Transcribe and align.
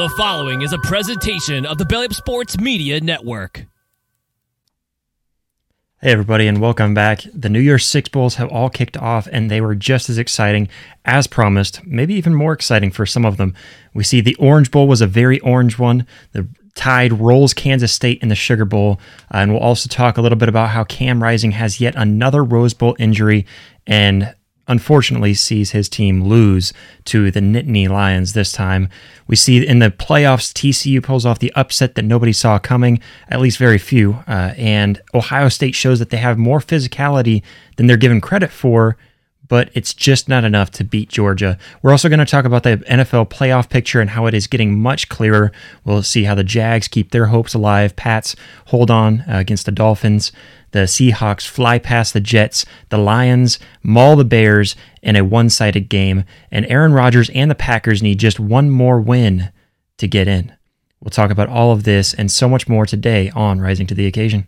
The 0.00 0.08
following 0.08 0.62
is 0.62 0.72
a 0.72 0.78
presentation 0.78 1.66
of 1.66 1.76
the 1.76 1.84
Belly 1.84 2.06
Up 2.06 2.14
Sports 2.14 2.58
Media 2.58 3.02
Network. 3.02 3.66
Hey, 6.00 6.12
everybody, 6.12 6.46
and 6.46 6.58
welcome 6.58 6.94
back. 6.94 7.20
The 7.34 7.50
New 7.50 7.60
Year's 7.60 7.84
Six 7.84 8.08
Bowls 8.08 8.36
have 8.36 8.48
all 8.48 8.70
kicked 8.70 8.96
off, 8.96 9.28
and 9.30 9.50
they 9.50 9.60
were 9.60 9.74
just 9.74 10.08
as 10.08 10.16
exciting 10.16 10.70
as 11.04 11.26
promised, 11.26 11.84
maybe 11.84 12.14
even 12.14 12.34
more 12.34 12.54
exciting 12.54 12.90
for 12.90 13.04
some 13.04 13.26
of 13.26 13.36
them. 13.36 13.54
We 13.92 14.02
see 14.02 14.22
the 14.22 14.36
Orange 14.36 14.70
Bowl 14.70 14.88
was 14.88 15.02
a 15.02 15.06
very 15.06 15.38
orange 15.40 15.78
one. 15.78 16.06
The 16.32 16.48
Tide 16.74 17.12
rolls 17.12 17.52
Kansas 17.52 17.92
State 17.92 18.22
in 18.22 18.28
the 18.28 18.34
Sugar 18.34 18.64
Bowl. 18.64 18.98
Uh, 19.24 19.38
and 19.38 19.52
we'll 19.52 19.60
also 19.60 19.86
talk 19.86 20.16
a 20.16 20.22
little 20.22 20.38
bit 20.38 20.48
about 20.48 20.70
how 20.70 20.82
Cam 20.84 21.22
Rising 21.22 21.50
has 21.50 21.78
yet 21.78 21.94
another 21.94 22.42
Rose 22.42 22.72
Bowl 22.72 22.96
injury 22.98 23.44
and 23.86 24.34
unfortunately 24.70 25.34
sees 25.34 25.72
his 25.72 25.88
team 25.88 26.22
lose 26.24 26.72
to 27.04 27.30
the 27.30 27.40
Nittany 27.40 27.88
Lions 27.88 28.32
this 28.32 28.52
time. 28.52 28.88
We 29.26 29.36
see 29.36 29.66
in 29.66 29.80
the 29.80 29.90
playoffs, 29.90 30.52
TCU 30.52 31.02
pulls 31.02 31.26
off 31.26 31.40
the 31.40 31.52
upset 31.54 31.96
that 31.96 32.04
nobody 32.04 32.32
saw 32.32 32.58
coming, 32.58 33.00
at 33.28 33.40
least 33.40 33.58
very 33.58 33.78
few. 33.78 34.22
Uh, 34.28 34.54
and 34.56 35.00
Ohio 35.12 35.48
State 35.48 35.74
shows 35.74 35.98
that 35.98 36.10
they 36.10 36.16
have 36.18 36.38
more 36.38 36.60
physicality 36.60 37.42
than 37.76 37.86
they're 37.86 37.96
given 37.96 38.20
credit 38.20 38.50
for 38.50 38.96
but 39.50 39.68
it's 39.74 39.92
just 39.92 40.28
not 40.28 40.44
enough 40.44 40.70
to 40.70 40.84
beat 40.84 41.08
Georgia. 41.08 41.58
We're 41.82 41.90
also 41.90 42.08
going 42.08 42.20
to 42.20 42.24
talk 42.24 42.44
about 42.44 42.62
the 42.62 42.76
NFL 42.88 43.30
playoff 43.30 43.68
picture 43.68 44.00
and 44.00 44.08
how 44.08 44.26
it 44.26 44.32
is 44.32 44.46
getting 44.46 44.78
much 44.80 45.08
clearer. 45.08 45.50
We'll 45.84 46.04
see 46.04 46.22
how 46.22 46.36
the 46.36 46.44
Jags 46.44 46.86
keep 46.86 47.10
their 47.10 47.26
hopes 47.26 47.52
alive. 47.52 47.96
Pats 47.96 48.36
hold 48.66 48.92
on 48.92 49.22
uh, 49.22 49.38
against 49.38 49.66
the 49.66 49.72
Dolphins. 49.72 50.30
The 50.72 50.80
Seahawks 50.80 51.46
fly 51.46 51.78
past 51.78 52.12
the 52.12 52.20
Jets. 52.20 52.64
The 52.88 52.98
Lions 52.98 53.58
maul 53.82 54.16
the 54.16 54.24
Bears 54.24 54.76
in 55.02 55.16
a 55.16 55.24
one 55.24 55.50
sided 55.50 55.88
game. 55.88 56.24
And 56.50 56.66
Aaron 56.66 56.92
Rodgers 56.92 57.30
and 57.30 57.50
the 57.50 57.54
Packers 57.54 58.02
need 58.02 58.18
just 58.18 58.40
one 58.40 58.70
more 58.70 59.00
win 59.00 59.50
to 59.98 60.08
get 60.08 60.28
in. 60.28 60.54
We'll 61.00 61.10
talk 61.10 61.30
about 61.30 61.48
all 61.48 61.72
of 61.72 61.84
this 61.84 62.12
and 62.12 62.30
so 62.30 62.48
much 62.48 62.68
more 62.68 62.86
today 62.86 63.30
on 63.30 63.60
Rising 63.60 63.86
to 63.88 63.94
the 63.94 64.06
Occasion. 64.06 64.46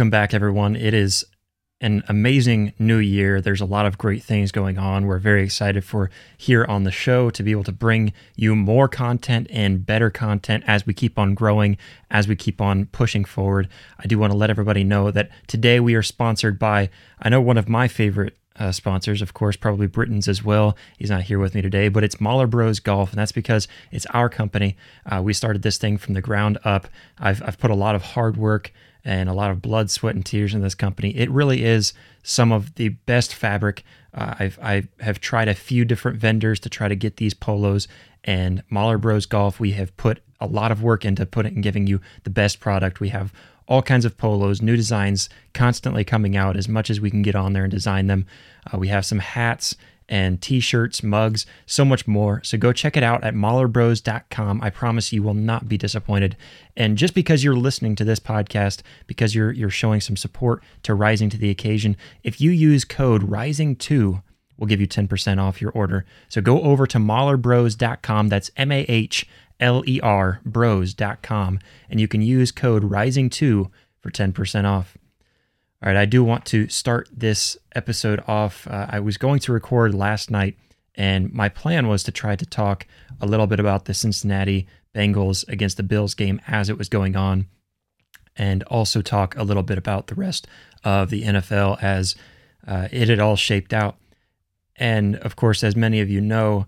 Welcome 0.00 0.08
back, 0.08 0.32
everyone. 0.32 0.76
It 0.76 0.94
is 0.94 1.26
an 1.82 2.02
amazing 2.08 2.72
new 2.78 2.96
year. 2.96 3.42
There's 3.42 3.60
a 3.60 3.66
lot 3.66 3.84
of 3.84 3.98
great 3.98 4.22
things 4.22 4.50
going 4.50 4.78
on. 4.78 5.04
We're 5.04 5.18
very 5.18 5.44
excited 5.44 5.84
for 5.84 6.10
here 6.38 6.64
on 6.64 6.84
the 6.84 6.90
show 6.90 7.28
to 7.28 7.42
be 7.42 7.50
able 7.50 7.64
to 7.64 7.72
bring 7.72 8.14
you 8.34 8.56
more 8.56 8.88
content 8.88 9.46
and 9.50 9.84
better 9.84 10.08
content 10.08 10.64
as 10.66 10.86
we 10.86 10.94
keep 10.94 11.18
on 11.18 11.34
growing, 11.34 11.76
as 12.10 12.26
we 12.26 12.34
keep 12.34 12.62
on 12.62 12.86
pushing 12.86 13.26
forward. 13.26 13.68
I 13.98 14.06
do 14.06 14.18
want 14.18 14.32
to 14.32 14.38
let 14.38 14.48
everybody 14.48 14.84
know 14.84 15.10
that 15.10 15.28
today 15.46 15.80
we 15.80 15.94
are 15.94 16.02
sponsored 16.02 16.58
by, 16.58 16.88
I 17.20 17.28
know 17.28 17.42
one 17.42 17.58
of 17.58 17.68
my 17.68 17.86
favorite 17.86 18.38
uh, 18.58 18.72
sponsors, 18.72 19.20
of 19.20 19.34
course, 19.34 19.56
probably 19.56 19.86
Britain's 19.86 20.28
as 20.28 20.42
well. 20.42 20.78
He's 20.96 21.10
not 21.10 21.24
here 21.24 21.38
with 21.38 21.54
me 21.54 21.60
today, 21.60 21.88
but 21.88 22.04
it's 22.04 22.22
Mahler 22.22 22.46
Bros 22.46 22.80
Golf, 22.80 23.10
and 23.10 23.18
that's 23.18 23.32
because 23.32 23.68
it's 23.90 24.06
our 24.06 24.30
company. 24.30 24.78
Uh, 25.04 25.20
we 25.22 25.34
started 25.34 25.60
this 25.60 25.76
thing 25.76 25.98
from 25.98 26.14
the 26.14 26.22
ground 26.22 26.56
up. 26.64 26.88
I've, 27.18 27.42
I've 27.42 27.58
put 27.58 27.70
a 27.70 27.74
lot 27.74 27.94
of 27.94 28.02
hard 28.02 28.38
work 28.38 28.72
and 29.04 29.28
a 29.28 29.34
lot 29.34 29.50
of 29.50 29.62
blood, 29.62 29.90
sweat, 29.90 30.14
and 30.14 30.24
tears 30.24 30.54
in 30.54 30.60
this 30.60 30.74
company. 30.74 31.16
It 31.16 31.30
really 31.30 31.64
is 31.64 31.92
some 32.22 32.52
of 32.52 32.74
the 32.74 32.90
best 32.90 33.34
fabric. 33.34 33.84
Uh, 34.12 34.34
I've 34.38 34.58
I 34.62 34.84
have 35.00 35.20
tried 35.20 35.48
a 35.48 35.54
few 35.54 35.84
different 35.84 36.18
vendors 36.18 36.60
to 36.60 36.68
try 36.68 36.88
to 36.88 36.96
get 36.96 37.16
these 37.16 37.34
polos, 37.34 37.88
and 38.24 38.62
Mahler 38.68 38.98
Bros 38.98 39.26
Golf. 39.26 39.60
We 39.60 39.72
have 39.72 39.96
put 39.96 40.20
a 40.40 40.46
lot 40.46 40.72
of 40.72 40.82
work 40.82 41.04
into 41.04 41.26
putting 41.26 41.54
and 41.54 41.62
giving 41.62 41.86
you 41.86 42.00
the 42.24 42.30
best 42.30 42.60
product. 42.60 43.00
We 43.00 43.10
have 43.10 43.32
all 43.68 43.82
kinds 43.82 44.04
of 44.04 44.18
polos, 44.18 44.60
new 44.60 44.76
designs 44.76 45.28
constantly 45.54 46.02
coming 46.02 46.36
out 46.36 46.56
as 46.56 46.68
much 46.68 46.90
as 46.90 47.00
we 47.00 47.10
can 47.10 47.22
get 47.22 47.36
on 47.36 47.52
there 47.52 47.62
and 47.62 47.70
design 47.70 48.08
them. 48.08 48.26
Uh, 48.66 48.78
we 48.78 48.88
have 48.88 49.06
some 49.06 49.20
hats 49.20 49.76
and 50.10 50.42
t-shirts, 50.42 51.02
mugs, 51.02 51.46
so 51.64 51.84
much 51.84 52.06
more. 52.06 52.42
So 52.42 52.58
go 52.58 52.72
check 52.72 52.96
it 52.96 53.02
out 53.04 53.22
at 53.22 53.34
mahlerbros.com. 53.34 54.60
I 54.60 54.68
promise 54.68 55.12
you 55.12 55.22
will 55.22 55.34
not 55.34 55.68
be 55.68 55.78
disappointed. 55.78 56.36
And 56.76 56.98
just 56.98 57.14
because 57.14 57.44
you're 57.44 57.54
listening 57.54 57.94
to 57.96 58.04
this 58.04 58.18
podcast, 58.18 58.82
because 59.06 59.34
you're 59.34 59.52
you're 59.52 59.70
showing 59.70 60.00
some 60.00 60.16
support 60.16 60.62
to 60.82 60.94
Rising 60.94 61.30
to 61.30 61.38
the 61.38 61.50
occasion, 61.50 61.96
if 62.24 62.40
you 62.40 62.50
use 62.50 62.84
code 62.84 63.22
RISING2, 63.22 64.22
we'll 64.58 64.66
give 64.66 64.80
you 64.80 64.88
10% 64.88 65.40
off 65.40 65.62
your 65.62 65.70
order. 65.70 66.04
So 66.28 66.40
go 66.40 66.60
over 66.62 66.86
to 66.88 66.98
mahlerbros.com. 66.98 68.28
That's 68.28 68.50
M 68.56 68.72
A 68.72 68.84
H 68.88 69.26
L 69.60 69.84
E 69.86 70.00
R 70.00 70.40
bros.com 70.44 71.58
and 71.88 72.00
you 72.00 72.08
can 72.08 72.22
use 72.22 72.50
code 72.50 72.82
RISING2 72.82 73.70
for 74.00 74.10
10% 74.10 74.64
off. 74.64 74.96
All 75.82 75.90
right, 75.90 75.96
I 75.96 76.04
do 76.04 76.22
want 76.22 76.44
to 76.46 76.68
start 76.68 77.08
this 77.10 77.56
episode 77.74 78.22
off. 78.28 78.68
Uh, 78.68 78.86
I 78.90 79.00
was 79.00 79.16
going 79.16 79.40
to 79.40 79.52
record 79.52 79.94
last 79.94 80.30
night, 80.30 80.58
and 80.94 81.32
my 81.32 81.48
plan 81.48 81.88
was 81.88 82.02
to 82.02 82.12
try 82.12 82.36
to 82.36 82.44
talk 82.44 82.86
a 83.18 83.26
little 83.26 83.46
bit 83.46 83.58
about 83.58 83.86
the 83.86 83.94
Cincinnati 83.94 84.66
Bengals 84.94 85.48
against 85.48 85.78
the 85.78 85.82
Bills 85.82 86.14
game 86.14 86.38
as 86.46 86.68
it 86.68 86.76
was 86.76 86.90
going 86.90 87.16
on, 87.16 87.46
and 88.36 88.62
also 88.64 89.00
talk 89.00 89.34
a 89.36 89.42
little 89.42 89.62
bit 89.62 89.78
about 89.78 90.08
the 90.08 90.14
rest 90.14 90.46
of 90.84 91.08
the 91.08 91.22
NFL 91.22 91.82
as 91.82 92.14
uh, 92.66 92.88
it 92.92 93.08
had 93.08 93.18
all 93.18 93.36
shaped 93.36 93.72
out. 93.72 93.96
And 94.76 95.16
of 95.16 95.34
course, 95.34 95.64
as 95.64 95.76
many 95.76 96.00
of 96.00 96.10
you 96.10 96.20
know, 96.20 96.66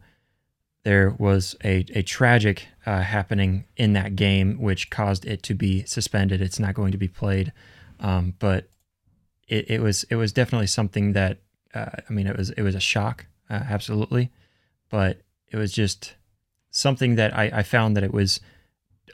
there 0.85 1.11
was 1.11 1.55
a, 1.63 1.85
a 1.95 2.01
tragic 2.01 2.67
uh, 2.87 3.03
happening 3.03 3.67
in 3.77 3.93
that 3.93 4.17
game, 4.17 4.59
which 4.59 4.89
caused 4.89 5.27
it 5.27 5.43
to 5.43 5.55
be 5.55 5.85
suspended. 5.85 6.41
It's 6.41 6.59
not 6.59 6.73
going 6.73 6.93
to 6.93 6.99
be 6.99 7.09
played. 7.09 7.53
Um, 8.01 8.35
but 8.39 8.69
it, 9.49 9.71
it 9.71 9.81
was 9.81 10.05
it 10.05 10.17
was 10.17 10.33
definitely 10.33 10.67
something 10.67 11.13
that 11.13 11.39
uh, 11.75 11.87
I 12.09 12.13
mean 12.13 12.27
it 12.27 12.37
was 12.37 12.51
it 12.51 12.63
was 12.63 12.75
a 12.75 12.81
shock 12.81 13.27
uh, 13.51 13.63
absolutely, 13.69 14.31
but 14.91 15.19
it 15.51 15.57
was 15.57 15.73
just 15.73 16.15
something 16.71 17.17
that 17.17 17.37
I, 17.37 17.51
I 17.53 17.63
found 17.63 17.97
that 17.97 18.05
it 18.05 18.13
was 18.13 18.41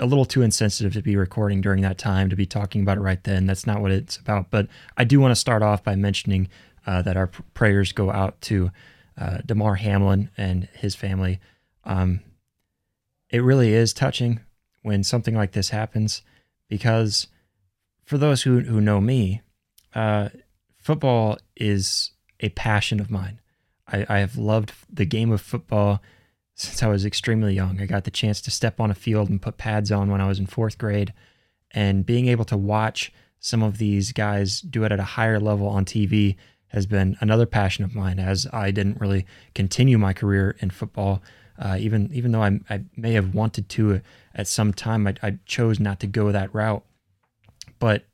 a 0.01 0.07
little 0.07 0.25
too 0.25 0.43
insensitive 0.43 0.93
to 0.93 1.03
be 1.03 1.17
recording 1.17 1.61
during 1.61 1.83
that 1.83 1.99
time 1.99 2.31
to 2.31 2.37
be 2.37 2.47
talking 2.47 2.83
about 2.83 2.99
it 2.99 3.01
right 3.01 3.23
then. 3.25 3.47
That's 3.47 3.67
not 3.67 3.81
what 3.81 3.91
it's 3.91 4.17
about. 4.17 4.51
But 4.51 4.69
I 4.97 5.05
do 5.05 5.19
want 5.19 5.33
to 5.33 5.37
start 5.37 5.63
off 5.63 5.83
by 5.83 5.97
mentioning 5.97 6.49
uh, 6.87 7.03
that 7.03 7.17
our 7.17 7.27
prayers 7.55 7.93
go 7.93 8.11
out 8.13 8.41
to 8.43 8.71
uh, 9.19 9.39
Damar 9.45 9.75
Hamlin 9.77 10.31
and 10.37 10.69
his 10.75 10.95
family. 10.95 11.41
Um, 11.85 12.21
it 13.31 13.43
really 13.43 13.73
is 13.73 13.93
touching 13.93 14.41
when 14.83 15.03
something 15.03 15.35
like 15.35 15.53
this 15.53 15.71
happens 15.71 16.23
because 16.69 17.27
for 18.05 18.19
those 18.19 18.43
who, 18.43 18.61
who 18.61 18.81
know 18.81 19.01
me, 19.01 19.43
uh, 19.95 20.29
football 20.79 21.39
is 21.57 22.13
a 22.41 22.49
passion 22.51 23.01
of 23.01 23.11
mine. 23.11 23.41
I, 23.87 24.07
I 24.09 24.19
have 24.19 24.37
loved 24.37 24.73
the 24.93 25.07
game 25.07 25.33
of 25.33 25.41
football 25.41 26.03
since 26.55 26.83
I 26.83 26.89
was 26.89 27.05
extremely 27.05 27.55
young. 27.55 27.81
I 27.81 27.87
got 27.87 28.05
the 28.05 28.11
chance 28.11 28.41
to 28.43 28.51
step 28.51 28.81
on 28.81 28.91
a 28.91 28.95
field 28.95 29.31
and 29.31 29.41
put 29.41 29.59
pads 29.59 29.93
on 29.93 30.11
when 30.11 30.21
I 30.21 30.27
was 30.29 30.39
in 30.39 30.47
fourth 30.47 30.77
grade, 30.77 31.13
and 31.71 32.05
being 32.05 32.29
able 32.29 32.45
to 32.47 32.57
watch 32.57 33.13
some 33.41 33.63
of 33.63 33.79
these 33.79 34.13
guys 34.13 34.61
do 34.61 34.85
it 34.85 34.93
at 34.93 34.99
a 34.99 35.05
higher 35.05 35.39
level 35.39 35.69
on 35.69 35.85
TV 35.85 36.37
has 36.69 36.87
been 36.87 37.17
another 37.21 37.47
passion 37.47 37.85
of 37.85 37.95
mine. 37.95 38.19
As 38.19 38.47
I 38.53 38.71
didn't 38.71 39.01
really 39.01 39.25
continue 39.55 39.99
my 39.99 40.13
career 40.13 40.57
in 40.61 40.71
football, 40.71 41.23
uh, 41.59 41.77
even 41.79 42.11
even 42.13 42.33
though 42.33 42.43
I, 42.43 42.61
I 42.69 42.85
may 42.97 43.13
have 43.13 43.35
wanted 43.35 43.69
to 43.71 44.01
at 44.35 44.47
some 44.47 44.73
time, 44.73 45.07
I, 45.07 45.15
I 45.23 45.39
chose 45.47 45.81
not 45.81 46.01
to 46.01 46.07
go 46.07 46.31
that 46.33 46.53
route. 46.55 46.85
But 47.79 48.05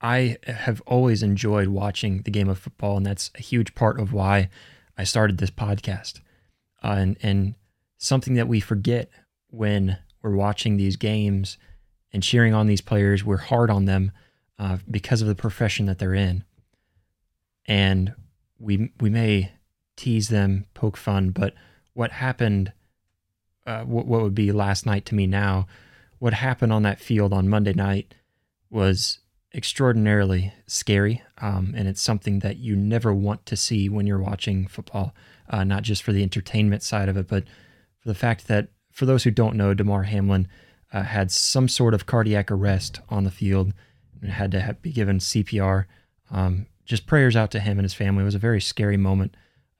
I 0.00 0.36
have 0.46 0.82
always 0.86 1.22
enjoyed 1.22 1.68
watching 1.68 2.22
the 2.22 2.30
game 2.30 2.48
of 2.48 2.58
football, 2.58 2.96
and 2.96 3.06
that's 3.06 3.30
a 3.34 3.42
huge 3.42 3.74
part 3.74 3.98
of 3.98 4.12
why 4.12 4.50
I 4.96 5.04
started 5.04 5.38
this 5.38 5.50
podcast. 5.50 6.20
Uh, 6.84 6.96
and 6.98 7.16
and 7.22 7.54
something 7.96 8.34
that 8.34 8.48
we 8.48 8.60
forget 8.60 9.08
when 9.48 9.98
we're 10.22 10.36
watching 10.36 10.76
these 10.76 10.96
games 10.96 11.56
and 12.12 12.22
cheering 12.22 12.54
on 12.54 12.66
these 12.66 12.80
players, 12.80 13.24
we're 13.24 13.36
hard 13.36 13.70
on 13.70 13.86
them 13.86 14.12
uh, 14.58 14.78
because 14.90 15.22
of 15.22 15.28
the 15.28 15.34
profession 15.34 15.86
that 15.86 15.98
they're 15.98 16.14
in, 16.14 16.44
and 17.64 18.14
we 18.58 18.92
we 19.00 19.08
may 19.08 19.52
tease 19.96 20.28
them, 20.28 20.66
poke 20.74 20.96
fun, 20.96 21.30
but 21.30 21.54
what 21.94 22.12
happened? 22.12 22.72
Uh, 23.66 23.82
what, 23.82 24.06
what 24.06 24.22
would 24.22 24.34
be 24.34 24.52
last 24.52 24.86
night 24.86 25.04
to 25.06 25.14
me 25.14 25.26
now? 25.26 25.66
What 26.18 26.34
happened 26.34 26.72
on 26.72 26.82
that 26.82 27.00
field 27.00 27.32
on 27.32 27.48
Monday 27.48 27.72
night 27.72 28.14
was 28.70 29.18
extraordinarily 29.54 30.52
scary, 30.66 31.22
um, 31.38 31.74
and 31.76 31.88
it's 31.88 32.02
something 32.02 32.40
that 32.40 32.58
you 32.58 32.76
never 32.76 33.12
want 33.14 33.46
to 33.46 33.56
see 33.56 33.88
when 33.88 34.06
you're 34.06 34.18
watching 34.18 34.66
football. 34.66 35.14
Uh, 35.48 35.62
not 35.62 35.84
just 35.84 36.02
for 36.02 36.12
the 36.12 36.22
entertainment 36.22 36.82
side 36.82 37.08
of 37.08 37.16
it, 37.16 37.28
but 37.28 37.44
for 38.00 38.08
the 38.08 38.14
fact 38.14 38.48
that 38.48 38.68
for 38.90 39.06
those 39.06 39.22
who 39.22 39.30
don't 39.30 39.56
know, 39.56 39.74
Damar 39.74 40.02
Hamlin 40.04 40.48
uh, 40.92 41.02
had 41.02 41.30
some 41.30 41.68
sort 41.68 41.94
of 41.94 42.06
cardiac 42.06 42.50
arrest 42.50 43.00
on 43.08 43.24
the 43.24 43.30
field 43.30 43.72
and 44.20 44.30
had 44.30 44.50
to 44.52 44.60
have, 44.60 44.82
be 44.82 44.90
given 44.90 45.18
CPR. 45.18 45.84
Um, 46.30 46.66
just 46.84 47.06
prayers 47.06 47.36
out 47.36 47.50
to 47.52 47.60
him 47.60 47.78
and 47.78 47.84
his 47.84 47.94
family. 47.94 48.22
It 48.22 48.24
was 48.24 48.34
a 48.34 48.40
very 48.40 48.60
scary 48.60 48.96
moment. 48.96 49.36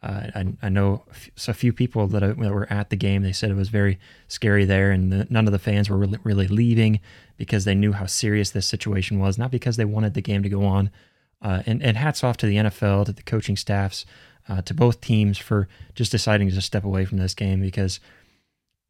Uh, 0.07 0.31
I, 0.37 0.45
I, 0.63 0.69
know 0.69 1.03
a 1.49 1.53
few 1.53 1.73
people 1.73 2.07
that, 2.07 2.21
that, 2.21 2.37
were 2.37 2.73
at 2.73 2.91
the 2.91 2.97
game. 2.97 3.23
They 3.23 3.33
said 3.33 3.51
it 3.51 3.57
was 3.57 3.71
very 3.71 3.99
scary 4.29 4.65
there, 4.65 4.93
and 4.93 5.11
the, 5.11 5.27
none 5.31 5.47
of 5.47 5.53
the 5.53 5.59
fans 5.59 5.91
were 5.91 5.97
really, 5.97 6.19
really, 6.23 6.47
leaving 6.47 7.01
because 7.37 7.65
they 7.65 7.75
knew 7.75 7.93
how 7.93 8.07
serious 8.07 8.51
this 8.51 8.67
situation 8.67 9.19
was, 9.19 9.37
not 9.37 9.51
because 9.51 9.77
they 9.77 9.85
wanted 9.85 10.15
the 10.15 10.23
game 10.23 10.45
to 10.45 10.49
go 10.49 10.65
on. 10.65 10.91
Uh, 11.43 11.65
and, 11.67 11.83
and, 11.83 11.97
hats 11.97 12.23
off 12.23 12.37
to 12.37 12.47
the 12.47 12.55
NFL, 12.55 13.07
to 13.07 13.13
the 13.13 13.23
coaching 13.25 13.57
staffs, 13.57 14.07
uh, 14.49 14.63
to 14.63 14.75
both 14.75 15.01
teams 15.01 15.39
for 15.39 15.67
just 15.97 16.13
deciding 16.13 16.51
to 16.51 16.61
step 16.61 16.85
away 16.85 17.05
from 17.05 17.19
this 17.19 17.35
game 17.35 17.61
because 17.61 17.99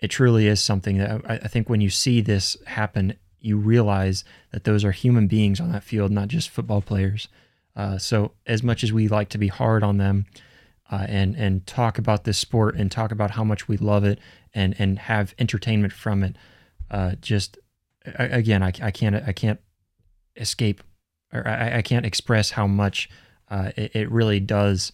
it 0.01 0.09
truly 0.09 0.47
is 0.47 0.63
something 0.63 0.99
that 0.99 1.23
I, 1.27 1.35
I 1.35 1.49
think 1.49 1.71
when 1.71 1.81
you 1.81 1.89
see 1.89 2.21
this 2.21 2.59
happen, 2.67 3.15
you 3.41 3.57
realize 3.57 4.23
that 4.53 4.65
those 4.65 4.85
are 4.85 4.93
human 4.93 5.29
beings 5.29 5.61
on 5.61 5.73
that 5.73 5.83
field, 5.83 6.13
not 6.13 6.29
just 6.29 6.51
football 6.51 6.83
players. 6.83 7.29
Uh, 7.75 7.97
so, 7.97 8.33
as 8.47 8.63
much 8.63 8.85
as 8.85 8.93
we 8.93 9.09
like 9.09 9.31
to 9.31 9.39
be 9.39 9.49
hard 9.49 9.83
on 9.83 9.97
them, 9.97 10.27
uh, 10.91 11.07
and 11.09 11.35
and 11.37 11.67
talk 11.67 11.99
about 11.99 12.25
this 12.25 12.39
sport 12.39 12.77
and 12.77 12.91
talk 12.91 13.11
about 13.11 13.33
how 13.33 13.45
much 13.45 13.69
we 13.69 13.77
love 13.77 14.05
it 14.05 14.19
and 14.55 14.75
and 14.79 14.99
have 14.99 15.35
entertainment 15.39 15.93
from 15.93 16.23
it. 16.23 16.37
Uh, 16.91 17.13
just 17.21 17.59
again, 18.05 18.63
I, 18.63 18.73
I 18.81 18.91
can't 18.91 19.17
I 19.17 19.33
can't 19.33 19.61
escape 20.37 20.83
or 21.33 21.47
I, 21.47 21.79
I 21.79 21.83
can't 21.83 22.07
express 22.07 22.53
how 22.53 22.67
much 22.67 23.09
uh, 23.49 23.71
it, 23.77 23.95
it, 23.95 24.11
really 24.11 24.41
does 24.41 24.93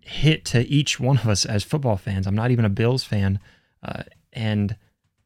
hit 0.00 0.44
to 0.46 0.66
each 0.66 1.00
one 1.00 1.18
of 1.18 1.28
us 1.28 1.44
as 1.44 1.64
football 1.64 1.96
fans. 1.96 2.26
I'm 2.26 2.34
not 2.34 2.50
even 2.50 2.64
a 2.64 2.70
Bills 2.70 3.04
fan, 3.04 3.38
uh, 3.82 4.02
and 4.32 4.76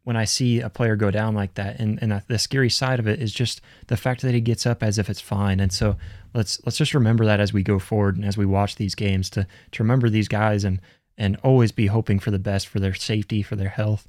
when 0.06 0.16
I 0.16 0.24
see 0.24 0.60
a 0.60 0.70
player 0.70 0.94
go 0.94 1.10
down 1.10 1.34
like 1.34 1.54
that, 1.54 1.80
and, 1.80 2.00
and 2.00 2.22
the 2.28 2.38
scary 2.38 2.70
side 2.70 3.00
of 3.00 3.08
it 3.08 3.20
is 3.20 3.32
just 3.32 3.60
the 3.88 3.96
fact 3.96 4.22
that 4.22 4.34
he 4.34 4.40
gets 4.40 4.64
up 4.64 4.80
as 4.80 4.98
if 4.98 5.10
it's 5.10 5.20
fine. 5.20 5.58
And 5.58 5.72
so 5.72 5.96
let's 6.32 6.64
let's 6.64 6.78
just 6.78 6.94
remember 6.94 7.24
that 7.24 7.40
as 7.40 7.52
we 7.52 7.64
go 7.64 7.80
forward 7.80 8.14
and 8.14 8.24
as 8.24 8.36
we 8.36 8.46
watch 8.46 8.76
these 8.76 8.94
games 8.94 9.28
to 9.30 9.48
to 9.72 9.82
remember 9.82 10.08
these 10.08 10.28
guys 10.28 10.62
and 10.62 10.80
and 11.18 11.36
always 11.42 11.72
be 11.72 11.88
hoping 11.88 12.20
for 12.20 12.30
the 12.30 12.38
best 12.38 12.68
for 12.68 12.78
their 12.78 12.94
safety, 12.94 13.42
for 13.42 13.56
their 13.56 13.68
health. 13.68 14.06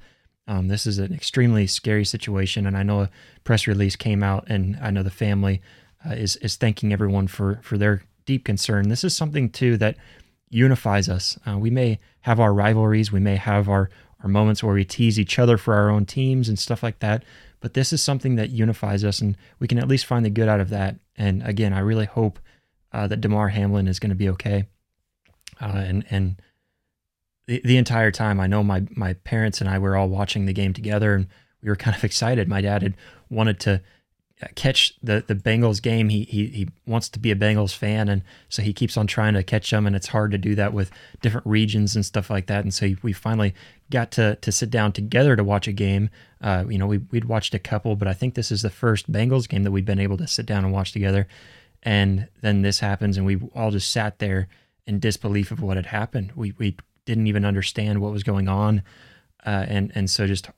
Um, 0.48 0.68
this 0.68 0.86
is 0.86 1.00
an 1.00 1.16
extremely 1.16 1.66
scary 1.66 2.06
situation, 2.06 2.68
and 2.68 2.78
I 2.78 2.84
know 2.84 3.02
a 3.02 3.10
press 3.44 3.66
release 3.66 3.96
came 3.96 4.22
out, 4.22 4.46
and 4.50 4.78
I 4.80 4.92
know 4.92 5.02
the 5.02 5.10
family 5.10 5.64
uh, 6.08 6.14
is 6.14 6.36
is 6.36 6.58
thanking 6.58 6.94
everyone 6.94 7.26
for 7.26 7.60
for 7.64 7.76
their 7.80 8.04
deep 8.28 8.46
concern. 8.46 8.90
This 8.90 9.04
is 9.04 9.16
something 9.16 9.50
too 9.50 9.78
that 9.78 9.98
unifies 10.52 11.10
us. 11.10 11.40
Uh, 11.48 11.58
we 11.58 11.72
may 11.72 11.98
have 12.22 12.40
our 12.40 12.54
rivalries, 12.54 13.12
we 13.12 13.20
may 13.20 13.36
have 13.38 13.68
our 13.68 13.90
our 14.24 14.30
moments 14.30 14.64
where 14.64 14.74
we 14.74 14.86
tease 14.86 15.20
each 15.20 15.38
other 15.40 15.58
for 15.58 15.74
our 15.74 15.90
own 15.90 16.06
teams 16.06 16.50
and 16.50 16.58
stuff 16.58 16.84
like 16.84 17.00
that. 17.00 17.24
But 17.60 17.74
this 17.74 17.92
is 17.92 18.02
something 18.02 18.36
that 18.36 18.50
unifies 18.50 19.04
us, 19.04 19.20
and 19.20 19.36
we 19.60 19.68
can 19.68 19.80
at 19.80 19.88
least 19.88 20.06
find 20.06 20.24
the 20.24 20.30
good 20.30 20.48
out 20.48 20.60
of 20.60 20.70
that. 20.70 20.96
And 21.16 21.42
again, 21.44 21.74
I 21.74 21.80
really 21.80 22.06
hope 22.06 22.40
uh, 22.92 23.08
that 23.08 23.22
Damar 23.22 23.50
Hamlin 23.50 23.88
is 23.88 24.00
going 24.00 24.10
to 24.10 24.16
be 24.16 24.30
okay. 24.30 24.66
Uh, 25.60 25.84
and 25.86 26.06
and 26.10 26.42
the, 27.48 27.62
the 27.64 27.78
entire 27.78 28.12
time, 28.12 28.40
I 28.40 28.48
know 28.48 28.64
my 28.64 28.86
my 28.96 29.14
parents 29.14 29.60
and 29.60 29.70
I 29.70 29.80
were 29.80 29.96
all 29.96 30.10
watching 30.10 30.46
the 30.46 30.54
game 30.54 30.74
together, 30.74 31.16
and 31.16 31.28
we 31.62 31.70
were 31.70 31.76
kind 31.76 31.96
of 31.96 32.04
excited. 32.06 32.48
My 32.48 32.62
dad 32.62 32.84
had 32.84 32.96
wanted 33.30 33.60
to 33.62 33.82
catch 34.56 34.94
the 35.02 35.24
the 35.26 35.36
Bengals 35.36 35.82
game. 35.82 36.10
He 36.10 36.24
he 36.24 36.48
he 36.48 36.70
wants 36.86 37.10
to 37.10 37.20
be 37.20 37.32
a 37.32 37.36
Bengals 37.36 37.76
fan, 37.76 38.08
and 38.08 38.22
so 38.50 38.62
he 38.62 38.72
keeps 38.72 38.96
on 38.96 39.08
trying 39.08 39.34
to 39.34 39.44
catch 39.44 39.70
them. 39.72 39.88
And 39.88 39.96
it's 39.96 40.08
hard 40.08 40.32
to 40.32 40.38
do 40.38 40.54
that 40.56 40.74
with 40.74 40.92
different 41.22 41.48
regions 41.48 41.96
and 41.96 42.06
stuff 42.06 42.30
like 42.30 42.46
that. 42.48 42.64
And 42.64 42.74
so 42.74 42.94
we 43.02 43.14
finally 43.14 43.56
got 43.90 44.12
to 44.12 44.36
to 44.36 44.52
sit 44.52 44.70
down 44.70 44.92
together 44.92 45.36
to 45.36 45.44
watch 45.44 45.68
a 45.68 45.72
game. 45.72 46.10
Uh, 46.42 46.66
you 46.70 46.78
know, 46.78 46.86
we 46.86 47.00
we'd 47.00 47.26
watched 47.26 47.56
a 47.56 47.60
couple, 47.60 47.96
but 47.96 48.08
I 48.08 48.14
think 48.14 48.36
this 48.36 48.52
is 48.52 48.62
the 48.62 48.70
first 48.70 49.12
Bengals 49.12 49.50
game 49.50 49.64
that 49.64 49.72
we've 49.72 49.86
been 49.86 50.00
able 50.00 50.18
to 50.18 50.28
sit 50.28 50.46
down 50.46 50.64
and 50.64 50.74
watch 50.74 50.92
together. 50.92 51.28
And 51.84 52.28
then 52.42 52.62
this 52.62 52.80
happens, 52.80 53.18
and 53.18 53.26
we 53.26 53.40
all 53.56 53.72
just 53.72 53.92
sat 53.92 54.20
there 54.20 54.48
in 54.86 55.00
disbelief 55.00 55.52
of 55.52 55.62
what 55.62 55.78
had 55.78 55.88
happened. 55.88 56.34
We 56.36 56.54
we 56.60 56.76
didn't 57.06 57.28
even 57.28 57.44
understand 57.44 58.02
what 58.02 58.12
was 58.12 58.24
going 58.24 58.48
on, 58.48 58.84
uh, 59.46 59.66
and 59.68 59.92
and 59.96 60.10
so 60.10 60.28
just 60.28 60.50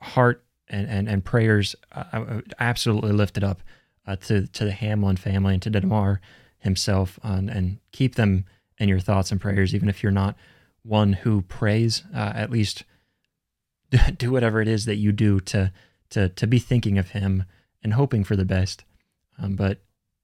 heart 0.00 0.44
and 0.70 0.88
and, 0.88 1.08
and 1.08 1.24
prayers 1.24 1.74
uh, 1.92 2.04
uh, 2.12 2.40
absolutely 2.58 3.12
lifted 3.12 3.44
up 3.44 3.62
uh, 4.06 4.16
to 4.16 4.46
to 4.48 4.64
the 4.64 4.72
Hamlin 4.72 5.16
family 5.16 5.54
and 5.54 5.62
to 5.62 5.70
Damar 5.70 6.20
himself, 6.58 7.18
and 7.22 7.78
keep 7.92 8.16
them 8.16 8.44
in 8.78 8.88
your 8.88 9.00
thoughts 9.00 9.30
and 9.30 9.40
prayers, 9.40 9.74
even 9.74 9.88
if 9.88 10.02
you're 10.02 10.12
not 10.12 10.36
one 10.82 11.12
who 11.12 11.42
prays. 11.42 12.02
Uh, 12.14 12.32
at 12.34 12.50
least 12.50 12.84
do 14.16 14.30
whatever 14.30 14.60
it 14.60 14.68
is 14.68 14.84
that 14.84 14.96
you 14.96 15.12
do 15.12 15.40
to 15.40 15.72
to 16.10 16.28
to 16.30 16.46
be 16.46 16.58
thinking 16.58 16.98
of 16.98 17.10
him 17.10 17.44
and 17.82 17.94
hoping 17.94 18.24
for 18.24 18.36
the 18.36 18.44
best. 18.44 18.84
Um, 19.40 19.54
but 19.54 19.78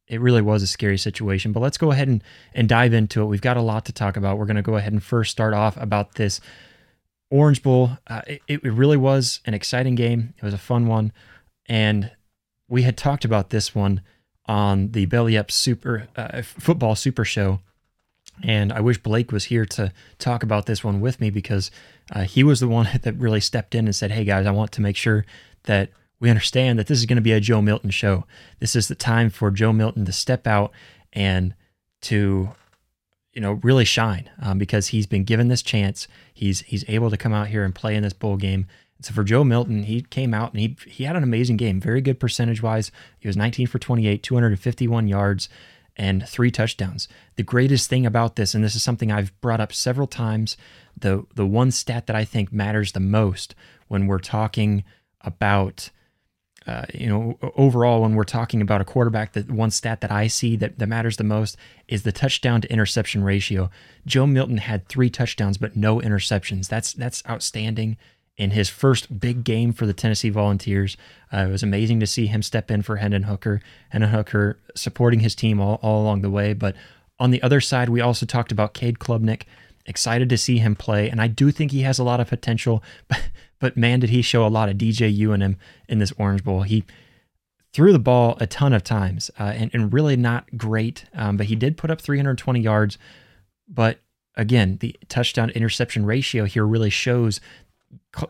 it 0.06 0.20
really 0.20 0.43
was 0.43 0.62
a 0.62 0.67
scary 0.67 0.99
situation. 0.99 1.52
But 1.52 1.61
let's 1.61 1.79
go 1.79 1.90
ahead 1.90 2.08
and, 2.08 2.23
and 2.52 2.69
dive 2.69 2.93
into 2.93 3.23
it. 3.23 3.26
We've 3.26 3.40
got 3.40 3.56
a 3.56 3.62
lot 3.62 3.87
to 3.87 3.93
talk 3.93 4.17
about. 4.17 4.38
We're 4.38 4.47
going 4.47 4.56
to 4.56 4.62
go 4.62 4.76
ahead 4.76 4.93
and 4.93 5.02
first 5.02 5.31
start 5.31 5.55
off 5.55 5.76
about 5.79 6.17
this 6.17 6.40
Orange 7.34 7.64
Bowl, 7.64 7.98
uh, 8.06 8.22
it, 8.28 8.42
it 8.46 8.62
really 8.62 8.96
was 8.96 9.40
an 9.44 9.54
exciting 9.54 9.96
game. 9.96 10.34
It 10.36 10.44
was 10.44 10.54
a 10.54 10.58
fun 10.58 10.86
one. 10.86 11.12
And 11.66 12.12
we 12.69 12.82
had 12.82 12.96
talked 12.96 13.25
about 13.25 13.50
this 13.50 13.75
one 13.75 14.02
on 14.46 14.92
the 14.92 15.06
Belly 15.06 15.36
Up 15.36 15.50
Super 15.50 16.06
uh, 16.14 16.42
Football 16.42 16.94
Super 16.94 17.25
Show. 17.25 17.58
And 18.44 18.72
I 18.72 18.81
wish 18.81 19.02
Blake 19.02 19.32
was 19.32 19.46
here 19.46 19.66
to 19.66 19.92
talk 20.19 20.44
about 20.44 20.66
this 20.66 20.84
one 20.84 21.00
with 21.00 21.20
me 21.20 21.28
because 21.31 21.72
uh, 22.12 22.22
he 22.22 22.44
was 22.44 22.60
the 22.60 22.69
one 22.69 22.88
that 23.02 23.19
really 23.19 23.40
stepped 23.40 23.75
in 23.75 23.87
and 23.87 23.96
said, 23.96 24.12
Hey 24.12 24.22
guys, 24.22 24.46
I 24.46 24.52
want 24.52 24.70
to 24.72 24.80
make 24.80 24.96
sure 24.96 25.26
that 25.64 25.90
we 26.20 26.30
understand 26.30 26.78
that 26.78 26.87
this 26.87 27.00
is 27.00 27.06
going 27.06 27.16
to 27.16 27.22
be 27.22 27.32
a 27.32 27.40
Joe 27.40 27.60
Milton 27.60 27.90
show. 27.90 28.26
This 28.60 28.76
is 28.76 28.87
the 28.87 28.94
time 28.94 29.28
for 29.28 29.50
Joe 29.50 29.72
Milton 29.72 30.04
to 30.04 30.12
step 30.12 30.46
out 30.46 30.70
and 31.12 31.52
to 32.02 32.50
you 33.34 33.40
know, 33.40 33.54
really 33.62 33.84
shine 33.84 34.31
um, 34.40 34.58
because 34.58 34.88
he's 34.88 35.06
been 35.06 35.25
given 35.25 35.48
this 35.48 35.62
chance. 35.62 36.06
He's 36.32 36.60
he's 36.60 36.84
able 36.88 37.10
to 37.10 37.16
come 37.16 37.32
out 37.32 37.48
here 37.48 37.64
and 37.64 37.75
play 37.75 37.94
in 37.96 38.02
this 38.02 38.12
bowl 38.12 38.36
game. 38.36 38.66
so 39.00 39.12
for 39.12 39.25
Joe 39.25 39.44
Milton, 39.44 39.82
he 39.82 40.02
came 40.02 40.32
out 40.32 40.52
and 40.52 40.60
he 40.60 40.76
he 40.86 41.04
had 41.04 41.16
an 41.16 41.22
amazing 41.22 41.56
game, 41.56 41.81
very 41.81 42.00
good 42.00 42.20
percentage 42.20 42.62
wise. 42.62 42.90
He 43.19 43.28
was 43.28 43.36
19 43.36 43.66
for 43.66 43.78
28, 43.78 44.22
251 44.22 45.08
yards, 45.08 45.48
and 45.96 46.26
three 46.26 46.50
touchdowns. 46.50 47.08
The 47.36 47.42
greatest 47.42 47.90
thing 47.90 48.06
about 48.06 48.36
this, 48.36 48.54
and 48.54 48.62
this 48.62 48.76
is 48.76 48.82
something 48.82 49.10
I've 49.10 49.38
brought 49.40 49.60
up 49.60 49.72
several 49.72 50.06
times, 50.06 50.56
the 50.97 51.26
the 51.35 51.47
one 51.47 51.73
stat 51.73 52.06
that 52.06 52.16
I 52.16 52.25
think 52.25 52.52
matters 52.52 52.92
the 52.92 53.00
most 53.00 53.54
when 53.88 54.06
we're 54.06 54.18
talking 54.18 54.85
about 55.20 55.90
uh, 56.66 56.85
you 56.94 57.06
know, 57.06 57.38
overall, 57.56 58.00
when 58.02 58.14
we're 58.14 58.25
talking 58.25 58.62
about 58.62 58.80
a 58.80 58.85
quarterback, 58.85 59.33
the 59.33 59.42
one 59.42 59.71
stat 59.71 60.00
that 60.00 60.11
I 60.11 60.28
see 60.28 60.56
that, 60.56 60.78
that 60.78 60.87
matters 60.87 61.18
the 61.18 61.25
most 61.25 61.56
is 61.88 62.04
the 62.04 62.12
touchdown 62.12 62.62
to 62.62 62.73
interception 62.73 63.23
ratio. 63.23 63.71
Joe 64.06 64.26
Milton 64.26 64.56
had 64.56 64.88
three 64.88 65.11
touchdowns, 65.11 65.59
but 65.59 65.76
no 65.76 66.00
interceptions. 66.00 66.68
That's 66.68 66.94
that's 66.94 67.23
outstanding. 67.28 67.97
In 68.37 68.50
his 68.50 68.68
first 68.68 69.21
big 69.21 69.44
game 69.44 69.73
for 69.73 69.87
the 69.87 69.92
Tennessee 69.92 70.30
Volunteers, 70.30 70.97
uh, 71.33 71.47
it 71.49 71.50
was 71.50 71.62
amazing 71.62 72.00
to 72.00 72.06
see 72.06 72.26
him 72.26 72.42
step 72.42 72.68
in 72.68 72.83
for 72.83 72.97
Hendon 72.97 73.25
Hooker. 73.25 73.61
Hendon 73.90 74.11
Hooker 74.11 74.59
supporting 74.75 75.21
his 75.21 75.37
team 75.37 75.61
all, 75.61 75.78
all 75.83 76.02
along 76.02 76.23
the 76.23 76.30
way. 76.30 76.52
But 76.52 76.75
on 77.21 77.30
the 77.30 77.42
other 77.42 77.61
side, 77.61 77.90
we 77.90 78.00
also 78.00 78.26
talked 78.26 78.50
about 78.50 78.75
Cade 78.75 78.99
Klubnik. 78.99 79.42
Excited 79.87 80.29
to 80.31 80.38
see 80.38 80.59
him 80.59 80.75
play, 80.75 81.11
and 81.11 81.21
I 81.21 81.26
do 81.26 81.50
think 81.50 81.71
he 81.71 81.83
has 81.83 81.99
a 81.99 82.05
lot 82.05 82.21
of 82.21 82.29
potential. 82.29 82.83
But 83.09 83.21
but 83.61 83.76
man, 83.79 84.00
did 84.00 84.11
he 84.11 84.21
show 84.21 84.47
a 84.47 84.49
lot 84.49 84.69
of 84.69 84.76
DJU 84.76 85.35
in 85.35 85.41
him 85.41 85.57
in 85.88 85.99
this 85.99 86.12
Orange 86.19 86.45
Bowl. 86.45 86.62
He 86.62 86.85
threw 87.73 87.93
the 87.93 87.99
ball 87.99 88.37
a 88.41 88.47
ton 88.47 88.73
of 88.73 88.85
times 88.85 89.31
uh, 89.38 89.53
and, 89.57 89.71
and, 89.75 89.93
really 89.93 90.17
not 90.17 90.45
great, 90.57 91.07
um, 91.14 91.37
but 91.37 91.47
he 91.47 91.57
did 91.57 91.76
put 91.76 91.91
up 91.91 92.00
320 92.00 92.61
yards. 92.61 92.99
But 93.67 94.00
again, 94.37 94.79
the 94.81 94.97
touchdown 95.09 95.50
interception 95.50 96.07
ratio 96.07 96.45
here 96.45 96.67
really 96.67 96.91
shows 96.91 97.41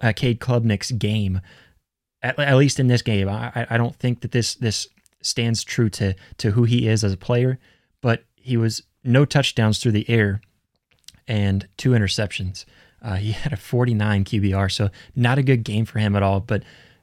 uh, 0.00 0.12
Cade 0.14 0.40
Klubnik's 0.40 0.92
game. 0.92 1.40
At, 2.22 2.38
at, 2.38 2.56
least 2.56 2.80
in 2.80 2.86
this 2.86 3.02
game, 3.02 3.28
I, 3.28 3.66
I 3.68 3.76
don't 3.76 3.96
think 3.96 4.20
that 4.20 4.32
this 4.32 4.54
this 4.54 4.88
stands 5.20 5.62
true 5.62 5.90
to 5.90 6.14
to 6.38 6.52
who 6.52 6.64
he 6.64 6.88
is 6.88 7.04
as 7.04 7.12
a 7.12 7.18
player. 7.18 7.58
But 8.00 8.24
he 8.36 8.56
was 8.56 8.82
no 9.02 9.24
touchdowns 9.24 9.78
through 9.78 9.92
the 9.92 10.08
air 10.08 10.40
and 11.28 11.68
two 11.76 11.90
interceptions. 11.90 12.64
Uh, 13.02 13.16
he 13.16 13.32
had 13.32 13.52
a 13.52 13.56
49 13.56 14.24
QBR, 14.24 14.70
so 14.72 14.90
not 15.14 15.38
a 15.38 15.42
good 15.42 15.64
game 15.64 15.84
for 15.84 15.98
him 15.98 16.16
at 16.16 16.22
all. 16.22 16.40
But 16.40 16.62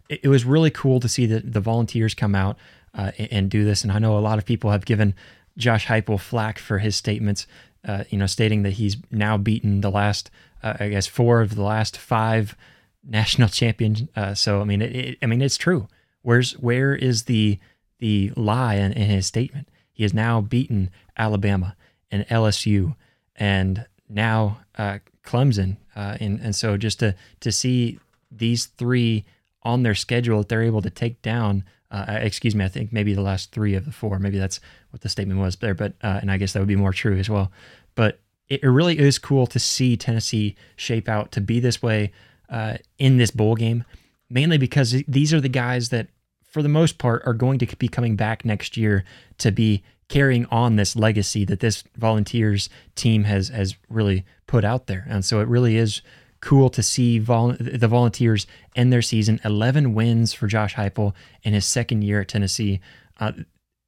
it, 0.10 0.22
it 0.24 0.28
was 0.28 0.46
really 0.46 0.72
cool 0.72 1.00
to 1.00 1.10
see 1.10 1.26
the, 1.26 1.40
the 1.40 1.62
volunteers 1.62 2.14
come 2.14 2.36
out 2.36 2.58
uh, 2.94 3.12
and, 3.18 3.34
and, 3.34 3.50
do 3.50 3.64
this. 3.64 3.84
And 3.84 3.92
I 3.92 4.00
know 4.00 4.18
a 4.18 4.20
lot 4.20 4.38
of 4.38 4.46
people 4.46 4.72
have 4.72 4.86
given 4.86 5.16
Josh 5.58 5.88
Heupel 5.88 6.20
flack 6.20 6.60
for 6.60 6.80
his 6.80 6.96
statements, 6.96 7.48
uh, 7.86 8.04
you 8.10 8.18
know, 8.18 8.26
stating 8.26 8.64
that 8.64 8.74
he's 8.74 8.98
now 9.12 9.38
beaten 9.38 9.82
the 9.82 9.92
last, 9.92 10.30
uh, 10.64 10.74
I 10.80 10.90
guess, 10.90 11.08
four 11.08 11.42
of 11.42 11.56
the 11.56 11.64
last 11.64 11.98
five 11.98 12.56
national 13.08 13.50
champions. 13.50 14.04
Uh, 14.16 14.34
so 14.34 14.62
I 14.62 14.64
mean, 14.64 14.82
it, 14.82 14.96
it, 14.96 15.18
I 15.22 15.26
mean, 15.26 15.42
it's 15.42 15.58
true. 15.58 15.88
Where's 16.22 16.54
where 16.54 16.94
is 16.94 17.24
the 17.24 17.60
the 18.00 18.32
lie 18.36 18.76
in, 18.76 18.92
in 18.94 19.10
his 19.10 19.26
statement? 19.26 19.70
He 19.92 20.04
has 20.04 20.14
now 20.14 20.42
beaten 20.42 20.90
Alabama 21.18 21.76
and 22.12 22.28
LSU 22.28 22.96
and 23.36 23.86
now 24.12 24.60
uh, 24.78 25.00
Clemson, 25.26 25.78
uh, 25.96 26.18
and 26.20 26.40
and 26.40 26.56
so 26.56 26.78
just 26.78 27.00
to 27.00 27.16
to 27.40 27.52
see 27.52 28.00
these 28.32 28.66
three 28.66 29.26
on 29.64 29.84
their 29.84 29.96
schedule 29.96 30.40
that 30.40 30.50
they're 30.50 30.64
able 30.64 30.82
to 30.82 30.90
take 30.90 31.22
down. 31.22 31.64
Uh, 31.90 32.20
excuse 32.22 32.56
me, 32.56 32.64
I 32.64 32.70
think 32.70 32.94
maybe 32.94 33.14
the 33.14 33.22
last 33.22 33.52
three 33.52 33.76
of 33.76 33.86
the 33.86 33.92
four. 33.92 34.18
Maybe 34.18 34.40
that's 34.40 34.62
what 34.92 35.02
the 35.02 35.10
statement 35.10 35.40
was 35.40 35.58
there, 35.58 35.74
but 35.74 35.94
uh, 36.02 36.20
and 36.22 36.32
I 36.32 36.38
guess 36.38 36.54
that 36.54 36.60
would 36.60 36.68
be 36.68 36.76
more 36.76 36.94
true 36.94 37.18
as 37.18 37.30
well. 37.30 37.52
But 37.96 38.20
it, 38.48 38.64
it 38.64 38.70
really 38.70 38.98
is 38.98 39.20
cool 39.20 39.48
to 39.48 39.60
see 39.60 39.98
Tennessee 39.98 40.56
shape 40.76 41.10
out 41.10 41.32
to 41.34 41.42
be 41.42 41.60
this 41.60 41.82
way 41.82 42.12
uh, 42.50 42.78
in 42.98 43.18
this 43.18 43.32
bowl 43.32 43.56
game, 43.56 43.84
mainly 44.30 44.58
because 44.58 45.04
these 45.08 45.34
are 45.34 45.42
the 45.42 45.50
guys 45.50 45.90
that, 45.90 46.08
for 46.44 46.62
the 46.62 46.70
most 46.70 46.98
part, 46.98 47.24
are 47.26 47.34
going 47.34 47.60
to 47.60 47.78
be 47.78 47.88
coming 47.88 48.16
back 48.16 48.46
next 48.46 48.78
year 48.78 49.04
to 49.40 49.52
be 49.52 49.84
carrying 50.12 50.46
on 50.48 50.76
this 50.76 50.94
legacy 50.94 51.46
that 51.46 51.62
this 51.62 51.86
Volunteers 51.96 52.70
team 52.96 53.24
has 53.24 53.48
has 53.48 53.78
really 53.90 54.26
put 54.46 54.66
out 54.66 54.88
there. 54.88 55.06
And 55.10 55.24
so 55.24 55.40
it 55.40 55.48
really 55.48 55.78
is 55.78 56.02
cool 56.42 56.70
to 56.72 56.84
see 56.84 57.18
vol- 57.18 57.56
the 57.58 57.88
Volunteers 57.88 58.46
end 58.76 58.92
their 58.92 59.02
season 59.02 59.40
11 59.46 59.94
wins 59.94 60.34
for 60.34 60.48
Josh 60.48 60.76
Heupel 60.76 61.14
in 61.44 61.54
his 61.54 61.66
second 61.66 62.02
year 62.02 62.22
at 62.22 62.28
Tennessee. 62.28 62.82
Uh, 63.22 63.32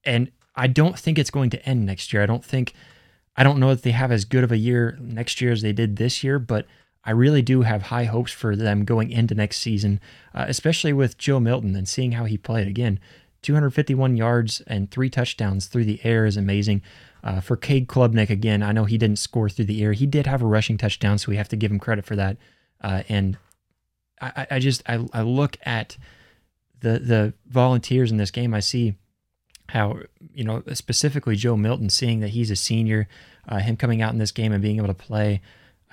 and 0.05 0.31
I 0.55 0.67
don't 0.67 0.97
think 0.97 1.19
it's 1.19 1.29
going 1.29 1.49
to 1.49 1.65
end 1.67 1.85
next 1.85 2.13
year. 2.13 2.23
I 2.23 2.25
don't 2.25 2.45
think 2.45 2.73
I 3.35 3.43
don't 3.43 3.59
know 3.59 3.73
that 3.75 3.83
they 3.83 3.91
have 3.91 4.11
as 4.11 4.23
good 4.23 4.45
of 4.45 4.51
a 4.51 4.57
year 4.57 4.97
next 5.01 5.41
year 5.41 5.51
as 5.51 5.61
they 5.61 5.73
did 5.73 5.97
this 5.97 6.23
year, 6.23 6.39
but 6.39 6.65
I 7.03 7.11
really 7.11 7.41
do 7.41 7.63
have 7.63 7.81
high 7.81 8.05
hopes 8.05 8.31
for 8.31 8.55
them 8.55 8.85
going 8.85 9.11
into 9.11 9.35
next 9.35 9.57
season, 9.57 9.99
uh, 10.33 10.45
especially 10.47 10.93
with 10.93 11.17
Joe 11.17 11.41
Milton 11.41 11.75
and 11.75 11.89
seeing 11.89 12.13
how 12.13 12.23
he 12.23 12.37
played. 12.37 12.69
Again, 12.69 12.97
251 13.43 14.17
yards 14.17 14.61
and 14.67 14.89
three 14.89 15.09
touchdowns 15.09 15.67
through 15.67 15.85
the 15.85 15.99
air 16.03 16.25
is 16.25 16.37
amazing. 16.37 16.81
Uh, 17.23 17.39
for 17.39 17.55
Cade 17.55 17.87
Klubnik, 17.87 18.29
again, 18.29 18.61
I 18.61 18.71
know 18.71 18.85
he 18.85 18.97
didn't 18.97 19.19
score 19.19 19.49
through 19.49 19.65
the 19.65 19.83
air. 19.83 19.93
He 19.93 20.05
did 20.05 20.27
have 20.27 20.41
a 20.41 20.47
rushing 20.47 20.77
touchdown, 20.77 21.17
so 21.17 21.29
we 21.29 21.37
have 21.37 21.49
to 21.49 21.55
give 21.55 21.71
him 21.71 21.79
credit 21.79 22.05
for 22.05 22.15
that. 22.15 22.37
Uh, 22.81 23.03
and 23.07 23.37
I, 24.19 24.47
I 24.51 24.59
just 24.59 24.83
I, 24.87 25.05
I 25.13 25.21
look 25.21 25.57
at 25.63 25.97
the 26.81 26.99
the 26.99 27.33
volunteers 27.47 28.11
in 28.11 28.17
this 28.17 28.31
game. 28.31 28.53
I 28.53 28.59
see 28.59 28.95
how 29.69 29.99
you 30.33 30.43
know 30.43 30.63
specifically 30.73 31.35
Joe 31.35 31.55
Milton, 31.55 31.89
seeing 31.89 32.19
that 32.19 32.29
he's 32.29 32.51
a 32.51 32.55
senior, 32.55 33.07
uh, 33.47 33.59
him 33.59 33.77
coming 33.77 34.01
out 34.01 34.13
in 34.13 34.19
this 34.19 34.31
game 34.31 34.51
and 34.51 34.61
being 34.61 34.77
able 34.77 34.87
to 34.87 34.93
play. 34.93 35.41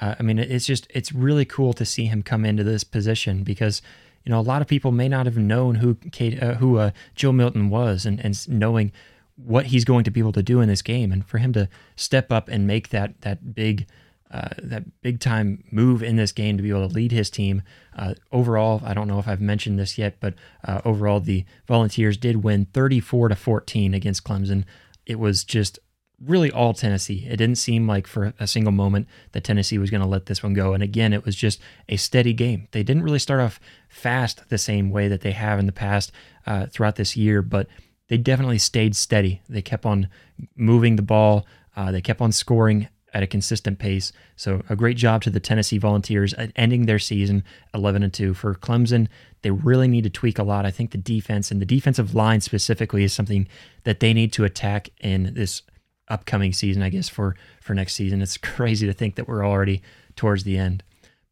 Uh, 0.01 0.15
I 0.19 0.23
mean, 0.23 0.39
it's 0.39 0.67
just 0.67 0.87
it's 0.91 1.13
really 1.13 1.45
cool 1.45 1.73
to 1.75 1.85
see 1.85 2.07
him 2.07 2.23
come 2.23 2.45
into 2.45 2.65
this 2.65 2.85
position 2.85 3.43
because 3.43 3.83
you 4.25 4.31
know, 4.31 4.41
a 4.41 4.43
lot 4.43 4.63
of 4.63 4.69
people 4.69 4.93
may 4.93 5.09
not 5.09 5.27
have 5.27 5.39
known 5.39 5.77
who 5.77 5.95
Kate, 6.13 6.43
uh, 6.43 6.55
who 6.55 6.79
uh, 6.79 6.91
Joe 7.15 7.33
Milton 7.33 7.71
was, 7.71 8.05
and 8.07 8.23
and 8.25 8.49
knowing 8.49 8.93
what 9.37 9.67
he's 9.67 9.85
going 9.85 10.05
to 10.05 10.11
be 10.11 10.21
able 10.21 10.33
to 10.33 10.43
do 10.43 10.61
in 10.61 10.69
this 10.69 10.83
game, 10.83 11.11
and 11.13 11.25
for 11.27 11.39
him 11.39 11.53
to 11.55 11.69
step 11.97 12.31
up 12.31 12.49
and 12.49 12.67
make 12.67 12.91
that 12.91 13.21
that 13.23 13.55
big. 13.55 13.87
Uh, 14.33 14.49
that 14.63 14.85
big 15.03 15.19
time 15.19 15.65
move 15.73 16.05
in 16.05 16.15
this 16.15 16.31
game 16.31 16.57
to 16.57 16.63
be 16.63 16.69
able 16.69 16.87
to 16.87 16.95
lead 16.95 17.11
his 17.11 17.31
team. 17.31 17.63
Uh, 17.99 18.15
overall, 18.31 18.81
I 18.85 18.95
don't 18.95 19.09
know 19.09 19.19
if 19.19 19.27
I've 19.27 19.41
mentioned 19.41 19.77
this 19.77 19.99
yet, 19.99 20.19
but 20.21 20.35
uh, 20.63 20.81
overall, 20.85 21.19
the 21.19 21.45
Volunteers 21.67 22.17
did 22.17 22.45
win 22.45 22.67
34 22.67 23.31
to 23.31 23.35
14 23.35 23.93
against 23.93 24.23
Clemson. 24.23 24.63
It 25.05 25.19
was 25.19 25.43
just 25.43 25.81
really 26.25 26.51
all 26.51 26.75
Tennessee. 26.75 27.27
It 27.29 27.37
didn't 27.37 27.57
seem 27.57 27.87
like 27.87 28.07
for 28.07 28.35
a 28.39 28.47
single 28.47 28.73
moment 28.73 29.09
that 29.33 29.45
Tennessee 29.45 29.79
was 29.79 29.91
going 29.91 30.03
to 30.03 30.07
let 30.07 30.27
this 30.27 30.43
one 30.43 30.55
go. 30.55 30.75
And 30.75 30.83
again, 30.83 31.13
it 31.13 31.25
was 31.25 31.35
just 31.35 31.61
a 31.89 31.97
steady 31.97 32.33
game. 32.33 32.69
They 32.73 32.83
didn't 32.83 33.03
really 33.03 33.19
start 33.19 33.41
off 33.41 33.61
fast 33.89 34.49
the 34.49 34.59
same 34.59 34.91
way 34.91 35.09
that 35.09 35.23
they 35.23 35.33
have 35.33 35.59
in 35.59 35.67
the 35.67 35.73
past 35.73 36.13
uh, 36.47 36.67
throughout 36.67 36.97
this 36.97 37.17
year, 37.17 37.43
but 37.43 37.69
they 38.09 38.19
definitely 38.19 38.59
stayed 38.59 38.97
steady. 38.97 39.41
They 39.49 39.63
kept 39.63 39.87
on 39.87 40.09
moving 40.57 40.97
the 40.97 41.03
ball. 41.03 41.47
Uh, 41.75 41.91
they 41.91 42.01
kept 42.01 42.21
on 42.21 42.33
scoring 42.33 42.89
at 43.13 43.23
a 43.23 43.27
consistent 43.27 43.79
pace. 43.79 44.13
So 44.37 44.63
a 44.69 44.77
great 44.77 44.97
job 44.97 45.23
to 45.23 45.31
the 45.31 45.41
Tennessee 45.41 45.79
Volunteers 45.79 46.35
at 46.35 46.53
ending 46.57 46.87
their 46.87 46.99
season 46.99 47.45
11 47.75 48.03
and 48.03 48.13
2. 48.13 48.35
For 48.35 48.55
Clemson, 48.55 49.09
they 49.43 49.51
really 49.51 49.89
need 49.89 50.05
to 50.05 50.11
tweak 50.11 50.39
a 50.39 50.43
lot. 50.43 50.67
I 50.67 50.71
think 50.71 50.91
the 50.91 50.99
defense 50.99 51.51
and 51.51 51.61
the 51.61 51.67
defensive 51.67 52.15
line 52.15 52.41
specifically 52.41 53.05
is 53.05 53.13
something 53.13 53.49
that 53.85 54.01
they 54.01 54.13
need 54.13 54.33
to 54.35 54.45
attack 54.45 54.91
in 55.01 55.35
this 55.35 55.63
upcoming 56.11 56.53
season, 56.53 56.83
I 56.83 56.91
guess, 56.91 57.09
for 57.09 57.37
for 57.61 57.75
next 57.75 57.95
season. 57.95 58.21
It's 58.21 58.37
crazy 58.57 58.87
to 58.87 58.93
think 58.93 59.15
that 59.15 59.29
we're 59.29 59.47
already 59.47 59.83
towards 60.17 60.45
the 60.45 60.59
end. 60.59 60.83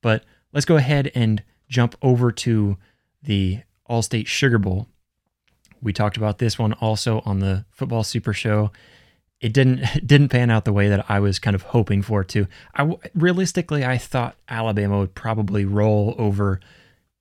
But 0.01 0.25
let's 0.53 0.67
go 0.67 0.77
ahead 0.77 1.11
and 1.15 1.43
jump 1.69 1.97
over 2.01 2.33
to 2.33 2.77
the 3.23 3.61
Allstate 3.89 4.27
Sugar 4.27 4.59
Bowl. 4.59 4.87
We 5.83 5.93
talked 5.93 6.17
about 6.17 6.39
this 6.39 6.59
one 6.59 6.73
also 6.75 7.23
on 7.25 7.41
the 7.41 7.65
Football 7.71 8.05
Super 8.05 8.33
Show. 8.33 8.73
It 9.41 9.53
didn't 9.53 9.83
didn't 10.07 10.31
pan 10.31 10.51
out 10.51 10.65
the 10.65 10.73
way 10.73 10.89
that 10.89 11.05
I 11.09 11.21
was 11.21 11.39
kind 11.39 11.55
of 11.55 11.63
hoping 11.63 12.03
for 12.03 12.23
it 12.23 12.29
to. 12.29 12.47
I 12.75 12.97
realistically 13.15 13.85
I 13.85 13.99
thought 13.99 14.37
Alabama 14.49 14.99
would 14.99 15.15
probably 15.15 15.65
roll 15.65 16.15
over 16.19 16.61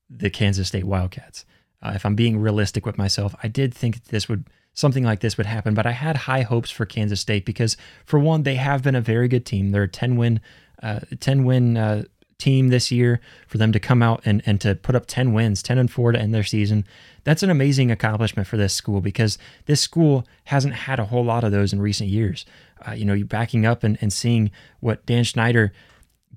the 0.09 0.29
Kansas 0.29 0.69
State 0.69 0.85
Wildcats. 0.85 1.45
Uh, 1.81 1.91
if 1.95 2.05
I'm 2.05 2.15
being 2.15 2.39
realistic 2.39 2.85
with 2.85 2.97
myself, 2.97 3.35
I 3.43 3.47
did 3.47 3.73
think 3.73 4.05
this 4.05 4.27
would 4.27 4.45
something 4.77 5.03
like 5.03 5.21
this 5.21 5.37
would 5.37 5.47
happen. 5.47 5.73
But 5.73 5.87
I 5.87 5.91
had 5.91 6.15
high 6.15 6.43
hopes 6.43 6.69
for 6.69 6.85
Kansas 6.85 7.19
State 7.19 7.45
because, 7.45 7.77
for 8.05 8.19
one, 8.19 8.43
they 8.43 8.55
have 8.55 8.83
been 8.83 8.93
a 8.93 9.01
very 9.01 9.27
good 9.27 9.43
team. 9.43 9.71
They're 9.71 9.83
a 9.83 9.87
10 9.87 10.17
win, 10.17 10.39
uh, 10.83 10.99
10 11.19 11.45
win 11.45 11.77
uh, 11.77 12.03
team 12.37 12.67
this 12.67 12.91
year. 12.91 13.19
For 13.47 13.57
them 13.57 13.71
to 13.71 13.79
come 13.79 14.03
out 14.03 14.21
and, 14.23 14.43
and 14.45 14.61
to 14.61 14.75
put 14.75 14.93
up 14.93 15.07
10 15.07 15.33
wins, 15.33 15.63
10 15.63 15.79
and 15.79 15.91
4 15.91 16.11
to 16.11 16.19
end 16.19 16.31
their 16.31 16.43
season, 16.43 16.85
that's 17.23 17.41
an 17.41 17.49
amazing 17.49 17.89
accomplishment 17.89 18.47
for 18.47 18.55
this 18.55 18.71
school 18.71 19.01
because 19.01 19.39
this 19.65 19.81
school 19.81 20.27
hasn't 20.45 20.75
had 20.75 20.99
a 20.99 21.05
whole 21.05 21.25
lot 21.25 21.43
of 21.43 21.51
those 21.51 21.73
in 21.73 21.81
recent 21.81 22.09
years. 22.09 22.45
Uh, 22.87 22.91
you 22.91 23.03
know, 23.03 23.15
you 23.15 23.25
backing 23.25 23.65
up 23.65 23.83
and, 23.83 23.97
and 23.99 24.13
seeing 24.13 24.51
what 24.79 25.03
Dan 25.07 25.23
Schneider 25.23 25.73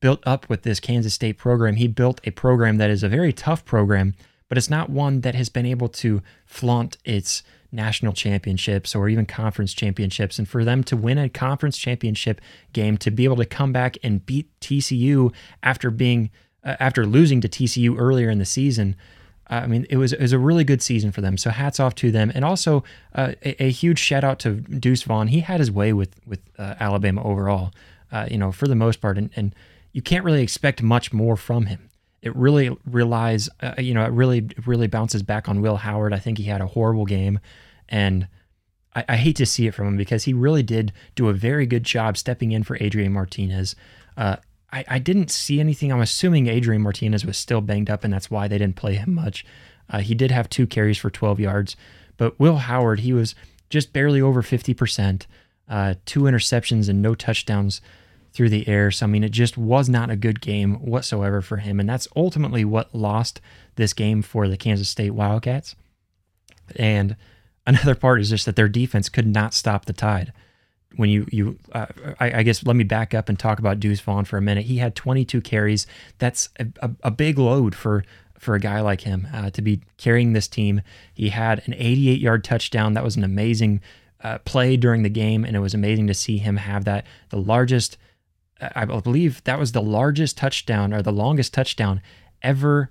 built 0.00 0.20
up 0.26 0.48
with 0.48 0.62
this 0.62 0.80
Kansas 0.80 1.12
State 1.12 1.36
program. 1.36 1.76
He 1.76 1.88
built 1.88 2.22
a 2.24 2.30
program 2.30 2.78
that 2.78 2.88
is 2.88 3.02
a 3.02 3.08
very 3.10 3.34
tough 3.34 3.66
program, 3.66 4.14
but 4.48 4.56
it's 4.56 4.70
not 4.70 4.88
one 4.88 5.20
that 5.20 5.34
has 5.34 5.50
been 5.50 5.66
able 5.66 5.90
to 5.90 6.22
flaunt 6.46 6.96
its 7.04 7.42
national 7.72 8.12
championships 8.12 8.94
or 8.94 9.08
even 9.08 9.26
conference 9.26 9.72
championships. 9.72 10.38
And 10.38 10.48
for 10.48 10.64
them 10.64 10.82
to 10.84 10.96
win 10.96 11.18
a 11.18 11.28
conference 11.28 11.76
championship 11.76 12.40
game, 12.72 12.96
to 12.98 13.10
be 13.10 13.24
able 13.24 13.36
to 13.36 13.46
come 13.46 13.72
back 13.72 13.96
and 14.02 14.24
beat 14.24 14.48
TCU 14.60 15.32
after 15.62 15.90
being 15.90 16.30
uh, 16.64 16.76
after 16.78 17.06
losing 17.06 17.40
to 17.40 17.48
TCU 17.48 17.96
earlier 17.98 18.30
in 18.30 18.38
the 18.38 18.44
season. 18.44 18.96
Uh, 19.50 19.54
I 19.54 19.66
mean, 19.66 19.86
it 19.90 19.96
was 19.96 20.12
it 20.12 20.20
was 20.20 20.32
a 20.32 20.38
really 20.38 20.64
good 20.64 20.82
season 20.82 21.10
for 21.10 21.20
them. 21.20 21.36
So 21.36 21.50
hats 21.50 21.80
off 21.80 21.94
to 21.96 22.10
them, 22.10 22.30
and 22.34 22.44
also 22.44 22.84
uh, 23.14 23.32
a, 23.42 23.64
a, 23.64 23.70
huge 23.70 23.98
shout 23.98 24.22
out 24.22 24.38
to 24.40 24.54
Deuce 24.54 25.02
Vaughn. 25.02 25.28
He 25.28 25.40
had 25.40 25.58
his 25.58 25.70
way 25.70 25.92
with 25.92 26.14
with 26.26 26.40
uh, 26.58 26.74
Alabama 26.78 27.22
overall, 27.24 27.72
uh, 28.12 28.28
you 28.30 28.38
know, 28.38 28.52
for 28.52 28.68
the 28.68 28.76
most 28.76 29.00
part, 29.00 29.18
and, 29.18 29.30
and 29.34 29.54
you 29.92 30.02
can't 30.02 30.24
really 30.24 30.42
expect 30.42 30.82
much 30.82 31.12
more 31.12 31.36
from 31.36 31.66
him 31.66 31.89
it 32.22 32.34
really 32.36 32.76
relies, 32.84 33.48
uh, 33.60 33.74
you 33.78 33.94
know, 33.94 34.04
it 34.04 34.12
really 34.12 34.48
really 34.66 34.86
bounces 34.86 35.22
back 35.22 35.48
on 35.48 35.60
Will 35.60 35.76
Howard. 35.76 36.12
I 36.12 36.18
think 36.18 36.38
he 36.38 36.44
had 36.44 36.60
a 36.60 36.66
horrible 36.66 37.06
game, 37.06 37.40
and 37.88 38.28
I, 38.94 39.04
I, 39.08 39.16
hate 39.16 39.36
to 39.36 39.46
see 39.46 39.66
it 39.66 39.74
from 39.74 39.88
him 39.88 39.96
because 39.96 40.24
he 40.24 40.34
really 40.34 40.62
did 40.62 40.92
do 41.14 41.28
a 41.28 41.32
very 41.32 41.66
good 41.66 41.84
job 41.84 42.16
stepping 42.16 42.52
in 42.52 42.62
for 42.62 42.76
Adrian 42.80 43.12
Martinez. 43.12 43.74
Uh, 44.16 44.36
I, 44.72 44.84
I, 44.88 44.98
didn't 44.98 45.30
see 45.30 45.60
anything. 45.60 45.90
I'm 45.92 46.00
assuming 46.00 46.46
Adrian 46.46 46.82
Martinez 46.82 47.24
was 47.24 47.38
still 47.38 47.60
banged 47.60 47.90
up, 47.90 48.04
and 48.04 48.12
that's 48.12 48.30
why 48.30 48.48
they 48.48 48.58
didn't 48.58 48.76
play 48.76 48.94
him 48.94 49.14
much. 49.14 49.44
Uh, 49.88 50.00
he 50.00 50.14
did 50.14 50.30
have 50.30 50.48
two 50.48 50.66
carries 50.66 50.98
for 50.98 51.10
12 51.10 51.40
yards, 51.40 51.76
but 52.16 52.38
Will 52.38 52.58
Howard, 52.58 53.00
he 53.00 53.12
was 53.12 53.34
just 53.70 53.92
barely 53.92 54.20
over 54.20 54.42
50%, 54.42 55.26
uh, 55.68 55.94
two 56.04 56.20
interceptions 56.22 56.88
and 56.88 57.00
no 57.00 57.14
touchdowns 57.14 57.80
through 58.32 58.48
the 58.48 58.68
air. 58.68 58.90
So, 58.90 59.06
I 59.06 59.08
mean, 59.08 59.24
it 59.24 59.30
just 59.30 59.58
was 59.58 59.88
not 59.88 60.10
a 60.10 60.16
good 60.16 60.40
game 60.40 60.74
whatsoever 60.76 61.42
for 61.42 61.58
him. 61.58 61.80
And 61.80 61.88
that's 61.88 62.08
ultimately 62.14 62.64
what 62.64 62.94
lost 62.94 63.40
this 63.76 63.92
game 63.92 64.22
for 64.22 64.48
the 64.48 64.56
Kansas 64.56 64.88
State 64.88 65.10
Wildcats. 65.10 65.74
And 66.76 67.16
another 67.66 67.94
part 67.94 68.20
is 68.20 68.30
just 68.30 68.46
that 68.46 68.56
their 68.56 68.68
defense 68.68 69.08
could 69.08 69.26
not 69.26 69.54
stop 69.54 69.86
the 69.86 69.92
tide. 69.92 70.32
When 70.96 71.08
you, 71.08 71.26
you 71.30 71.58
uh, 71.72 71.86
I, 72.18 72.38
I, 72.38 72.42
guess, 72.42 72.64
let 72.64 72.74
me 72.74 72.82
back 72.82 73.14
up 73.14 73.28
and 73.28 73.38
talk 73.38 73.60
about 73.60 73.78
Deuce 73.78 74.00
Vaughn 74.00 74.24
for 74.24 74.36
a 74.36 74.42
minute. 74.42 74.66
He 74.66 74.78
had 74.78 74.96
22 74.96 75.40
carries. 75.40 75.86
That's 76.18 76.48
a, 76.58 76.66
a, 76.82 76.90
a 77.04 77.10
big 77.12 77.38
load 77.38 77.74
for 77.76 78.04
for 78.40 78.54
a 78.54 78.60
guy 78.60 78.80
like 78.80 79.02
him 79.02 79.28
uh, 79.34 79.50
to 79.50 79.60
be 79.60 79.82
carrying 79.98 80.32
this 80.32 80.48
team. 80.48 80.80
He 81.12 81.28
had 81.28 81.62
an 81.66 81.74
88 81.74 82.20
yard 82.20 82.42
touchdown. 82.42 82.94
That 82.94 83.04
was 83.04 83.14
an 83.14 83.22
amazing 83.22 83.82
uh, 84.22 84.38
play 84.38 84.76
during 84.76 85.02
the 85.02 85.10
game, 85.10 85.44
and 85.44 85.54
it 85.54 85.60
was 85.60 85.74
amazing 85.74 86.06
to 86.06 86.14
see 86.14 86.38
him 86.38 86.56
have 86.56 86.84
that. 86.86 87.06
The 87.28 87.36
largest 87.36 87.98
I 88.60 88.84
believe 88.84 89.42
that 89.44 89.58
was 89.58 89.72
the 89.72 89.82
largest 89.82 90.36
touchdown 90.36 90.92
or 90.92 91.02
the 91.02 91.12
longest 91.12 91.54
touchdown 91.54 92.00
ever 92.42 92.90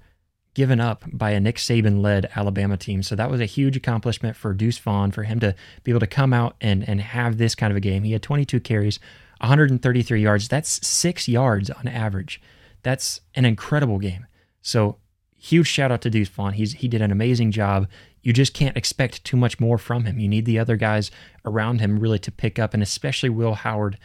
given 0.53 0.79
up 0.79 1.05
by 1.11 1.31
a 1.31 1.39
Nick 1.39 1.57
Saban 1.57 2.01
led 2.01 2.29
Alabama 2.35 2.75
team. 2.75 3.03
So 3.03 3.15
that 3.15 3.29
was 3.29 3.39
a 3.39 3.45
huge 3.45 3.77
accomplishment 3.77 4.35
for 4.35 4.53
Deuce 4.53 4.77
Vaughn 4.77 5.11
for 5.11 5.23
him 5.23 5.39
to 5.39 5.55
be 5.83 5.91
able 5.91 5.99
to 5.99 6.07
come 6.07 6.33
out 6.33 6.55
and, 6.59 6.87
and 6.87 6.99
have 7.01 7.37
this 7.37 7.55
kind 7.55 7.71
of 7.71 7.77
a 7.77 7.81
game. 7.81 8.03
He 8.03 8.13
had 8.13 8.23
22 8.23 8.59
carries, 8.59 8.99
133 9.39 10.21
yards. 10.21 10.47
That's 10.47 10.85
six 10.85 11.27
yards 11.27 11.69
on 11.69 11.87
average. 11.87 12.41
That's 12.83 13.21
an 13.35 13.45
incredible 13.45 13.99
game. 13.99 14.25
So 14.61 14.97
huge 15.37 15.67
shout 15.67 15.91
out 15.91 16.01
to 16.01 16.09
Deuce 16.09 16.29
Vaughn. 16.29 16.53
He's 16.53 16.73
he 16.73 16.87
did 16.87 17.01
an 17.01 17.11
amazing 17.11 17.51
job. 17.51 17.87
You 18.21 18.33
just 18.33 18.53
can't 18.53 18.75
expect 18.75 19.23
too 19.23 19.37
much 19.37 19.59
more 19.59 19.77
from 19.77 20.03
him. 20.05 20.19
You 20.19 20.27
need 20.27 20.45
the 20.45 20.59
other 20.59 20.75
guys 20.75 21.09
around 21.45 21.79
him 21.79 21.99
really 21.99 22.19
to 22.19 22.31
pick 22.31 22.59
up, 22.59 22.73
and 22.73 22.83
especially 22.83 23.29
Will 23.29 23.53
Howard 23.53 23.97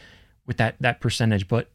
with 0.47 0.57
that 0.59 0.77
that 0.81 1.01
percentage. 1.01 1.49
But 1.49 1.71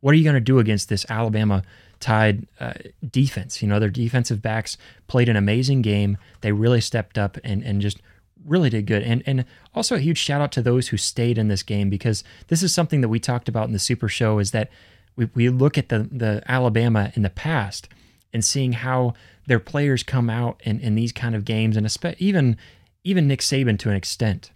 what 0.00 0.12
are 0.12 0.16
you 0.16 0.24
going 0.24 0.34
to 0.34 0.40
do 0.40 0.58
against 0.58 0.88
this 0.88 1.06
Alabama 1.08 1.62
Tide 2.02 2.48
uh, 2.58 2.72
defense. 3.08 3.62
You 3.62 3.68
know, 3.68 3.78
their 3.78 3.88
defensive 3.88 4.42
backs 4.42 4.76
played 5.06 5.28
an 5.28 5.36
amazing 5.36 5.82
game. 5.82 6.18
They 6.40 6.50
really 6.50 6.80
stepped 6.80 7.16
up 7.16 7.38
and 7.44 7.62
and 7.62 7.80
just 7.80 8.02
really 8.44 8.68
did 8.68 8.86
good. 8.86 9.04
And 9.04 9.22
and 9.24 9.44
also 9.72 9.94
a 9.94 10.00
huge 10.00 10.18
shout 10.18 10.40
out 10.40 10.50
to 10.52 10.62
those 10.62 10.88
who 10.88 10.96
stayed 10.96 11.38
in 11.38 11.46
this 11.46 11.62
game 11.62 11.88
because 11.88 12.24
this 12.48 12.60
is 12.60 12.74
something 12.74 13.02
that 13.02 13.08
we 13.08 13.20
talked 13.20 13.48
about 13.48 13.68
in 13.68 13.72
the 13.72 13.78
Super 13.78 14.08
Show 14.08 14.40
is 14.40 14.50
that 14.50 14.68
we, 15.14 15.30
we 15.36 15.48
look 15.48 15.78
at 15.78 15.90
the 15.90 16.08
the 16.10 16.42
Alabama 16.48 17.12
in 17.14 17.22
the 17.22 17.30
past 17.30 17.88
and 18.32 18.44
seeing 18.44 18.72
how 18.72 19.14
their 19.46 19.60
players 19.60 20.02
come 20.02 20.28
out 20.28 20.60
in, 20.64 20.80
in 20.80 20.96
these 20.96 21.12
kind 21.12 21.36
of 21.36 21.44
games 21.44 21.76
and 21.76 21.86
even 22.18 22.56
even 23.04 23.28
Nick 23.28 23.40
Saban 23.40 23.78
to 23.78 23.90
an 23.90 23.94
extent. 23.94 24.50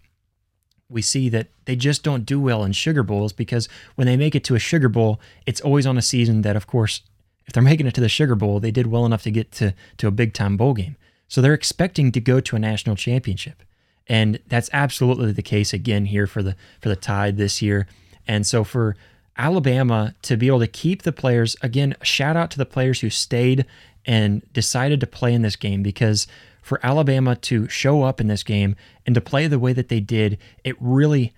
We 0.89 1.03
see 1.03 1.29
that 1.31 1.49
they 1.65 1.77
just 1.77 2.03
don't 2.03 2.25
do 2.25 2.41
well 2.41 2.63
in 2.65 2.73
sugar 2.73 3.03
bowls 3.03 3.33
because 3.33 3.69
when 3.97 4.07
they 4.07 4.17
make 4.17 4.35
it 4.35 4.45
to 4.45 4.55
a 4.55 4.61
sugar 4.61 4.89
bowl, 4.89 5.21
it's 5.45 5.61
always 5.61 5.87
on 5.87 5.99
a 5.99 6.03
season 6.03 6.43
that, 6.43 6.57
of 6.57 6.67
course, 6.67 7.03
if 7.47 7.53
they're 7.53 7.63
making 7.63 7.87
it 7.87 7.95
to 7.95 8.01
the 8.01 8.09
sugar 8.09 8.35
bowl, 8.35 8.61
they 8.61 8.71
did 8.71 8.87
well 8.87 9.07
enough 9.07 9.23
to 9.23 9.31
get 9.31 9.53
to, 9.53 9.75
to 9.99 10.07
a 10.07 10.13
big 10.13 10.33
time 10.33 10.57
bowl 10.57 10.75
game. 10.75 10.97
So 11.29 11.41
they're 11.41 11.55
expecting 11.55 12.13
to 12.13 12.21
go 12.21 12.41
to 12.41 12.57
a 12.57 12.59
national 12.59 12.97
championship. 12.97 13.63
And 14.09 14.39
that's 14.47 14.71
absolutely 14.73 15.33
the 15.33 15.43
case 15.43 15.73
again 15.73 16.07
here 16.07 16.27
for 16.27 16.43
the 16.43 16.55
for 16.81 16.89
the 16.89 16.97
Tide 16.97 17.37
this 17.37 17.61
year. 17.61 17.89
And 18.27 18.47
so 18.47 18.63
for 18.63 18.97
Alabama 19.37 20.15
to 20.23 20.37
be 20.37 20.47
able 20.47 20.61
to 20.61 20.67
keep 20.67 21.03
the 21.03 21.13
players, 21.13 21.57
again, 21.63 21.97
shout 22.03 22.37
out 22.37 22.51
to 22.53 22.59
the 22.59 22.67
players 22.67 23.01
who 23.01 23.11
stayed 23.11 23.67
and 24.05 24.43
decided 24.53 25.01
to 25.01 25.07
play 25.07 25.35
in 25.35 25.43
this 25.43 25.57
game 25.57 25.83
because 25.83 26.27
for 26.67 26.81
Alabama 26.83 27.37
to 27.37 27.69
show 27.69 28.03
up 28.03 28.21
in 28.21 28.27
this 28.27 28.43
game 28.43 28.75
and 29.07 29.15
to 29.15 29.21
play 29.21 29.47
the 29.47 29.59
way 29.61 29.73
that 29.73 29.89
they 29.89 30.01
did, 30.01 30.37
it 30.65 30.75
really 30.81 31.33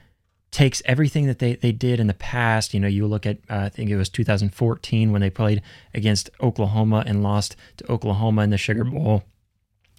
takes 0.51 0.81
everything 0.87 1.27
that 1.27 1.39
they, 1.39 1.55
they 1.57 1.71
did 1.71 2.01
in 2.01 2.07
the 2.07 2.15
past. 2.15 2.73
You 2.73 2.81
know, 2.81 2.89
you 2.89 3.07
look 3.07 3.27
at, 3.27 3.37
uh, 3.51 3.65
I 3.65 3.69
think 3.69 3.91
it 3.91 3.99
was 3.99 4.09
2014 4.09 5.13
when 5.13 5.21
they 5.21 5.29
played 5.29 5.61
against 5.93 6.31
Oklahoma 6.41 7.05
and 7.07 7.23
lost 7.23 7.57
to 7.77 7.93
Oklahoma 7.93 8.41
in 8.41 8.49
the 8.49 8.57
Sugar 8.57 8.85
Bowl. 8.85 9.23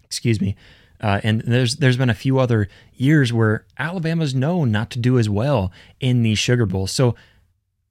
Excuse 0.03 0.41
me. 0.41 0.55
Uh, 0.99 1.21
and 1.23 1.41
there's 1.41 1.75
there's 1.75 1.95
been 1.95 2.09
a 2.09 2.15
few 2.15 2.39
other 2.39 2.67
years 2.95 3.31
where 3.31 3.67
Alabama's 3.77 4.33
known 4.33 4.71
not 4.71 4.89
to 4.89 4.99
do 4.99 5.19
as 5.19 5.29
well 5.29 5.71
in 5.99 6.23
these 6.23 6.39
Sugar 6.39 6.65
Bowls. 6.65 6.91
So 6.91 7.13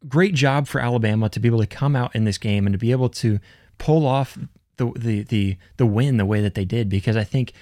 great 0.08 0.34
job 0.34 0.66
for 0.66 0.80
Alabama 0.80 1.28
to 1.28 1.38
be 1.38 1.46
able 1.46 1.60
to 1.60 1.66
come 1.68 1.94
out 1.94 2.16
in 2.16 2.24
this 2.24 2.36
game 2.36 2.66
and 2.66 2.74
to 2.74 2.78
be 2.78 2.90
able 2.90 3.10
to 3.10 3.38
pull 3.78 4.04
off 4.04 4.36
the 4.78 4.92
the 4.96 5.22
the 5.22 5.56
the 5.76 5.86
win 5.86 6.16
the 6.16 6.26
way 6.26 6.40
that 6.40 6.54
they 6.54 6.64
did 6.64 6.88
because 6.88 7.16
I 7.16 7.24
think 7.24 7.52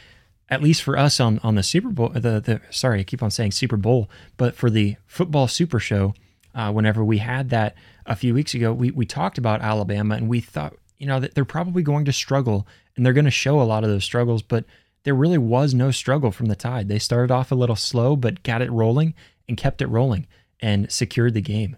at 0.49 0.63
least 0.63 0.83
for 0.83 0.97
us 0.97 1.19
on 1.21 1.41
on 1.41 1.57
the 1.57 1.63
Super 1.63 1.91
Bowl 1.91 2.11
the 2.11 2.41
the 2.41 2.61
sorry 2.71 3.01
I 3.01 3.05
keep 3.05 3.23
on 3.23 3.31
saying 3.31 3.53
Super 3.53 3.77
Bowl 3.77 4.09
but 4.37 4.55
for 4.55 4.71
the 4.71 4.97
football 5.07 5.49
Super 5.49 5.81
Show 5.81 6.15
uh, 6.55 6.73
whenever 6.73 7.05
we 7.05 7.19
had 7.19 7.51
that 7.51 7.75
a 8.07 8.17
few 8.17 8.33
weeks 8.33 8.55
ago 8.55 8.73
we 8.73 8.91
we 8.91 9.05
talked 9.05 9.39
about 9.39 9.61
Alabama 9.61 10.15
and 10.15 10.29
we 10.29 10.41
thought 10.41 10.75
you 10.99 11.07
know 11.07 11.21
that 11.21 11.35
they're 11.35 11.45
probably 11.45 11.83
going 11.83 12.05
to 12.05 12.13
struggle 12.13 12.67
and 12.97 13.05
they're 13.05 13.13
going 13.13 13.25
to 13.25 13.31
show 13.31 13.61
a 13.61 13.65
lot 13.65 13.85
of 13.85 13.91
those 13.91 14.05
struggles 14.05 14.43
but 14.43 14.65
there 15.03 15.15
really 15.15 15.39
was 15.39 15.75
no 15.75 15.91
struggle 15.91 16.31
from 16.31 16.47
the 16.47 16.57
Tide 16.57 16.89
they 16.89 16.99
started 16.99 17.33
off 17.33 17.51
a 17.51 17.57
little 17.57 17.77
slow 17.77 18.17
but 18.17 18.43
got 18.43 18.63
it 18.63 18.71
rolling 18.71 19.15
and 19.49 19.57
kept 19.57 19.83
it 19.83 19.89
rolling 19.89 20.27
and 20.61 20.91
secured 20.91 21.35
the 21.35 21.41
game. 21.41 21.77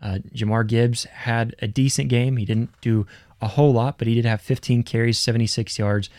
Uh, 0.00 0.18
Jahmyr 0.34 0.66
Gibbs 0.66 1.04
had 1.04 1.56
a 1.60 1.66
decent 1.66 2.08
game. 2.08 2.36
He 2.36 2.44
didn't 2.44 2.70
do 2.80 3.06
a 3.40 3.48
whole 3.48 3.72
lot, 3.72 3.98
but 3.98 4.08
he 4.08 4.14
did 4.14 4.24
have 4.24 4.40
15 4.40 4.82
carries, 4.82 5.18
76 5.18 5.78
yards. 5.78 6.10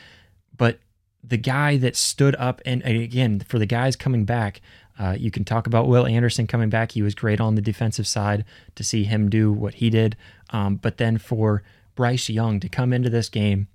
But 0.55 0.79
the 1.23 1.37
guy 1.37 1.77
that 1.77 1.95
stood 1.95 2.35
up, 2.37 2.61
and, 2.65 2.83
and 2.83 3.01
again, 3.01 3.41
for 3.41 3.59
the 3.59 3.65
guys 3.65 3.95
coming 3.95 4.25
back, 4.25 4.61
uh, 4.97 5.15
you 5.17 5.31
can 5.31 5.45
talk 5.45 5.67
about 5.67 5.87
Will 5.87 6.05
Anderson 6.05 6.47
coming 6.47 6.69
back. 6.69 6.91
He 6.91 7.01
was 7.01 7.15
great 7.15 7.39
on 7.39 7.55
the 7.55 7.61
defensive 7.61 8.07
side 8.07 8.43
to 8.75 8.83
see 8.83 9.05
him 9.05 9.29
do 9.29 9.51
what 9.51 9.75
he 9.75 9.89
did. 9.89 10.17
Um, 10.49 10.75
but 10.75 10.97
then 10.97 11.17
for 11.17 11.63
Bryce 11.95 12.29
Young 12.29 12.59
to 12.59 12.69
come 12.69 12.91
into 12.91 13.09
this 13.09 13.29
game 13.29 13.67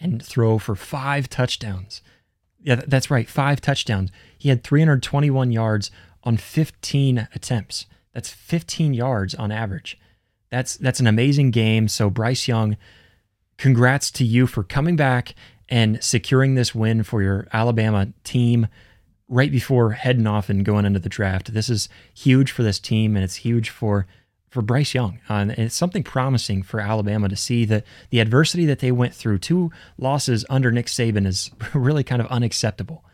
and 0.00 0.22
throw 0.22 0.58
for 0.58 0.74
five 0.74 1.28
touchdowns. 1.28 2.00
Yeah, 2.62 2.82
that's 2.86 3.10
right, 3.10 3.28
five 3.28 3.60
touchdowns. 3.60 4.10
He 4.36 4.48
had 4.48 4.64
321 4.64 5.52
yards 5.52 5.90
on 6.24 6.36
15 6.36 7.28
attempts. 7.34 7.86
That's 8.12 8.30
15 8.30 8.94
yards 8.94 9.34
on 9.34 9.52
average. 9.52 9.98
That's 10.50 10.76
that's 10.76 11.00
an 11.00 11.06
amazing 11.06 11.50
game. 11.50 11.88
So 11.88 12.10
Bryce 12.10 12.48
Young, 12.48 12.76
congrats 13.56 14.10
to 14.12 14.24
you 14.24 14.46
for 14.46 14.62
coming 14.62 14.96
back 14.96 15.34
and 15.68 16.02
securing 16.02 16.54
this 16.54 16.74
win 16.74 17.02
for 17.02 17.22
your 17.22 17.46
Alabama 17.52 18.08
team 18.24 18.68
right 19.28 19.52
before 19.52 19.92
heading 19.92 20.26
off 20.26 20.48
and 20.48 20.64
going 20.64 20.86
into 20.86 20.98
the 20.98 21.08
draft. 21.08 21.52
This 21.52 21.68
is 21.68 21.88
huge 22.14 22.50
for 22.50 22.62
this 22.62 22.78
team 22.78 23.14
and 23.14 23.24
it's 23.24 23.36
huge 23.36 23.70
for 23.70 24.06
for 24.48 24.62
Bryce 24.62 24.94
Young. 24.94 25.20
Uh, 25.28 25.34
and 25.34 25.50
it's 25.52 25.74
something 25.74 26.02
promising 26.02 26.62
for 26.62 26.80
Alabama 26.80 27.28
to 27.28 27.36
see 27.36 27.64
that 27.66 27.84
the 28.08 28.20
adversity 28.20 28.64
that 28.64 28.78
they 28.78 28.90
went 28.90 29.14
through, 29.14 29.38
two 29.38 29.70
losses 29.98 30.44
under 30.48 30.70
Nick 30.70 30.86
Saban, 30.86 31.26
is 31.26 31.50
really 31.74 32.02
kind 32.02 32.22
of 32.22 32.28
unacceptable. 32.28 33.04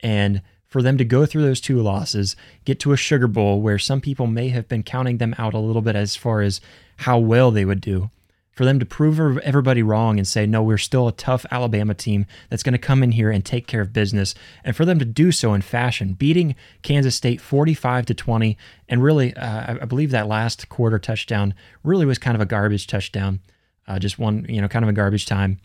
And 0.00 0.42
for 0.70 0.82
them 0.82 0.96
to 0.96 1.04
go 1.04 1.26
through 1.26 1.42
those 1.42 1.60
two 1.60 1.82
losses, 1.82 2.36
get 2.64 2.78
to 2.80 2.92
a 2.92 2.96
Sugar 2.96 3.26
Bowl 3.26 3.60
where 3.60 3.78
some 3.78 4.00
people 4.00 4.28
may 4.28 4.48
have 4.48 4.68
been 4.68 4.84
counting 4.84 5.18
them 5.18 5.34
out 5.36 5.52
a 5.52 5.58
little 5.58 5.82
bit 5.82 5.96
as 5.96 6.16
far 6.16 6.40
as 6.40 6.60
how 6.98 7.18
well 7.18 7.50
they 7.50 7.64
would 7.64 7.80
do, 7.80 8.08
for 8.52 8.64
them 8.64 8.78
to 8.78 8.86
prove 8.86 9.38
everybody 9.38 9.82
wrong 9.82 10.16
and 10.16 10.28
say, 10.28 10.46
no, 10.46 10.62
we're 10.62 10.78
still 10.78 11.08
a 11.08 11.12
tough 11.12 11.44
Alabama 11.50 11.92
team 11.92 12.24
that's 12.48 12.62
going 12.62 12.72
to 12.72 12.78
come 12.78 13.02
in 13.02 13.12
here 13.12 13.30
and 13.30 13.44
take 13.44 13.66
care 13.66 13.80
of 13.80 13.92
business, 13.92 14.34
and 14.62 14.76
for 14.76 14.84
them 14.84 15.00
to 15.00 15.04
do 15.04 15.32
so 15.32 15.54
in 15.54 15.60
fashion, 15.60 16.12
beating 16.12 16.54
Kansas 16.82 17.16
State 17.16 17.40
45 17.40 18.06
to 18.06 18.14
20, 18.14 18.56
and 18.88 19.02
really, 19.02 19.34
uh, 19.34 19.76
I 19.82 19.84
believe 19.86 20.12
that 20.12 20.28
last 20.28 20.68
quarter 20.68 21.00
touchdown 21.00 21.52
really 21.82 22.06
was 22.06 22.18
kind 22.18 22.36
of 22.36 22.40
a 22.40 22.46
garbage 22.46 22.86
touchdown, 22.86 23.40
uh, 23.88 23.98
just 23.98 24.20
one, 24.20 24.46
you 24.48 24.60
know, 24.60 24.68
kind 24.68 24.84
of 24.84 24.88
a 24.88 24.92
garbage 24.92 25.26
time. 25.26 25.58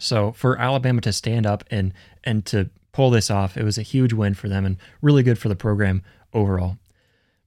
So 0.00 0.32
for 0.32 0.58
Alabama 0.58 1.00
to 1.02 1.12
stand 1.12 1.46
up 1.46 1.64
and 1.70 1.92
and 2.24 2.44
to 2.46 2.68
pull 2.96 3.10
this 3.10 3.30
off. 3.30 3.58
It 3.58 3.62
was 3.62 3.76
a 3.76 3.82
huge 3.82 4.14
win 4.14 4.32
for 4.32 4.48
them 4.48 4.64
and 4.64 4.78
really 5.02 5.22
good 5.22 5.38
for 5.38 5.50
the 5.50 5.54
program 5.54 6.02
overall. 6.32 6.78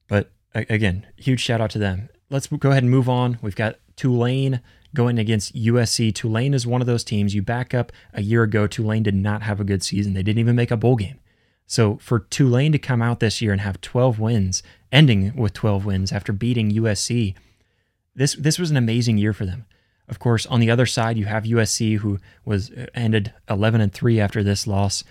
But 0.08 0.30
again, 0.54 1.08
huge 1.18 1.40
shout 1.40 1.60
out 1.60 1.72
to 1.72 1.80
them. 1.80 2.10
Let's 2.30 2.46
go 2.46 2.70
ahead 2.70 2.84
and 2.84 2.92
move 2.92 3.10
on. 3.10 3.40
We've 3.42 3.56
got 3.56 3.78
Tulane 3.96 4.62
going 4.94 5.18
against 5.18 5.56
USC. 5.56 6.14
Tulane 6.14 6.54
is 6.54 6.68
one 6.68 6.82
of 6.82 6.88
those 6.88 7.04
teams. 7.04 7.34
You 7.34 7.42
back 7.42 7.74
up 7.74 7.92
a 8.14 8.22
year 8.22 8.44
ago, 8.44 8.68
Tulane 8.68 9.02
did 9.02 9.16
not 9.16 9.42
have 9.42 9.60
a 9.60 9.64
good 9.64 9.82
season. 9.82 10.14
They 10.14 10.22
didn't 10.22 10.38
even 10.38 10.56
make 10.56 10.70
a 10.70 10.78
bowl 10.78 10.96
game. 10.96 11.20
So 11.66 11.98
for 11.98 12.20
Tulane 12.20 12.72
to 12.74 12.78
come 12.78 13.02
out 13.02 13.20
this 13.20 13.42
year 13.42 13.52
and 13.52 13.62
have 13.62 13.82
12 13.82 14.20
wins, 14.20 14.62
ending 14.92 15.36
with 15.36 15.54
12 15.54 15.84
wins 15.84 16.12
after 16.12 16.32
beating 16.32 16.70
USC, 16.70 17.34
this 18.16 18.36
this 18.36 18.60
was 18.60 18.70
an 18.70 18.78
amazing 18.78 19.18
year 19.18 19.34
for 19.34 19.48
them. 19.48 19.66
Of 20.08 20.20
course, 20.20 20.46
on 20.46 20.60
the 20.60 20.70
other 20.70 20.86
side, 20.86 21.18
you 21.18 21.26
have 21.26 21.44
USC 21.46 21.98
who 21.98 22.20
was 22.46 22.70
uh, 22.70 22.86
ended 22.94 23.34
11 23.50 23.82
and 23.82 23.92
3 23.92 24.20
after 24.20 24.44
this 24.44 24.68
loss. 24.68 25.04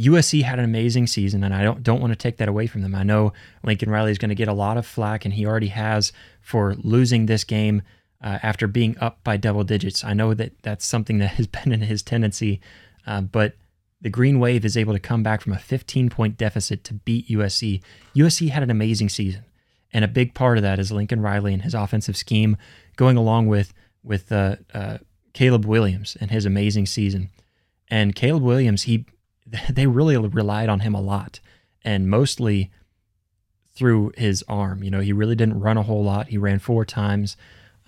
USC 0.00 0.42
had 0.42 0.58
an 0.58 0.64
amazing 0.64 1.06
season, 1.06 1.44
and 1.44 1.54
I 1.54 1.62
don't 1.62 1.82
don't 1.82 2.00
want 2.00 2.12
to 2.12 2.16
take 2.16 2.38
that 2.38 2.48
away 2.48 2.66
from 2.66 2.82
them. 2.82 2.94
I 2.94 3.02
know 3.02 3.32
Lincoln 3.62 3.90
Riley 3.90 4.10
is 4.10 4.18
going 4.18 4.30
to 4.30 4.34
get 4.34 4.48
a 4.48 4.52
lot 4.54 4.76
of 4.76 4.86
flack, 4.86 5.24
and 5.24 5.34
he 5.34 5.44
already 5.44 5.68
has 5.68 6.12
for 6.40 6.74
losing 6.76 7.26
this 7.26 7.44
game 7.44 7.82
uh, 8.22 8.38
after 8.42 8.66
being 8.66 8.96
up 8.98 9.22
by 9.24 9.36
double 9.36 9.62
digits. 9.62 10.02
I 10.02 10.14
know 10.14 10.32
that 10.34 10.52
that's 10.62 10.86
something 10.86 11.18
that 11.18 11.32
has 11.32 11.46
been 11.64 11.72
in 11.72 11.82
his 11.82 12.02
tendency, 12.02 12.60
uh, 13.06 13.20
but 13.20 13.56
the 14.00 14.10
Green 14.10 14.40
Wave 14.40 14.64
is 14.64 14.76
able 14.76 14.94
to 14.94 14.98
come 14.98 15.22
back 15.22 15.42
from 15.42 15.52
a 15.52 15.58
15 15.58 16.08
point 16.08 16.38
deficit 16.38 16.82
to 16.84 16.94
beat 16.94 17.28
USC. 17.28 17.82
USC 18.16 18.48
had 18.48 18.62
an 18.62 18.70
amazing 18.70 19.10
season, 19.10 19.44
and 19.92 20.02
a 20.02 20.08
big 20.08 20.34
part 20.34 20.56
of 20.56 20.62
that 20.62 20.78
is 20.78 20.90
Lincoln 20.90 21.20
Riley 21.20 21.52
and 21.52 21.62
his 21.62 21.74
offensive 21.74 22.16
scheme, 22.16 22.56
going 22.96 23.18
along 23.18 23.48
with 23.48 23.74
with 24.02 24.32
uh, 24.32 24.56
uh 24.72 24.98
Caleb 25.34 25.66
Williams 25.66 26.16
and 26.20 26.30
his 26.30 26.46
amazing 26.46 26.86
season. 26.86 27.28
And 27.92 28.14
Caleb 28.14 28.44
Williams, 28.44 28.84
he 28.84 29.04
they 29.70 29.86
really 29.86 30.16
relied 30.16 30.68
on 30.68 30.80
him 30.80 30.94
a 30.94 31.00
lot 31.00 31.40
and 31.84 32.08
mostly 32.08 32.70
through 33.74 34.12
his 34.16 34.44
arm. 34.48 34.82
You 34.82 34.90
know, 34.90 35.00
he 35.00 35.12
really 35.12 35.34
didn't 35.34 35.60
run 35.60 35.76
a 35.76 35.82
whole 35.82 36.04
lot. 36.04 36.28
He 36.28 36.38
ran 36.38 36.58
four 36.58 36.84
times, 36.84 37.36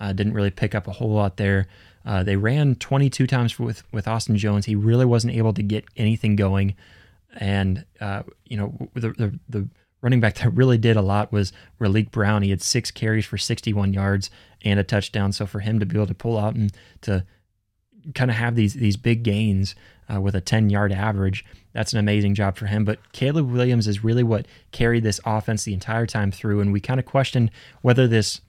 uh, 0.01 0.13
didn't 0.13 0.35
really 0.35 0.51
pick 0.51 0.75
up 0.75 0.87
a 0.87 0.93
whole 0.93 1.13
lot 1.13 1.37
there. 1.37 1.67
Uh, 2.05 2.23
they 2.23 2.37
ran 2.37 2.75
22 2.75 3.27
times 3.27 3.59
with 3.59 3.85
with 3.93 4.09
Austin 4.09 4.37
Jones. 4.37 4.67
He 4.67 4.75
really 4.75 5.05
wasn't 5.05 5.35
able 5.35 5.53
to 5.55 5.63
get 5.63 5.85
anything 5.97 6.35
going, 6.35 6.75
and 7.37 7.85
uh, 8.01 8.23
you 8.45 8.57
know 8.57 8.89
the, 8.95 9.11
the, 9.11 9.39
the 9.49 9.69
running 10.01 10.19
back 10.21 10.35
that 10.37 10.51
really 10.51 10.79
did 10.79 10.97
a 10.97 11.03
lot 11.03 11.31
was 11.31 11.53
Raleek 11.81 12.11
Brown. 12.11 12.43
He 12.43 12.51
had 12.51 12.61
six 12.61 12.91
carries 12.91 13.25
for 13.25 13.39
61 13.39 13.93
yards 13.93 14.31
and 14.65 14.81
a 14.81 14.85
touchdown. 14.85 15.31
So 15.31 15.47
for 15.47 15.61
him 15.61 15.79
to 15.79 15.87
be 15.87 15.97
able 15.97 16.09
to 16.09 16.15
pull 16.15 16.39
out 16.39 16.57
and 16.57 16.73
to 17.03 17.25
kind 18.15 18.31
of 18.31 18.37
have 18.37 18.57
these 18.57 18.75
these 18.75 18.97
big 18.97 19.23
gains 19.23 19.75
uh, 20.13 20.21
with 20.21 20.35
a 20.35 20.41
10 20.41 20.71
yard 20.71 20.93
average. 20.93 21.45
That's 21.73 21.93
an 21.93 21.99
amazing 21.99 22.35
job 22.35 22.57
for 22.57 22.67
him. 22.67 22.85
But 22.85 23.13
Caleb 23.13 23.51
Williams 23.51 23.87
is 23.89 24.05
really 24.05 24.23
what 24.23 24.47
carried 24.71 25.03
this 25.03 25.21
offense 25.25 25.65
the 25.65 25.75
entire 25.75 26.07
time 26.07 26.31
through. 26.31 26.61
And 26.61 26.73
we 26.73 26.81
kind 26.81 27.01
of 27.01 27.07
questioned 27.07 27.51
whether 27.81 28.07
this 28.07 28.41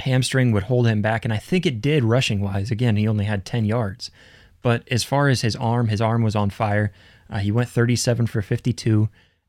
hamstring 0.00 0.52
would 0.52 0.64
hold 0.64 0.86
him 0.86 1.02
back. 1.02 1.24
And 1.24 1.32
I 1.32 1.38
think 1.38 1.66
it 1.66 1.80
did 1.80 2.04
rushing 2.04 2.40
wise. 2.40 2.70
Again, 2.70 2.96
he 2.96 3.08
only 3.08 3.24
had 3.24 3.44
10 3.44 3.64
yards. 3.64 4.10
But 4.62 4.86
as 4.90 5.04
far 5.04 5.28
as 5.28 5.42
his 5.42 5.56
arm, 5.56 5.88
his 5.88 6.00
arm 6.00 6.22
was 6.22 6.36
on 6.36 6.50
fire. 6.50 6.92
Uh, 7.30 7.38
he 7.38 7.50
went 7.50 7.68
37 7.68 8.26
for 8.26 8.42
52 8.42 9.08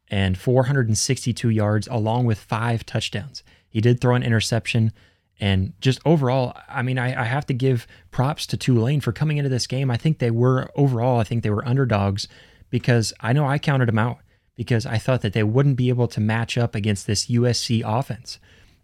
and 0.09 0.37
462 0.37 1.49
yards, 1.49 1.87
along 1.87 2.25
with 2.25 2.39
five 2.39 2.85
touchdowns. 2.85 3.43
He 3.67 3.81
did 3.81 3.99
throw 3.99 4.15
an 4.15 4.23
interception 4.23 4.93
And 5.39 5.73
just 5.79 5.99
overall, 6.05 6.57
I 6.67 6.81
mean, 6.81 6.97
I, 6.97 7.21
I, 7.21 7.25
have 7.25 7.45
to 7.45 7.53
give 7.53 7.85
props 8.09 8.47
to 8.47 8.57
Tulane 8.57 9.01
for 9.01 9.11
coming 9.11 9.37
into 9.37 9.49
this 9.49 9.67
game. 9.67 9.91
I 9.91 9.97
think 9.97 10.17
they 10.17 10.31
were 10.31 10.71
overall, 10.75 11.19
I 11.19 11.23
think 11.23 11.43
they 11.43 11.51
were 11.51 11.67
underdogs 11.67 12.27
because 12.71 13.13
I 13.19 13.33
know 13.33 13.45
I 13.45 13.59
counted 13.59 13.87
them 13.87 13.99
out 13.99 14.17
because 14.55 14.87
I 14.87 14.97
thought 14.97 15.21
that 15.21 15.33
they 15.33 15.43
wouldn't 15.43 15.75
be 15.77 15.89
able 15.89 16.07
to 16.07 16.19
match 16.19 16.57
up 16.57 16.73
against 16.73 17.05
this 17.05 17.27
USC 17.27 17.83
offense. 17.85 18.39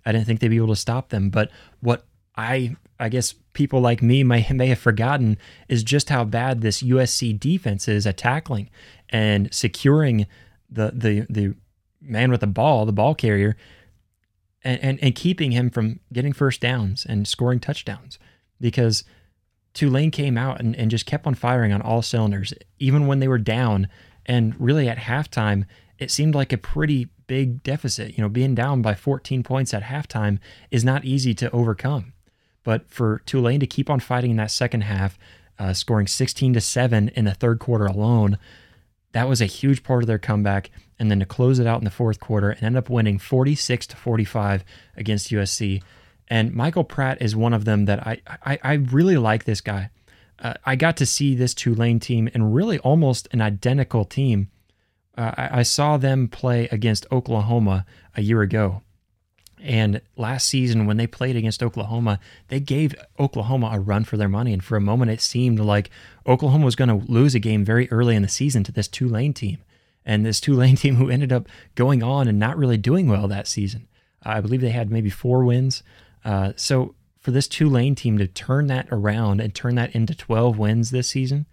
I 0.06 0.12
didn't 0.12 0.28
think 0.28 0.40
they'd 0.40 0.50
be 0.50 0.58
able 0.58 0.68
to 0.68 0.76
stop 0.76 1.10
them. 1.10 1.30
But 1.30 1.50
what 1.80 2.06
I 2.36 2.76
I 3.00 3.10
guess 3.10 3.34
people 3.54 3.82
like 3.82 4.02
me 4.02 4.24
may, 4.24 4.48
may 4.52 4.68
have 4.68 4.80
forgotten 4.80 5.38
is 5.68 5.84
just 5.84 6.10
how 6.10 6.24
bad 6.24 6.62
this 6.62 6.84
USC 6.84 7.38
defense 7.40 7.88
is 7.88 8.06
at 8.08 8.18
tackling 8.18 8.70
and 9.10 9.54
securing 9.54 10.28
the 10.70 10.92
the 10.94 11.26
the 11.30 11.56
man 12.02 12.32
with 12.32 12.42
the 12.42 12.48
ball, 12.48 12.86
the 12.86 12.92
ball 12.92 13.16
carrier, 13.16 13.56
and, 14.64 14.80
and, 14.82 15.00
and 15.02 15.16
keeping 15.16 15.52
him 15.52 15.70
from 15.70 16.00
getting 16.12 16.34
first 16.34 16.62
downs 16.62 17.06
and 17.06 17.28
scoring 17.28 17.60
touchdowns. 17.60 18.18
Because 18.60 19.04
Tulane 19.74 20.12
came 20.12 20.38
out 20.38 20.60
and, 20.60 20.76
and 20.76 20.92
just 20.92 21.06
kept 21.06 21.28
on 21.28 21.36
firing 21.36 21.74
on 21.74 21.82
all 21.82 22.02
cylinders, 22.02 22.54
even 22.80 23.08
when 23.08 23.20
they 23.20 23.28
were 23.28 23.38
down. 23.38 23.88
And 24.26 24.56
really 24.60 24.88
at 24.88 24.98
halftime, 24.98 25.66
it 25.98 26.12
seemed 26.12 26.36
like 26.36 26.54
a 26.54 26.58
pretty 26.58 27.10
big 27.28 27.64
deficit. 27.64 28.18
You 28.18 28.22
know, 28.22 28.30
being 28.30 28.56
down 28.56 28.82
by 28.82 28.96
14 28.96 29.44
points 29.44 29.74
at 29.74 29.84
halftime 29.84 30.40
is 30.72 30.84
not 30.84 31.06
easy 31.06 31.34
to 31.36 31.52
overcome. 31.52 32.14
But 32.64 32.90
for 32.90 33.22
Tulane 33.26 33.60
to 33.60 33.68
keep 33.68 33.90
on 33.90 34.00
fighting 34.00 34.32
in 34.32 34.38
that 34.38 34.52
second 34.52 34.82
half, 34.82 35.18
uh, 35.60 35.74
scoring 35.74 36.08
16 36.08 36.54
to 36.54 36.62
7 36.62 37.10
in 37.10 37.26
the 37.26 37.34
third 37.34 37.60
quarter 37.60 37.86
alone, 37.86 38.38
that 39.12 39.28
was 39.28 39.42
a 39.42 39.46
huge 39.46 39.84
part 39.84 40.04
of 40.04 40.08
their 40.08 40.20
comeback. 40.20 40.72
And 41.00 41.10
then 41.10 41.20
to 41.20 41.26
close 41.26 41.60
it 41.60 41.68
out 41.68 41.80
in 41.80 41.86
the 41.86 41.92
fourth 41.92 42.20
quarter 42.20 42.52
and 42.52 42.64
end 42.64 42.78
up 42.78 42.90
winning 42.90 43.20
46 43.20 43.88
to 43.88 43.96
45 43.96 44.64
against 44.96 45.32
USC. 45.32 45.82
And 46.28 46.54
Michael 46.54 46.84
Pratt 46.84 47.22
is 47.22 47.36
one 47.36 47.54
of 47.54 47.66
them 47.66 47.86
that 47.86 48.06
I 48.06 48.22
I, 48.28 48.60
I 48.64 48.74
really 48.74 49.18
like 49.18 49.46
this 49.46 49.62
guy. 49.62 49.90
Uh, 50.40 50.54
I 50.66 50.76
got 50.76 50.98
to 50.98 51.06
see 51.06 51.36
this 51.36 51.54
Tulane 51.54 52.00
team 52.00 52.30
and 52.34 52.54
really 52.56 52.80
almost 52.80 53.28
an 53.32 53.42
identical 53.42 54.06
team. 54.06 54.50
Uh, 55.18 55.32
I, 55.38 55.60
I 55.60 55.64
saw 55.64 55.98
them 55.98 56.28
play 56.28 56.68
against 56.72 57.06
Oklahoma 57.12 57.86
a 58.16 58.22
year 58.22 58.42
ago. 58.42 58.82
And 59.64 60.02
last 60.18 60.50
season, 60.50 60.86
when 60.86 60.98
they 60.98 61.08
played 61.08 61.38
against 61.38 61.64
Oklahoma, 61.64 62.20
they 62.50 62.60
gave 62.60 62.94
Oklahoma 63.18 63.70
a 63.72 63.80
run 63.80 64.04
for 64.04 64.18
their 64.18 64.28
money. 64.28 64.52
And 64.52 64.62
for 64.62 64.76
a 64.76 64.82
moment, 64.82 65.12
it 65.12 65.22
seemed 65.22 65.60
like 65.60 65.90
Oklahoma 66.28 66.66
was 66.66 66.76
going 66.76 66.90
to 66.90 67.10
lose 67.10 67.34
a 67.34 67.40
game 67.40 67.64
very 67.64 67.90
early 67.90 68.16
in 68.18 68.24
the 68.24 68.28
season 68.28 68.66
to 68.66 68.74
this 68.74 68.90
Tulane 68.90 69.34
team. 69.34 69.60
And 70.06 70.26
this 70.26 70.40
Tulane 70.40 70.76
team 70.78 70.96
who 70.96 71.10
ended 71.10 71.32
up 71.32 71.48
going 71.76 72.04
on 72.04 72.28
and 72.28 72.40
not 72.40 72.58
really 72.58 72.78
doing 72.78 73.08
well 73.08 73.28
that 73.28 73.48
season. 73.48 73.88
I 74.22 74.42
believe 74.42 74.62
they 74.62 74.70
had 74.70 74.92
maybe 74.92 75.10
four 75.10 75.44
wins. 75.44 75.84
Uh, 76.24 76.54
so 76.56 76.96
for 77.20 77.32
this 77.32 77.48
Tulane 77.48 77.96
team 77.96 78.18
to 78.18 78.28
turn 78.28 78.68
that 78.68 78.88
around 78.92 79.42
and 79.42 79.54
turn 79.54 79.76
that 79.76 79.96
into 79.96 80.16
12 80.16 80.58
wins 80.58 80.92
this 80.92 81.10
season, 81.10 81.46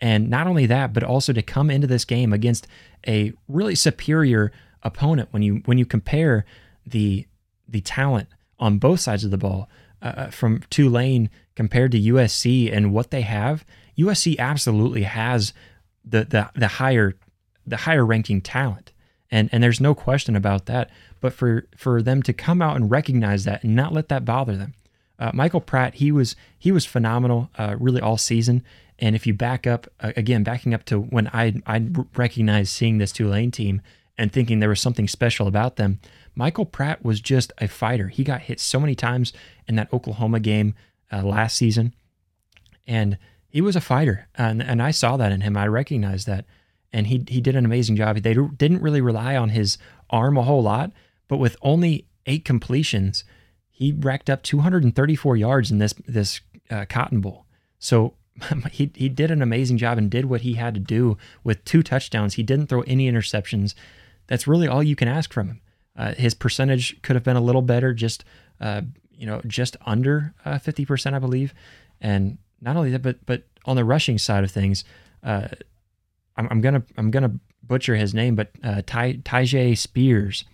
and 0.00 0.28
not 0.28 0.48
only 0.48 0.66
that, 0.66 0.92
but 0.92 1.04
also 1.04 1.32
to 1.32 1.42
come 1.42 1.70
into 1.70 1.86
this 1.86 2.04
game 2.04 2.32
against 2.32 2.66
a 3.06 3.32
really 3.46 3.76
superior 3.76 4.52
opponent 4.82 5.28
when 5.30 5.42
you 5.42 5.62
when 5.64 5.78
you 5.78 5.86
compare 5.86 6.44
the 6.84 7.26
the 7.68 7.80
talent 7.80 8.28
on 8.58 8.78
both 8.78 8.98
sides 8.98 9.24
of 9.24 9.30
the 9.30 9.38
ball 9.38 9.68
uh, 10.02 10.06
uh 10.16 10.30
from 10.30 10.60
Tulane 10.70 11.30
compared 11.54 11.92
to 11.92 12.00
USC 12.00 12.74
and 12.74 12.92
what 12.92 13.10
they 13.12 13.20
have, 13.20 13.64
USC 13.96 14.38
absolutely 14.38 15.04
has 15.04 15.52
the 16.04 16.24
the 16.24 16.50
the 16.54 16.68
higher 16.68 17.14
the 17.66 17.78
higher 17.78 18.04
ranking 18.04 18.40
talent. 18.40 18.92
And 19.30 19.48
and 19.52 19.62
there's 19.62 19.80
no 19.80 19.94
question 19.94 20.36
about 20.36 20.66
that. 20.66 20.90
But 21.20 21.32
for 21.32 21.66
for 21.76 22.02
them 22.02 22.22
to 22.24 22.32
come 22.32 22.60
out 22.60 22.76
and 22.76 22.90
recognize 22.90 23.44
that 23.44 23.64
and 23.64 23.74
not 23.74 23.92
let 23.92 24.08
that 24.08 24.24
bother 24.24 24.56
them. 24.56 24.74
Uh, 25.18 25.30
Michael 25.32 25.60
Pratt, 25.60 25.94
he 25.94 26.12
was 26.12 26.36
he 26.58 26.72
was 26.72 26.84
phenomenal, 26.84 27.50
uh, 27.56 27.76
really 27.78 28.00
all 28.00 28.18
season. 28.18 28.62
And 28.98 29.16
if 29.16 29.26
you 29.26 29.34
back 29.34 29.66
up 29.66 29.86
uh, 30.00 30.12
again, 30.16 30.42
backing 30.42 30.74
up 30.74 30.84
to 30.86 31.00
when 31.00 31.28
I 31.28 31.54
I 31.66 31.86
recognized 32.16 32.72
seeing 32.72 32.98
this 32.98 33.12
Tulane 33.12 33.50
team 33.50 33.80
and 34.18 34.30
thinking 34.30 34.60
there 34.60 34.68
was 34.68 34.80
something 34.80 35.08
special 35.08 35.46
about 35.46 35.76
them, 35.76 36.00
Michael 36.34 36.66
Pratt 36.66 37.04
was 37.04 37.20
just 37.20 37.52
a 37.58 37.68
fighter. 37.68 38.08
He 38.08 38.24
got 38.24 38.42
hit 38.42 38.60
so 38.60 38.80
many 38.80 38.94
times 38.94 39.32
in 39.66 39.76
that 39.76 39.92
Oklahoma 39.92 40.40
game 40.40 40.74
uh, 41.10 41.22
last 41.22 41.56
season, 41.56 41.94
and 42.86 43.16
he 43.48 43.60
was 43.60 43.76
a 43.76 43.80
fighter. 43.80 44.28
And, 44.34 44.62
and 44.62 44.82
I 44.82 44.90
saw 44.92 45.16
that 45.18 45.30
in 45.30 45.42
him. 45.42 45.56
I 45.56 45.66
recognized 45.66 46.26
that, 46.26 46.46
and 46.92 47.06
he 47.06 47.24
he 47.28 47.40
did 47.40 47.56
an 47.56 47.64
amazing 47.64 47.96
job. 47.96 48.16
They 48.18 48.34
didn't 48.34 48.82
really 48.82 49.00
rely 49.00 49.36
on 49.36 49.50
his 49.50 49.78
arm 50.10 50.36
a 50.36 50.42
whole 50.42 50.62
lot, 50.62 50.92
but 51.28 51.38
with 51.38 51.56
only 51.62 52.06
eight 52.26 52.44
completions, 52.44 53.24
he 53.70 53.92
racked 53.92 54.28
up 54.28 54.42
234 54.42 55.36
yards 55.36 55.70
in 55.70 55.78
this 55.78 55.94
this 56.06 56.40
uh, 56.70 56.84
Cotton 56.88 57.20
Bowl. 57.20 57.46
So 57.78 58.14
he 58.70 58.90
he 58.94 59.08
did 59.08 59.30
an 59.30 59.42
amazing 59.42 59.78
job 59.78 59.98
and 59.98 60.10
did 60.10 60.26
what 60.26 60.42
he 60.42 60.54
had 60.54 60.74
to 60.74 60.80
do 60.80 61.16
with 61.42 61.64
two 61.64 61.82
touchdowns. 61.82 62.34
He 62.34 62.42
didn't 62.42 62.66
throw 62.66 62.82
any 62.82 63.10
interceptions. 63.10 63.74
That's 64.26 64.46
really 64.46 64.68
all 64.68 64.82
you 64.82 64.96
can 64.96 65.08
ask 65.08 65.32
from 65.32 65.48
him. 65.48 65.60
Uh, 65.96 66.14
his 66.14 66.34
percentage 66.34 67.00
could 67.02 67.16
have 67.16 67.24
been 67.24 67.36
a 67.36 67.40
little 67.40 67.62
better, 67.62 67.92
just 67.92 68.24
uh, 68.60 68.82
you 69.10 69.26
know, 69.26 69.40
just 69.46 69.76
under 69.84 70.34
uh, 70.44 70.58
fifty 70.58 70.84
percent, 70.84 71.14
I 71.16 71.18
believe. 71.18 71.54
And 72.00 72.38
not 72.60 72.76
only 72.76 72.90
that, 72.90 73.02
but 73.02 73.24
but 73.26 73.44
on 73.64 73.76
the 73.76 73.84
rushing 73.84 74.18
side 74.18 74.44
of 74.44 74.50
things, 74.50 74.84
uh, 75.22 75.48
I'm, 76.36 76.48
I'm, 76.50 76.60
gonna 76.60 76.82
I'm 76.96 77.10
gonna 77.10 77.34
butcher 77.62 77.96
his 77.96 78.14
name, 78.14 78.34
but 78.34 78.50
uh, 78.62 78.82
Ty, 78.86 79.20
Spears. 79.74 80.44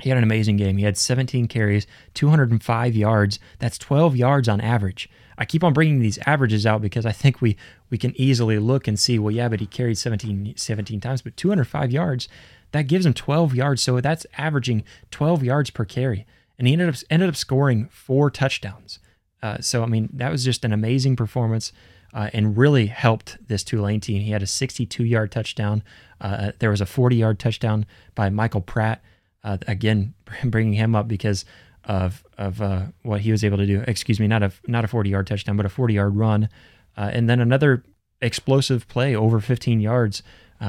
He 0.00 0.08
had 0.08 0.18
an 0.18 0.24
amazing 0.24 0.56
game. 0.56 0.76
He 0.76 0.84
had 0.84 0.96
17 0.96 1.46
carries, 1.46 1.86
205 2.14 2.96
yards. 2.96 3.38
That's 3.60 3.78
12 3.78 4.16
yards 4.16 4.48
on 4.48 4.60
average. 4.60 5.08
I 5.38 5.44
keep 5.44 5.64
on 5.64 5.72
bringing 5.72 6.00
these 6.00 6.18
averages 6.26 6.66
out 6.66 6.82
because 6.82 7.06
I 7.06 7.12
think 7.12 7.40
we 7.40 7.56
we 7.90 7.98
can 7.98 8.12
easily 8.20 8.58
look 8.58 8.88
and 8.88 8.98
see, 8.98 9.18
well, 9.18 9.30
yeah, 9.30 9.48
but 9.48 9.60
he 9.60 9.66
carried 9.66 9.98
17, 9.98 10.54
17 10.56 11.00
times, 11.00 11.22
but 11.22 11.36
205 11.36 11.92
yards, 11.92 12.28
that 12.72 12.88
gives 12.88 13.06
him 13.06 13.14
12 13.14 13.54
yards. 13.54 13.82
So 13.82 14.00
that's 14.00 14.26
averaging 14.36 14.84
12 15.10 15.44
yards 15.44 15.70
per 15.70 15.84
carry. 15.84 16.26
And 16.58 16.66
he 16.66 16.72
ended 16.72 16.88
up 16.88 16.96
ended 17.10 17.28
up 17.28 17.36
scoring 17.36 17.88
four 17.90 18.30
touchdowns. 18.30 18.98
Uh, 19.42 19.58
so 19.60 19.82
I 19.82 19.86
mean, 19.86 20.08
that 20.12 20.30
was 20.30 20.44
just 20.44 20.64
an 20.64 20.72
amazing 20.72 21.16
performance. 21.16 21.72
Uh, 22.14 22.30
and 22.32 22.56
really 22.56 22.86
helped 22.86 23.36
this 23.48 23.64
Tulane 23.64 24.00
team. 24.00 24.22
He 24.22 24.30
had 24.30 24.42
a 24.42 24.46
62 24.46 25.04
yard 25.04 25.32
touchdown. 25.32 25.82
Uh, 26.20 26.52
there 26.60 26.70
was 26.70 26.80
a 26.80 26.86
40 26.86 27.16
yard 27.16 27.38
touchdown 27.40 27.84
by 28.14 28.30
Michael 28.30 28.60
Pratt. 28.60 29.02
Uh, 29.42 29.58
again, 29.66 30.14
bringing 30.44 30.74
him 30.74 30.94
up 30.94 31.08
because 31.08 31.44
of 31.84 32.24
of 32.38 32.62
uh, 32.62 32.82
what 33.02 33.20
he 33.22 33.32
was 33.32 33.44
able 33.44 33.58
to 33.58 33.66
do. 33.66 33.82
Excuse 33.86 34.20
me, 34.20 34.28
not 34.28 34.42
a 34.42 34.52
not 34.66 34.84
a 34.84 34.88
40 34.88 35.10
yard 35.10 35.26
touchdown, 35.26 35.56
but 35.56 35.66
a 35.66 35.68
40 35.68 35.94
yard 35.94 36.16
run, 36.16 36.48
uh, 36.96 37.10
and 37.12 37.28
then 37.28 37.40
another 37.40 37.84
explosive 38.22 38.88
play 38.88 39.14
over 39.14 39.40
15 39.40 39.80
yards 39.80 40.22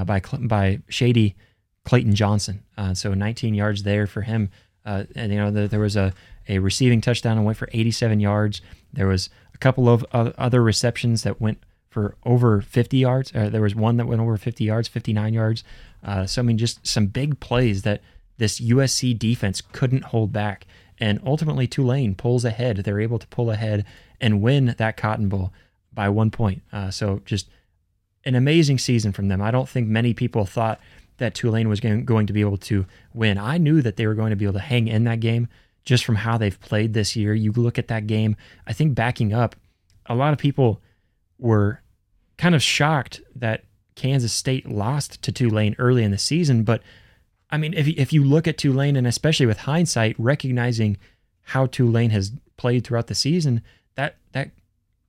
by 0.05 0.19
by 0.41 0.81
Shady 0.89 1.35
Clayton 1.85 2.15
Johnson. 2.15 2.63
Uh, 2.77 2.93
so 2.93 3.13
19 3.13 3.53
yards 3.53 3.83
there 3.83 4.07
for 4.07 4.21
him. 4.23 4.49
Uh, 4.85 5.05
and 5.15 5.31
you 5.31 5.39
know 5.39 5.49
the, 5.51 5.67
there 5.67 5.79
was 5.79 5.95
a, 5.95 6.13
a 6.49 6.59
receiving 6.59 7.01
touchdown 7.01 7.37
and 7.37 7.45
went 7.45 7.57
for 7.57 7.69
87 7.71 8.19
yards. 8.19 8.61
There 8.91 9.07
was 9.07 9.29
a 9.55 9.57
couple 9.57 9.89
of 9.89 10.05
other 10.11 10.61
receptions 10.61 11.23
that 11.23 11.41
went 11.41 11.59
for 11.89 12.15
over 12.25 12.61
50 12.61 12.97
yards. 12.97 13.31
Uh, 13.33 13.49
there 13.49 13.61
was 13.61 13.73
one 13.73 13.95
that 13.97 14.05
went 14.05 14.19
over 14.19 14.37
50 14.37 14.65
yards, 14.65 14.87
59 14.89 15.33
yards. 15.33 15.63
Uh, 16.03 16.25
so 16.25 16.41
I 16.41 16.43
mean, 16.43 16.57
just 16.57 16.85
some 16.85 17.07
big 17.07 17.39
plays 17.39 17.83
that 17.83 18.01
this 18.37 18.59
USC 18.59 19.17
defense 19.17 19.61
couldn't 19.71 20.03
hold 20.03 20.33
back. 20.33 20.67
And 20.99 21.21
ultimately, 21.25 21.67
Tulane 21.67 22.13
pulls 22.13 22.43
ahead. 22.43 22.77
They're 22.77 22.99
able 22.99 23.17
to 23.19 23.27
pull 23.27 23.49
ahead 23.49 23.85
and 24.19 24.41
win 24.41 24.75
that 24.77 24.97
Cotton 24.97 25.29
Bowl 25.29 25.53
by 25.93 26.09
one 26.09 26.31
point. 26.31 26.61
Uh, 26.71 26.91
so 26.91 27.21
just 27.25 27.47
an 28.25 28.35
amazing 28.35 28.77
season 28.77 29.13
from 29.13 29.29
them. 29.29 29.41
I 29.41 29.51
don't 29.51 29.69
think 29.69 29.87
many 29.87 30.13
people 30.13 30.45
thought 30.45 30.79
that 31.17 31.33
Tulane 31.33 31.69
was 31.69 31.79
going 31.79 32.27
to 32.27 32.33
be 32.33 32.41
able 32.41 32.57
to 32.57 32.85
win. 33.13 33.37
I 33.37 33.57
knew 33.57 33.81
that 33.81 33.95
they 33.95 34.05
were 34.05 34.15
going 34.15 34.31
to 34.31 34.35
be 34.35 34.43
able 34.43 34.53
to 34.55 34.59
hang 34.59 34.89
in 34.89 35.05
that 35.05 35.21
game 35.21 35.47
just 35.85 36.03
from 36.03 36.15
how 36.15 36.37
they've 36.37 36.59
played 36.59 36.93
this 36.93 37.15
year. 37.15 37.33
You 37.33 37.51
look 37.51 37.77
at 37.77 37.87
that 37.87 38.07
game, 38.07 38.35
I 38.67 38.73
think 38.73 38.95
backing 38.95 39.33
up, 39.33 39.55
a 40.07 40.15
lot 40.15 40.33
of 40.33 40.39
people 40.39 40.81
were 41.39 41.81
kind 42.37 42.55
of 42.55 42.61
shocked 42.61 43.21
that 43.35 43.63
Kansas 43.95 44.33
State 44.33 44.67
lost 44.69 45.21
to 45.21 45.31
Tulane 45.31 45.75
early 45.79 46.03
in 46.03 46.11
the 46.11 46.17
season. 46.17 46.63
But 46.63 46.81
I 47.49 47.57
mean, 47.57 47.73
if, 47.73 47.87
if 47.87 48.11
you 48.11 48.23
look 48.23 48.47
at 48.47 48.57
Tulane, 48.57 48.95
and 48.95 49.07
especially 49.07 49.45
with 49.45 49.59
hindsight, 49.59 50.15
recognizing 50.17 50.97
how 51.43 51.67
Tulane 51.67 52.09
has 52.09 52.31
played 52.57 52.85
throughout 52.85 53.07
the 53.07 53.15
season, 53.15 53.61
that 53.95 54.17
that 54.33 54.51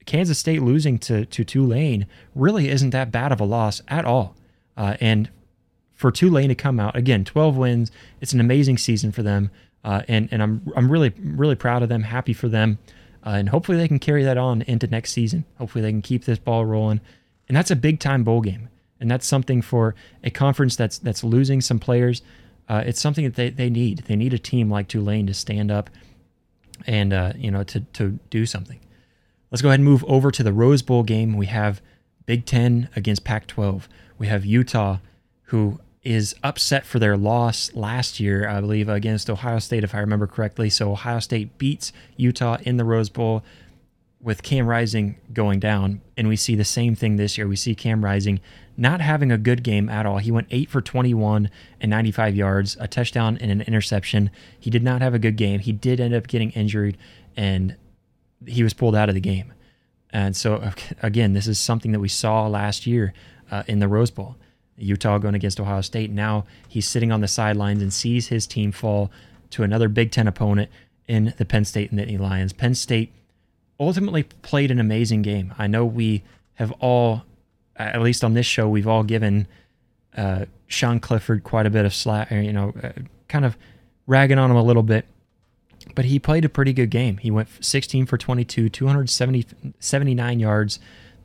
Kansas 0.05 0.39
State 0.39 0.63
losing 0.63 0.99
to, 1.01 1.27
to 1.27 1.45
Tulane 1.45 2.07
really 2.35 2.69
isn't 2.69 2.91
that 2.91 3.11
bad 3.11 3.33
of 3.33 3.41
a 3.41 3.45
loss 3.45 3.83
at 3.89 4.05
all. 4.05 4.37
Uh, 4.77 4.97
and 5.01 5.31
for 5.95 6.13
Tulane 6.13 6.49
to 6.49 6.55
come 6.55 6.79
out 6.79 6.95
again, 6.95 7.25
12 7.25 7.57
wins. 7.57 7.91
It's 8.21 8.33
an 8.33 8.41
amazing 8.41 8.79
season 8.79 9.11
for 9.11 9.23
them, 9.23 9.51
uh, 9.87 10.03
and 10.09 10.29
and 10.33 10.43
I'm 10.43 10.73
I'm 10.75 10.91
really 10.91 11.15
really 11.19 11.55
proud 11.55 11.83
of 11.85 11.89
them. 11.89 12.03
Happy 12.03 12.33
for 12.33 12.49
them, 12.49 12.79
uh, 13.25 13.31
and 13.31 13.49
hopefully 13.49 13.79
they 13.79 13.87
can 13.87 14.01
carry 14.01 14.25
that 14.25 14.37
on 14.37 14.63
into 14.63 14.89
next 14.89 15.13
season. 15.13 15.45
Hopefully 15.59 15.81
they 15.81 15.93
can 15.93 16.03
keep 16.03 16.25
this 16.25 16.41
ball 16.41 16.67
rolling, 16.67 17.01
and 17.49 17.57
that's 17.57 17.71
a 17.71 17.77
big 17.77 18.01
time 18.01 18.25
bowl 18.25 18.41
game, 18.41 18.69
and 19.01 19.09
that's 19.09 19.25
something 19.25 19.63
for 19.63 19.95
a 20.25 20.31
conference 20.31 20.75
that's 20.75 20.99
that's 20.99 21.23
losing 21.23 21.61
some 21.61 21.79
players. 21.79 22.21
Uh, 22.69 22.83
it's 22.85 23.01
something 23.01 23.25
that 23.25 23.37
they, 23.37 23.49
they 23.49 23.71
need. 23.71 23.99
They 24.09 24.17
need 24.17 24.35
a 24.35 24.41
team 24.41 24.69
like 24.69 24.89
Tulane 24.89 25.29
to 25.29 25.35
stand 25.35 25.71
up 25.71 25.89
and 26.85 27.13
uh, 27.13 27.33
you 27.37 27.53
know 27.53 27.63
to 27.63 27.81
to 27.81 28.19
do 28.29 28.45
something. 28.45 28.81
Let's 29.53 29.63
go 29.63 29.69
ahead 29.69 29.79
and 29.79 29.89
move 29.89 30.05
over 30.09 30.33
to 30.33 30.43
the 30.43 30.53
Rose 30.53 30.83
Bowl 30.83 31.05
game. 31.05 31.37
We 31.37 31.47
have 31.47 31.81
Big 32.27 32.45
Ten 32.45 32.89
against 32.97 33.23
Pac-12. 33.23 33.85
We 34.19 34.27
have 34.27 34.45
Utah, 34.45 34.99
who 35.45 35.79
is 36.07 36.37
upset 36.45 36.87
for 36.87 37.01
their 37.01 37.17
loss 37.17 37.75
last 37.75 38.21
year, 38.21 38.49
I 38.49 38.61
believe, 38.61 38.89
against 38.89 39.29
Ohio 39.29 39.59
State, 39.59 39.83
if 39.83 39.93
I 39.93 39.99
remember 39.99 40.29
correctly. 40.29 40.71
So 40.71 40.93
Ohio 40.93 41.19
State 41.19 41.59
beats 41.59 41.93
Utah 42.17 42.59
in 42.63 42.77
the 42.77 42.85
Rose 42.85 43.09
Bowl 43.09 43.43
with 44.21 44.45
Cam 44.45 44.69
Rising 44.69 45.17
going 45.33 45.59
down. 45.59 46.01
And 46.17 46.29
we 46.29 46.37
see 46.37 46.55
the 46.55 46.65
same 46.65 46.95
thing 46.95 47.17
this 47.17 47.37
year. 47.37 47.49
We 47.49 47.57
see 47.57 47.75
Cam 47.75 48.05
Rising 48.05 48.39
not 48.77 49.01
having 49.01 49.33
a 49.33 49.37
good 49.37 49.65
game 49.65 49.89
at 49.89 50.07
all. 50.07 50.19
He 50.19 50.31
went 50.31 50.47
8 50.53 50.71
for 50.71 50.81
21 50.81 51.51
and 51.81 51.91
95 51.91 52.37
yards, 52.37 52.77
a 52.79 52.87
touchdown 52.87 53.37
and 53.41 53.51
an 53.51 53.63
interception. 53.63 54.31
He 54.61 54.71
did 54.71 54.85
not 54.85 55.03
have 55.03 55.13
a 55.13 55.19
good 55.19 55.37
game. 55.37 55.59
He 55.59 55.73
did 55.73 55.99
end 55.99 56.15
up 56.15 56.29
getting 56.29 56.53
injured 56.53 56.97
and 57.37 57.75
he 58.47 58.63
was 58.63 58.75
pulled 58.75 58.95
out 58.95 59.09
of 59.09 59.17
the 59.17 59.21
game. 59.21 59.53
And 60.11 60.37
so, 60.37 60.71
again, 61.03 61.33
this 61.33 61.49
is 61.49 61.59
something 61.59 61.91
that 61.91 62.01
we 62.01 62.09
saw 62.09 62.47
last 62.47 62.87
year 62.87 63.13
uh, 63.51 63.65
in 63.67 63.81
the 63.81 63.89
Rose 63.89 64.13
Bowl. 64.13 64.37
Utah 64.79 65.19
going 65.19 65.35
against 65.35 65.61
Ohio 65.61 65.81
State. 65.81 66.11
Now 66.11 66.45
he's 66.69 66.87
sitting 66.87 67.13
on 67.13 67.21
the 67.21 67.29
sidelines 67.29 67.83
and 67.83 67.93
sees 67.93 68.29
his 68.29 68.47
team 68.47 68.73
fall 68.73 69.11
to 69.51 69.63
another 69.63 69.89
Big 69.89 70.11
Ten 70.11 70.29
opponent 70.29 70.71
in 71.07 71.35
the 71.39 71.45
Penn 71.45 71.65
State 71.65 71.91
and 71.91 72.01
Nittany 72.01 72.19
Lions. 72.19 72.53
Penn 72.53 72.75
State 72.75 73.13
ultimately 73.79 74.25
played 74.25 74.71
an 74.71 74.81
amazing 74.81 75.23
game. 75.23 75.55
I 75.59 75.67
know 75.67 75.85
we 75.85 76.23
have 76.55 76.73
all, 76.73 77.25
at 77.77 78.01
least 78.01 78.25
on 78.25 78.35
this 78.35 78.47
show, 78.47 78.69
we've 78.69 78.89
all 78.89 79.03
given 79.03 79.47
uh, 80.17 80.47
Sean 80.67 80.99
Clifford 81.01 81.45
quite 81.45 81.67
a 81.67 81.71
bit 81.71 81.85
of 81.85 81.95
slack, 81.95 82.31
you 82.31 82.53
know, 82.53 82.73
uh, 82.83 82.91
kind 83.29 83.45
of 83.45 83.57
ragging 84.07 84.39
on 84.39 84.51
him 84.51 84.57
a 84.57 84.63
little 84.63 84.83
bit. 84.83 85.07
But 85.95 86.07
he 86.07 86.19
played 86.19 86.45
a 86.45 86.49
pretty 86.49 86.73
good 86.73 86.91
game. 86.91 87.19
He 87.19 87.31
went 87.31 87.49
16 87.61 88.07
for 88.07 88.19
22, 88.19 88.69
279 88.69 90.41
yards. 90.41 90.79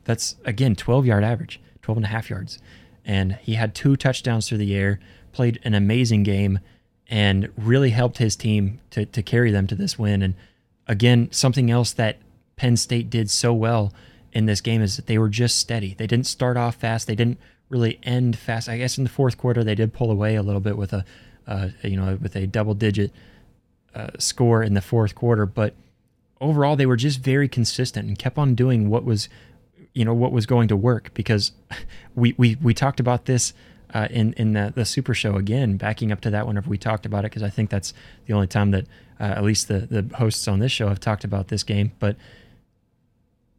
That's, 0.04 0.36
again, 0.44 0.76
12 0.76 1.06
yard 1.06 1.24
average, 1.24 1.60
12 1.82 1.98
and 1.98 2.04
a 2.04 2.08
half 2.08 2.30
yards. 2.30 2.58
And 3.04 3.32
he 3.42 3.54
had 3.54 3.74
two 3.74 3.96
touchdowns 3.96 4.48
through 4.48 4.58
the 4.58 4.74
air, 4.74 5.00
played 5.32 5.58
an 5.64 5.74
amazing 5.74 6.22
game, 6.22 6.60
and 7.08 7.50
really 7.56 7.90
helped 7.90 8.18
his 8.18 8.36
team 8.36 8.80
to, 8.90 9.04
to 9.06 9.22
carry 9.22 9.50
them 9.50 9.66
to 9.66 9.74
this 9.74 9.98
win. 9.98 10.22
And 10.22 10.34
again, 10.86 11.28
something 11.30 11.70
else 11.70 11.92
that 11.92 12.18
Penn 12.56 12.76
State 12.76 13.10
did 13.10 13.28
so 13.30 13.52
well 13.52 13.92
in 14.32 14.46
this 14.46 14.60
game 14.60 14.82
is 14.82 14.96
that 14.96 15.06
they 15.06 15.18
were 15.18 15.28
just 15.28 15.56
steady. 15.56 15.94
They 15.94 16.06
didn't 16.06 16.26
start 16.26 16.56
off 16.56 16.76
fast. 16.76 17.06
They 17.06 17.14
didn't 17.14 17.38
really 17.68 17.98
end 18.02 18.38
fast. 18.38 18.68
I 18.68 18.78
guess 18.78 18.98
in 18.98 19.04
the 19.04 19.10
fourth 19.10 19.36
quarter 19.36 19.64
they 19.64 19.74
did 19.74 19.92
pull 19.92 20.10
away 20.10 20.36
a 20.36 20.42
little 20.42 20.60
bit 20.60 20.76
with 20.76 20.92
a, 20.92 21.04
uh, 21.46 21.68
you 21.82 21.96
know, 21.96 22.18
with 22.20 22.36
a 22.36 22.46
double 22.46 22.74
digit 22.74 23.12
uh, 23.94 24.10
score 24.18 24.62
in 24.62 24.74
the 24.74 24.80
fourth 24.80 25.14
quarter, 25.14 25.44
but 25.44 25.74
overall 26.40 26.76
they 26.76 26.86
were 26.86 26.96
just 26.96 27.20
very 27.20 27.48
consistent 27.48 28.08
and 28.08 28.18
kept 28.18 28.38
on 28.38 28.54
doing 28.54 28.88
what 28.88 29.04
was, 29.04 29.28
you 29.94 30.04
know, 30.04 30.14
what 30.14 30.32
was 30.32 30.46
going 30.46 30.68
to 30.68 30.76
work 30.76 31.12
because 31.14 31.52
we 32.14 32.34
we 32.38 32.56
we 32.62 32.74
talked 32.74 33.00
about 33.00 33.26
this. 33.26 33.52
Uh, 33.94 34.08
in 34.10 34.32
in 34.38 34.54
the, 34.54 34.72
the 34.74 34.86
Super 34.86 35.12
Show 35.12 35.36
again, 35.36 35.76
backing 35.76 36.12
up 36.12 36.22
to 36.22 36.30
that 36.30 36.46
whenever 36.46 36.70
we 36.70 36.78
talked 36.78 37.04
about 37.04 37.26
it, 37.26 37.30
because 37.30 37.42
I 37.42 37.50
think 37.50 37.68
that's 37.68 37.92
the 38.24 38.32
only 38.32 38.46
time 38.46 38.70
that 38.70 38.86
uh, 39.20 39.24
at 39.24 39.44
least 39.44 39.68
the 39.68 39.80
the 39.80 40.16
hosts 40.16 40.48
on 40.48 40.60
this 40.60 40.72
show 40.72 40.88
have 40.88 40.98
talked 40.98 41.24
about 41.24 41.48
this 41.48 41.62
game. 41.62 41.92
But 41.98 42.16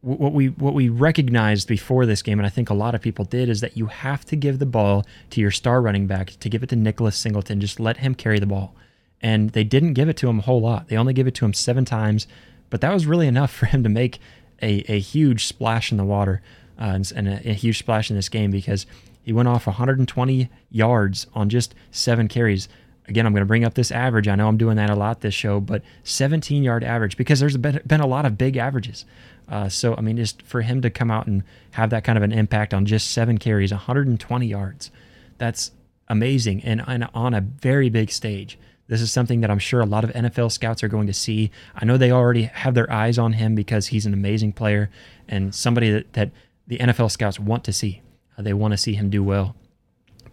what 0.04 0.34
we 0.34 0.48
what 0.48 0.74
we 0.74 0.90
recognized 0.90 1.66
before 1.66 2.04
this 2.04 2.20
game, 2.20 2.38
and 2.38 2.46
I 2.46 2.50
think 2.50 2.68
a 2.68 2.74
lot 2.74 2.94
of 2.94 3.00
people 3.00 3.24
did, 3.24 3.48
is 3.48 3.62
that 3.62 3.76
you 3.76 3.86
have 3.86 4.24
to 4.26 4.36
give 4.36 4.58
the 4.58 4.66
ball 4.66 5.06
to 5.30 5.40
your 5.40 5.50
star 5.50 5.80
running 5.80 6.06
back 6.06 6.38
to 6.40 6.48
give 6.50 6.62
it 6.62 6.68
to 6.70 6.76
Nicholas 6.76 7.16
Singleton. 7.16 7.60
Just 7.60 7.80
let 7.80 7.98
him 7.98 8.14
carry 8.14 8.38
the 8.38 8.46
ball. 8.46 8.74
And 9.22 9.50
they 9.50 9.64
didn't 9.64 9.94
give 9.94 10.10
it 10.10 10.18
to 10.18 10.28
him 10.28 10.40
a 10.40 10.42
whole 10.42 10.60
lot. 10.60 10.88
They 10.88 10.96
only 10.98 11.14
gave 11.14 11.26
it 11.26 11.34
to 11.36 11.46
him 11.46 11.54
seven 11.54 11.86
times, 11.86 12.26
but 12.68 12.82
that 12.82 12.92
was 12.92 13.06
really 13.06 13.26
enough 13.26 13.50
for 13.54 13.66
him 13.66 13.82
to 13.82 13.88
make 13.88 14.18
a, 14.64 14.84
a 14.88 14.98
huge 14.98 15.46
splash 15.46 15.92
in 15.92 15.98
the 15.98 16.04
water 16.04 16.42
uh, 16.80 16.84
and, 16.84 17.12
and 17.14 17.28
a, 17.28 17.50
a 17.50 17.52
huge 17.52 17.78
splash 17.78 18.10
in 18.10 18.16
this 18.16 18.28
game 18.28 18.50
because 18.50 18.86
he 19.22 19.32
went 19.32 19.48
off 19.48 19.66
120 19.66 20.48
yards 20.70 21.26
on 21.34 21.48
just 21.48 21.74
seven 21.90 22.28
carries 22.28 22.68
again, 23.08 23.26
I'm 23.26 23.32
going 23.32 23.42
to 23.42 23.46
bring 23.46 23.64
up 23.64 23.74
this 23.74 23.92
average. 23.92 24.28
I 24.28 24.34
know 24.34 24.48
I'm 24.48 24.56
doing 24.56 24.76
that 24.76 24.90
a 24.90 24.94
lot 24.94 25.20
this 25.20 25.34
show, 25.34 25.60
but 25.60 25.82
17 26.04 26.62
yard 26.62 26.84
average 26.84 27.16
because 27.16 27.40
there's 27.40 27.56
been, 27.56 27.80
been 27.86 28.00
a 28.00 28.06
lot 28.06 28.26
of 28.26 28.38
big 28.38 28.56
averages. 28.56 29.04
Uh, 29.48 29.68
so, 29.68 29.94
I 29.94 30.00
mean, 30.00 30.16
just 30.16 30.42
for 30.42 30.62
him 30.62 30.80
to 30.82 30.90
come 30.90 31.10
out 31.10 31.26
and 31.26 31.42
have 31.72 31.90
that 31.90 32.04
kind 32.04 32.16
of 32.16 32.24
an 32.24 32.32
impact 32.32 32.72
on 32.72 32.86
just 32.86 33.10
seven 33.10 33.38
carries, 33.38 33.72
120 33.72 34.46
yards, 34.46 34.90
that's 35.38 35.70
amazing. 36.08 36.62
And, 36.64 36.82
and 36.86 37.08
on 37.14 37.34
a 37.34 37.40
very 37.40 37.90
big 37.90 38.10
stage. 38.10 38.58
This 38.86 39.00
is 39.00 39.10
something 39.10 39.40
that 39.40 39.50
I'm 39.50 39.58
sure 39.58 39.80
a 39.80 39.86
lot 39.86 40.04
of 40.04 40.10
NFL 40.10 40.52
scouts 40.52 40.82
are 40.82 40.88
going 40.88 41.06
to 41.06 41.14
see. 41.14 41.50
I 41.74 41.84
know 41.84 41.96
they 41.96 42.10
already 42.10 42.42
have 42.42 42.74
their 42.74 42.90
eyes 42.92 43.18
on 43.18 43.32
him 43.32 43.54
because 43.54 43.88
he's 43.88 44.04
an 44.04 44.12
amazing 44.12 44.52
player 44.52 44.90
and 45.26 45.54
somebody 45.54 45.90
that, 45.90 46.12
that 46.12 46.30
the 46.66 46.78
NFL 46.78 47.10
scouts 47.10 47.40
want 47.40 47.64
to 47.64 47.72
see. 47.72 48.02
Uh, 48.36 48.42
they 48.42 48.52
want 48.52 48.72
to 48.72 48.78
see 48.78 48.94
him 48.94 49.08
do 49.08 49.22
well. 49.22 49.56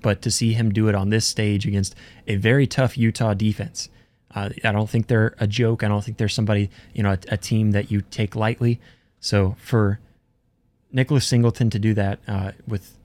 But 0.01 0.21
to 0.23 0.31
see 0.31 0.53
him 0.53 0.71
do 0.71 0.87
it 0.89 0.95
on 0.95 1.09
this 1.09 1.25
stage 1.25 1.65
against 1.65 1.95
a 2.27 2.35
very 2.35 2.67
tough 2.67 2.97
Utah 2.97 3.33
defense, 3.33 3.89
uh, 4.33 4.49
I 4.63 4.71
don't 4.71 4.89
think 4.89 5.07
they're 5.07 5.35
a 5.39 5.47
joke. 5.47 5.83
I 5.83 5.87
don't 5.87 6.03
think 6.03 6.17
they're 6.17 6.27
somebody, 6.27 6.69
you 6.93 7.03
know, 7.03 7.11
a, 7.11 7.19
a 7.29 7.37
team 7.37 7.71
that 7.71 7.91
you 7.91 8.01
take 8.01 8.35
lightly. 8.35 8.79
So 9.19 9.55
for 9.59 9.99
Nicholas 10.91 11.27
Singleton 11.27 11.69
to 11.69 11.79
do 11.79 11.93
that 11.93 12.19
uh, 12.27 12.51
with, 12.67 12.97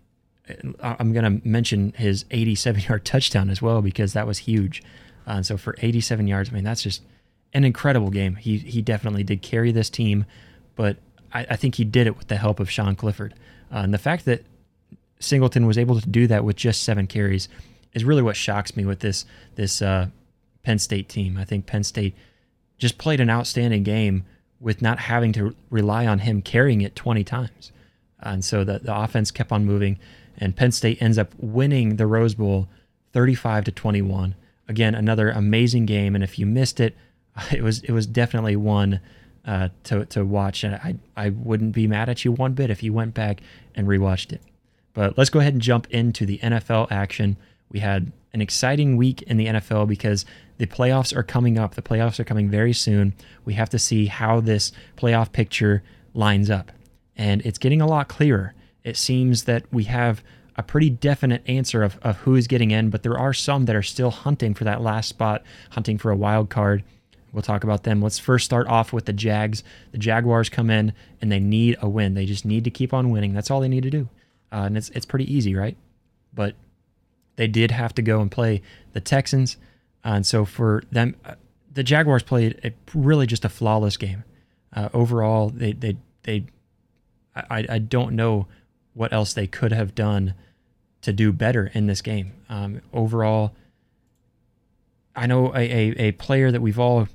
uh, 0.48 0.96
I'm 0.98 1.12
going 1.12 1.40
to 1.40 1.46
mention 1.46 1.92
his 1.96 2.24
87 2.30 2.82
yard 2.82 3.04
touchdown 3.04 3.50
as 3.50 3.60
well 3.60 3.82
because 3.82 4.12
that 4.14 4.26
was 4.26 4.38
huge. 4.38 4.82
Uh, 5.26 5.32
and 5.32 5.46
so 5.46 5.56
for 5.56 5.74
87 5.78 6.26
yards, 6.26 6.50
I 6.50 6.52
mean 6.52 6.64
that's 6.64 6.82
just 6.82 7.02
an 7.52 7.64
incredible 7.64 8.10
game. 8.10 8.36
He 8.36 8.58
he 8.58 8.82
definitely 8.82 9.24
did 9.24 9.42
carry 9.42 9.72
this 9.72 9.90
team, 9.90 10.24
but 10.74 10.98
I, 11.32 11.46
I 11.50 11.56
think 11.56 11.76
he 11.76 11.84
did 11.84 12.06
it 12.06 12.16
with 12.16 12.28
the 12.28 12.36
help 12.36 12.60
of 12.60 12.70
Sean 12.70 12.94
Clifford. 12.96 13.34
Uh, 13.72 13.78
and 13.78 13.92
the 13.92 13.98
fact 13.98 14.24
that 14.26 14.44
Singleton 15.18 15.66
was 15.66 15.78
able 15.78 16.00
to 16.00 16.08
do 16.08 16.26
that 16.26 16.44
with 16.44 16.56
just 16.56 16.82
seven 16.82 17.06
carries 17.06 17.48
is 17.92 18.04
really 18.04 18.22
what 18.22 18.36
shocks 18.36 18.76
me 18.76 18.84
with 18.84 19.00
this 19.00 19.24
this 19.54 19.80
uh, 19.82 20.08
Penn 20.62 20.78
State 20.78 21.08
team. 21.08 21.38
I 21.38 21.44
think 21.44 21.66
Penn 21.66 21.84
State 21.84 22.14
just 22.78 22.98
played 22.98 23.20
an 23.20 23.30
outstanding 23.30 23.82
game 23.82 24.24
with 24.60 24.82
not 24.82 24.98
having 24.98 25.32
to 25.32 25.54
rely 25.70 26.06
on 26.06 26.20
him 26.20 26.42
carrying 26.42 26.80
it 26.80 26.96
20 26.96 27.24
times. 27.24 27.72
And 28.20 28.44
so 28.44 28.64
the, 28.64 28.78
the 28.78 28.96
offense 28.96 29.30
kept 29.30 29.52
on 29.52 29.64
moving, 29.64 29.98
and 30.38 30.56
Penn 30.56 30.72
State 30.72 31.00
ends 31.00 31.18
up 31.18 31.32
winning 31.38 31.96
the 31.96 32.06
Rose 32.06 32.34
Bowl 32.34 32.68
35 33.12 33.64
to 33.64 33.72
21. 33.72 34.34
Again, 34.68 34.94
another 34.94 35.30
amazing 35.30 35.86
game. 35.86 36.14
And 36.14 36.24
if 36.24 36.38
you 36.38 36.46
missed 36.46 36.80
it, 36.80 36.96
it 37.52 37.62
was 37.62 37.82
it 37.82 37.92
was 37.92 38.06
definitely 38.06 38.56
one 38.56 39.00
uh, 39.44 39.68
to 39.84 40.04
to 40.06 40.24
watch. 40.24 40.64
And 40.64 40.74
I 40.76 40.96
I 41.16 41.30
wouldn't 41.30 41.72
be 41.72 41.86
mad 41.86 42.08
at 42.08 42.24
you 42.24 42.32
one 42.32 42.52
bit 42.52 42.70
if 42.70 42.82
you 42.82 42.92
went 42.92 43.14
back 43.14 43.40
and 43.74 43.86
rewatched 43.86 44.32
it. 44.32 44.42
But 44.94 45.18
let's 45.18 45.30
go 45.30 45.40
ahead 45.40 45.52
and 45.52 45.62
jump 45.62 45.86
into 45.90 46.24
the 46.24 46.38
NFL 46.38 46.90
action. 46.90 47.36
We 47.70 47.80
had 47.80 48.12
an 48.32 48.40
exciting 48.40 48.96
week 48.96 49.22
in 49.22 49.36
the 49.36 49.46
NFL 49.46 49.88
because 49.88 50.24
the 50.58 50.66
playoffs 50.66 51.14
are 51.14 51.22
coming 51.22 51.58
up. 51.58 51.74
The 51.74 51.82
playoffs 51.82 52.18
are 52.18 52.24
coming 52.24 52.48
very 52.48 52.72
soon. 52.72 53.14
We 53.44 53.54
have 53.54 53.68
to 53.70 53.78
see 53.78 54.06
how 54.06 54.40
this 54.40 54.72
playoff 54.96 55.32
picture 55.32 55.82
lines 56.14 56.48
up. 56.48 56.72
And 57.16 57.42
it's 57.44 57.58
getting 57.58 57.80
a 57.80 57.86
lot 57.86 58.08
clearer. 58.08 58.54
It 58.84 58.96
seems 58.96 59.44
that 59.44 59.64
we 59.72 59.84
have 59.84 60.22
a 60.56 60.62
pretty 60.62 60.90
definite 60.90 61.42
answer 61.46 61.82
of, 61.82 61.98
of 62.02 62.16
who 62.18 62.34
is 62.34 62.46
getting 62.46 62.70
in, 62.70 62.90
but 62.90 63.02
there 63.02 63.18
are 63.18 63.34
some 63.34 63.66
that 63.66 63.76
are 63.76 63.82
still 63.82 64.10
hunting 64.10 64.54
for 64.54 64.64
that 64.64 64.80
last 64.80 65.08
spot, 65.08 65.42
hunting 65.70 65.98
for 65.98 66.10
a 66.10 66.16
wild 66.16 66.48
card. 66.48 66.82
We'll 67.32 67.42
talk 67.42 67.64
about 67.64 67.82
them. 67.82 68.00
Let's 68.00 68.18
first 68.18 68.46
start 68.46 68.66
off 68.66 68.92
with 68.92 69.04
the 69.04 69.12
Jags. 69.12 69.62
The 69.92 69.98
Jaguars 69.98 70.48
come 70.48 70.70
in 70.70 70.94
and 71.20 71.30
they 71.30 71.40
need 71.40 71.76
a 71.82 71.88
win. 71.88 72.14
They 72.14 72.24
just 72.24 72.46
need 72.46 72.64
to 72.64 72.70
keep 72.70 72.94
on 72.94 73.10
winning. 73.10 73.34
That's 73.34 73.50
all 73.50 73.60
they 73.60 73.68
need 73.68 73.82
to 73.82 73.90
do. 73.90 74.08
Uh, 74.50 74.62
and 74.66 74.76
it's, 74.78 74.88
it's 74.90 75.04
pretty 75.04 75.32
easy, 75.32 75.54
right? 75.54 75.76
But 76.32 76.54
they 77.36 77.46
did 77.46 77.70
have 77.72 77.94
to 77.96 78.02
go 78.02 78.22
and 78.22 78.30
play 78.30 78.62
the 78.94 79.00
Texans. 79.00 79.58
Uh, 80.02 80.14
and 80.14 80.26
so 80.26 80.46
for 80.46 80.82
them, 80.90 81.16
uh, 81.26 81.34
the 81.70 81.82
Jaguars 81.82 82.22
played 82.22 82.58
a, 82.64 82.72
really 82.98 83.26
just 83.26 83.44
a 83.44 83.50
flawless 83.50 83.98
game. 83.98 84.24
Uh, 84.72 84.88
overall, 84.94 85.50
they 85.50 85.72
they 85.72 85.96
they, 86.22 86.44
I 87.34 87.66
I 87.68 87.78
don't 87.78 88.14
know 88.14 88.46
what 88.94 89.12
else 89.12 89.34
they 89.34 89.46
could 89.46 89.72
have 89.72 89.94
done 89.94 90.34
to 91.06 91.12
do 91.12 91.32
better 91.32 91.70
in 91.72 91.86
this 91.86 92.02
game. 92.02 92.32
Um, 92.48 92.82
overall, 92.92 93.54
I 95.14 95.28
know 95.28 95.54
a, 95.54 95.60
a, 95.60 96.08
a 96.08 96.12
player 96.12 96.50
that 96.50 96.60
we've 96.60 96.80
all 96.80 97.06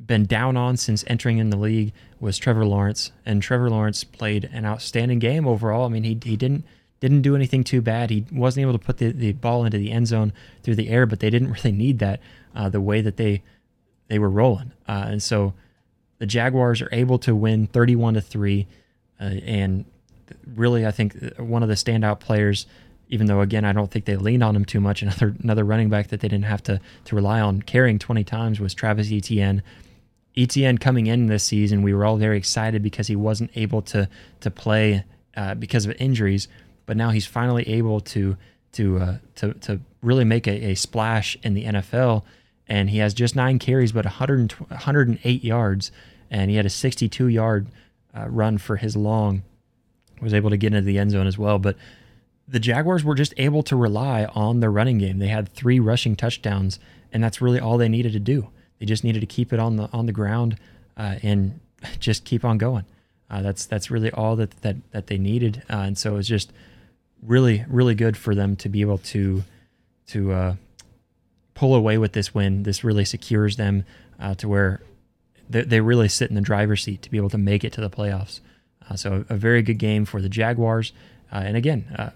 been 0.00 0.24
down 0.24 0.56
on 0.56 0.78
since 0.78 1.04
entering 1.06 1.36
in 1.36 1.50
the 1.50 1.58
league 1.58 1.92
was 2.18 2.38
Trevor 2.38 2.64
Lawrence, 2.64 3.12
and 3.26 3.42
Trevor 3.42 3.68
Lawrence 3.68 4.04
played 4.04 4.48
an 4.54 4.64
outstanding 4.64 5.18
game 5.18 5.46
overall. 5.46 5.84
I 5.84 5.88
mean, 5.88 6.04
he 6.04 6.18
he 6.24 6.34
didn't 6.34 6.64
didn't 6.98 7.20
do 7.20 7.36
anything 7.36 7.62
too 7.62 7.82
bad. 7.82 8.08
He 8.08 8.24
wasn't 8.32 8.62
able 8.62 8.72
to 8.72 8.78
put 8.78 8.96
the, 8.96 9.12
the 9.12 9.32
ball 9.32 9.66
into 9.66 9.76
the 9.76 9.92
end 9.92 10.06
zone 10.06 10.32
through 10.62 10.76
the 10.76 10.88
air, 10.88 11.04
but 11.04 11.20
they 11.20 11.28
didn't 11.28 11.52
really 11.62 11.72
need 11.72 11.98
that 11.98 12.20
uh, 12.54 12.70
the 12.70 12.80
way 12.80 13.02
that 13.02 13.18
they 13.18 13.42
they 14.08 14.18
were 14.18 14.30
rolling. 14.30 14.72
Uh, 14.88 15.04
and 15.08 15.22
so 15.22 15.52
the 16.20 16.26
Jaguars 16.26 16.80
are 16.80 16.88
able 16.90 17.18
to 17.18 17.34
win 17.34 17.66
31 17.66 18.14
to 18.14 18.22
3 18.22 18.66
uh, 19.20 19.24
and 19.24 19.84
really 20.54 20.86
I 20.86 20.90
think 20.90 21.16
uh, 21.22 21.44
one 21.44 21.62
of 21.62 21.68
the 21.68 21.74
standout 21.74 22.20
players 22.20 22.66
even 23.08 23.26
though 23.26 23.40
again 23.40 23.64
I 23.64 23.72
don't 23.72 23.90
think 23.90 24.04
they 24.04 24.16
leaned 24.16 24.42
on 24.42 24.56
him 24.56 24.64
too 24.64 24.80
much 24.80 25.02
another 25.02 25.34
another 25.42 25.64
running 25.64 25.88
back 25.88 26.08
that 26.08 26.20
they 26.20 26.28
didn't 26.28 26.46
have 26.46 26.62
to 26.64 26.80
to 27.04 27.16
rely 27.16 27.40
on 27.40 27.62
carrying 27.62 27.98
20 27.98 28.24
times 28.24 28.60
was 28.60 28.74
Travis 28.74 29.10
Etienne 29.10 29.62
ETN 30.36 30.78
coming 30.78 31.06
in 31.06 31.26
this 31.26 31.44
season, 31.44 31.82
we 31.82 31.94
were 31.94 32.04
all 32.04 32.18
very 32.18 32.36
excited 32.36 32.82
because 32.82 33.06
he 33.06 33.16
wasn't 33.16 33.50
able 33.54 33.82
to 33.82 34.08
to 34.40 34.50
play 34.50 35.04
uh, 35.36 35.54
because 35.54 35.86
of 35.86 35.94
injuries, 35.98 36.48
but 36.84 36.96
now 36.96 37.10
he's 37.10 37.26
finally 37.26 37.66
able 37.68 38.00
to 38.00 38.36
to 38.72 38.98
uh, 38.98 39.18
to 39.36 39.54
to 39.54 39.80
really 40.02 40.24
make 40.24 40.46
a, 40.46 40.72
a, 40.72 40.74
splash 40.74 41.36
in 41.42 41.54
the 41.54 41.64
NFL. 41.64 42.22
And 42.68 42.90
he 42.90 42.98
has 42.98 43.14
just 43.14 43.34
nine 43.36 43.58
carries, 43.58 43.92
but 43.92 44.04
100, 44.04 44.52
108 44.52 45.44
yards, 45.44 45.92
and 46.30 46.50
he 46.50 46.56
had 46.56 46.66
a 46.66 46.70
62 46.70 47.28
yard 47.28 47.68
uh, 48.16 48.28
run 48.28 48.58
for 48.58 48.76
his 48.76 48.96
long. 48.96 49.42
Was 50.20 50.34
able 50.34 50.50
to 50.50 50.56
get 50.56 50.74
into 50.74 50.84
the 50.84 50.98
end 50.98 51.12
zone 51.12 51.26
as 51.26 51.38
well, 51.38 51.58
but 51.58 51.76
the 52.48 52.60
Jaguars 52.60 53.04
were 53.04 53.14
just 53.14 53.34
able 53.36 53.62
to 53.64 53.76
rely 53.76 54.24
on 54.26 54.60
their 54.60 54.70
running 54.70 54.98
game. 54.98 55.18
They 55.18 55.28
had 55.28 55.48
three 55.48 55.80
rushing 55.80 56.16
touchdowns, 56.16 56.78
and 57.12 57.22
that's 57.22 57.40
really 57.40 57.58
all 57.58 57.78
they 57.78 57.88
needed 57.88 58.12
to 58.12 58.20
do. 58.20 58.48
They 58.78 58.86
just 58.86 59.04
needed 59.04 59.20
to 59.20 59.26
keep 59.26 59.52
it 59.52 59.58
on 59.58 59.76
the 59.76 59.88
on 59.92 60.06
the 60.06 60.12
ground 60.12 60.58
uh, 60.96 61.16
and 61.22 61.60
just 62.00 62.24
keep 62.24 62.44
on 62.44 62.58
going. 62.58 62.84
Uh, 63.28 63.42
that's 63.42 63.66
that's 63.66 63.90
really 63.90 64.10
all 64.10 64.36
that 64.36 64.50
that 64.62 64.76
that 64.92 65.06
they 65.08 65.18
needed, 65.18 65.62
uh, 65.68 65.78
and 65.78 65.98
so 65.98 66.12
it 66.12 66.16
was 66.16 66.28
just 66.28 66.52
really 67.22 67.64
really 67.68 67.94
good 67.94 68.16
for 68.16 68.34
them 68.34 68.54
to 68.56 68.68
be 68.68 68.80
able 68.80 68.98
to 68.98 69.42
to 70.08 70.32
uh, 70.32 70.54
pull 71.54 71.74
away 71.74 71.98
with 71.98 72.12
this 72.12 72.32
win. 72.32 72.62
This 72.62 72.84
really 72.84 73.04
secures 73.04 73.56
them 73.56 73.84
uh, 74.20 74.34
to 74.36 74.48
where 74.48 74.80
they, 75.50 75.62
they 75.62 75.80
really 75.80 76.08
sit 76.08 76.28
in 76.28 76.36
the 76.36 76.40
driver's 76.40 76.84
seat 76.84 77.02
to 77.02 77.10
be 77.10 77.16
able 77.16 77.30
to 77.30 77.38
make 77.38 77.64
it 77.64 77.72
to 77.72 77.80
the 77.80 77.90
playoffs. 77.90 78.40
Uh, 78.88 78.94
so 78.94 79.24
a 79.28 79.36
very 79.36 79.62
good 79.62 79.78
game 79.78 80.04
for 80.04 80.22
the 80.22 80.28
Jaguars. 80.28 80.92
Uh, 81.32 81.42
and 81.44 81.56
again, 81.56 81.84
uh, 81.98 82.10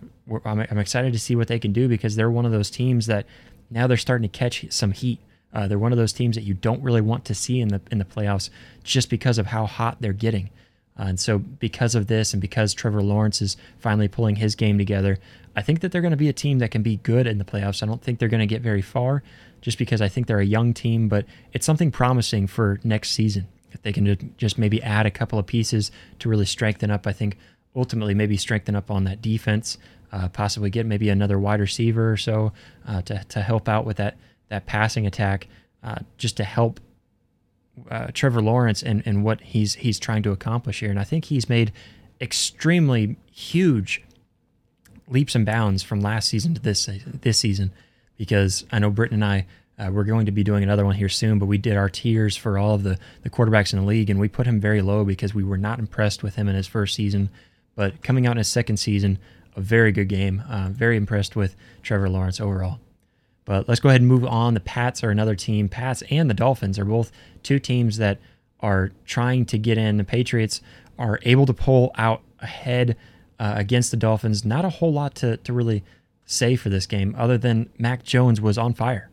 I'm, 0.44 0.61
I'm, 0.61 0.79
excited 0.79 1.12
to 1.12 1.18
see 1.18 1.35
what 1.35 1.49
they 1.49 1.59
can 1.59 1.73
do 1.73 1.88
because 1.88 2.14
they're 2.14 2.31
one 2.31 2.46
of 2.46 2.53
those 2.53 2.70
teams 2.70 3.07
that 3.07 3.27
now 3.70 3.87
they're 3.87 3.96
starting 3.96 4.29
to 4.29 4.38
catch 4.38 4.64
some 4.70 4.92
heat. 4.92 5.18
Uh, 5.53 5.66
they're 5.66 5.79
one 5.79 5.92
of 5.92 5.99
those 5.99 6.12
teams 6.12 6.37
that 6.37 6.44
you 6.44 6.55
don't 6.55 6.83
really 6.83 7.01
want 7.01 7.25
to 7.25 7.35
see 7.35 7.61
in 7.61 7.68
the 7.68 7.81
in 7.90 7.99
the 7.99 8.05
playoffs 8.05 8.51
just 8.85 9.11
because 9.11 9.37
of 9.38 9.46
how 9.46 9.66
hot 9.66 9.96
they're 10.01 10.12
getting. 10.12 10.51
Uh, 10.99 11.05
and 11.05 11.20
so, 11.20 11.38
because 11.38 11.94
of 11.94 12.09
this, 12.09 12.33
and 12.33 12.40
because 12.40 12.75
Trevor 12.75 13.03
Lawrence 13.03 13.40
is 13.40 13.57
finally 13.79 14.07
pulling 14.07 14.37
his 14.37 14.55
game 14.55 14.79
together, 14.79 15.18
I 15.57 15.62
think 15.62 15.81
that 15.81 15.92
they're 15.92 16.03
going 16.03 16.11
to 16.11 16.16
be 16.16 16.29
a 16.29 16.33
team 16.33 16.59
that 16.59 16.70
can 16.70 16.83
be 16.83 16.96
good 16.99 17.27
in 17.27 17.38
the 17.38 17.44
playoffs. 17.44 17.83
I 17.83 17.87
don't 17.87 18.03
think 18.03 18.18
they're 18.18 18.29
going 18.29 18.40
to 18.40 18.46
get 18.46 18.62
very 18.62 18.83
far, 18.83 19.23
just 19.61 19.79
because 19.79 20.01
I 20.01 20.09
think 20.09 20.27
they're 20.27 20.40
a 20.40 20.44
young 20.44 20.75
team, 20.75 21.09
but 21.09 21.25
it's 21.53 21.66
something 21.66 21.90
promising 21.90 22.46
for 22.46 22.81
next 22.85 23.11
season. 23.11 23.49
If 23.73 23.83
they 23.83 23.92
can 23.92 24.35
just 24.37 24.59
maybe 24.59 24.83
add 24.83 25.07
a 25.07 25.11
couple 25.11 25.38
of 25.38 25.46
pieces 25.46 25.90
to 26.18 26.29
really 26.29 26.44
strengthen 26.44 26.90
up, 26.90 27.07
I 27.07 27.12
think 27.12 27.38
ultimately 27.74 28.14
maybe 28.14 28.37
strengthen 28.37 28.74
up 28.74 28.90
on 28.90 29.04
that 29.04 29.22
defense, 29.22 29.78
uh, 30.12 30.28
possibly 30.28 30.70
get 30.70 30.87
maybe 30.87 31.09
another 31.09 31.38
wide 31.38 31.61
receiver 31.61 32.11
or 32.11 32.16
so 32.16 32.52
uh, 32.87 33.00
to, 33.02 33.22
to 33.28 33.40
help 33.42 33.68
out 33.68 33.85
with 33.85 33.96
that 33.96 34.16
that 34.48 34.66
passing 34.66 35.06
attack, 35.06 35.46
uh, 35.85 35.98
just 36.18 36.37
to 36.37 36.44
help 36.44 36.80
uh, 37.88 38.09
Trevor 38.12 38.42
Lawrence 38.42 38.83
and, 38.83 39.02
and 39.06 39.22
what 39.22 39.40
he's 39.40 39.74
he's 39.74 39.98
trying 39.98 40.22
to 40.24 40.33
accomplish 40.33 40.80
here. 40.80 40.90
And 40.90 40.98
I 40.98 41.04
think 41.04 41.26
he's 41.26 41.48
made 41.48 41.72
extremely 42.20 43.16
huge 43.30 44.02
leaps 45.09 45.35
and 45.35 45.46
bounds 45.46 45.83
from 45.83 46.00
last 46.00 46.28
season 46.28 46.54
to 46.54 46.61
this 46.61 46.88
this 47.04 47.38
season, 47.38 47.72
because 48.16 48.64
I 48.72 48.78
know 48.78 48.90
Britton 48.90 49.22
and 49.22 49.24
I. 49.24 49.46
Uh, 49.78 49.90
we're 49.90 50.04
going 50.04 50.26
to 50.26 50.33
be 50.33 50.44
doing 50.44 50.62
another 50.62 50.85
one 50.85 50.94
here 50.94 51.09
soon, 51.09 51.38
but 51.38 51.46
we 51.46 51.56
did 51.56 51.74
our 51.74 51.88
tiers 51.88 52.37
for 52.37 52.59
all 52.59 52.74
of 52.74 52.83
the, 52.83 52.98
the 53.22 53.30
quarterbacks 53.30 53.72
in 53.72 53.78
the 53.78 53.85
league, 53.87 54.11
and 54.11 54.20
we 54.20 54.28
put 54.28 54.46
him 54.46 54.61
very 54.61 54.83
low 54.83 55.06
because 55.06 55.35
we 55.35 55.42
were 55.42 55.56
not 55.56 55.78
impressed 55.78 56.22
with 56.22 56.35
him 56.35 56.48
in 56.50 56.54
his 56.54 56.66
first 56.66 56.94
season. 56.94 57.30
But 57.74 58.02
coming 58.02 58.26
out 58.26 58.33
in 58.33 58.38
his 58.38 58.48
second 58.48 58.78
season, 58.78 59.18
a 59.56 59.61
very 59.61 59.92
good 59.92 60.09
game. 60.09 60.42
Uh, 60.48 60.68
very 60.70 60.96
impressed 60.96 61.37
with 61.37 61.56
Trevor 61.83 62.09
Lawrence 62.09 62.40
overall. 62.40 62.80
But 63.44 63.68
let's 63.68 63.80
go 63.80 63.88
ahead 63.88 64.00
and 64.00 64.09
move 64.09 64.24
on. 64.24 64.54
The 64.54 64.61
Pats 64.61 65.02
are 65.02 65.11
another 65.11 65.35
team. 65.35 65.68
Pats 65.68 66.02
and 66.11 66.30
the 66.30 66.35
Dolphins 66.35 66.78
are 66.78 66.85
both 66.85 67.11
two 67.42 67.59
teams 67.59 67.96
that 67.96 68.18
are 68.61 68.92
trying 69.04 69.46
to 69.46 69.59
get 69.59 69.78
in. 69.78 69.96
The 69.96 70.04
Patriots 70.04 70.61
are 70.98 71.18
able 71.22 71.46
to 71.46 71.54
pull 71.54 71.92
out 71.96 72.22
ahead 72.40 72.96
uh, 73.38 73.54
against 73.56 73.90
the 73.90 73.96
Dolphins. 73.96 74.44
Not 74.44 74.64
a 74.64 74.68
whole 74.68 74.92
lot 74.92 75.14
to, 75.16 75.38
to 75.38 75.52
really 75.52 75.83
say 76.26 76.54
for 76.54 76.68
this 76.68 76.87
game, 76.87 77.14
other 77.18 77.38
than 77.38 77.70
Mac 77.78 78.04
Jones 78.04 78.40
was 78.40 78.56
on 78.56 78.74
fire. 78.74 79.11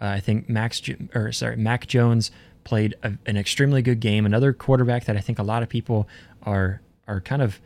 Uh, 0.00 0.06
I 0.06 0.20
think 0.20 0.48
Max 0.48 0.80
or 1.14 1.32
sorry 1.32 1.56
Mac 1.56 1.86
Jones 1.86 2.30
played 2.64 2.94
a, 3.02 3.14
an 3.26 3.36
extremely 3.36 3.82
good 3.82 4.00
game. 4.00 4.24
Another 4.24 4.52
quarterback 4.52 5.04
that 5.06 5.16
I 5.16 5.20
think 5.20 5.38
a 5.38 5.42
lot 5.42 5.62
of 5.62 5.68
people 5.68 6.08
are 6.44 6.80
are 7.08 7.20
kind 7.20 7.42
of 7.42 7.60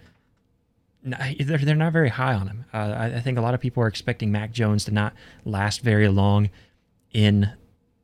they're, 1.04 1.58
they're 1.58 1.74
not 1.74 1.92
very 1.92 2.08
high 2.08 2.34
on 2.34 2.48
him. 2.48 2.64
Uh, 2.72 2.76
I, 2.76 3.04
I, 3.16 3.20
think 3.20 3.36
a 3.36 3.42
lot 3.42 3.54
of 3.54 3.60
people 3.60 3.82
are 3.82 3.86
expecting 3.86 4.32
Mac 4.32 4.52
Jones 4.52 4.86
to 4.86 4.90
not 4.90 5.12
last 5.44 5.82
very 5.82 6.08
long 6.08 6.50
in 7.12 7.50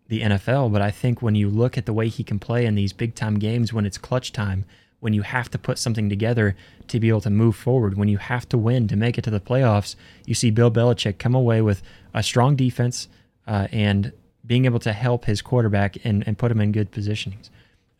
the 0.09 0.21
NFL, 0.21 0.73
but 0.73 0.83
I 0.83 0.91
think 0.91 1.23
when 1.23 1.35
you 1.35 1.49
look 1.49 1.79
at 1.79 1.87
the 1.87 1.93
way 1.93 2.09
he 2.09 2.23
can 2.23 2.39
play 2.39 2.67
in 2.67 2.75
these 2.75 2.93
big 2.93 3.15
time 3.15 3.39
games, 3.39 3.73
when 3.73 3.87
it's 3.87 3.97
clutch 3.97 4.33
time, 4.33 4.65
when 4.99 5.15
you 5.15 5.23
have 5.23 5.51
to 5.51 5.59
put 5.59 5.79
something 5.79 6.11
together 6.11 6.55
to 6.89 7.01
be 7.01 7.09
able 7.09 7.23
to 7.23 7.31
move 7.31 7.57
forward, 7.57 7.97
when 7.97 8.09
you 8.09 8.19
have 8.19 8.47
to 8.51 8.59
win 8.59 8.87
to 8.89 8.97
make 8.97 9.17
it 9.17 9.23
to 9.23 9.31
the 9.31 9.41
playoffs, 9.41 9.97
you 10.27 10.35
see 10.35 10.51
Bill 10.51 10.71
Belichick 10.71 11.19
come 11.19 11.35
away 11.35 11.63
with 11.63 11.83
a 12.13 12.23
strong 12.23 12.55
defense 12.55 13.09
uh, 13.47 13.69
and 13.73 14.13
being 14.45 14.67
able 14.67 14.81
to 14.81 14.93
help 14.93 15.25
his 15.25 15.41
quarterback 15.41 15.97
and, 16.05 16.27
and 16.27 16.37
put 16.37 16.51
him 16.51 16.61
in 16.61 16.73
good 16.73 16.93
positionings. 16.93 17.49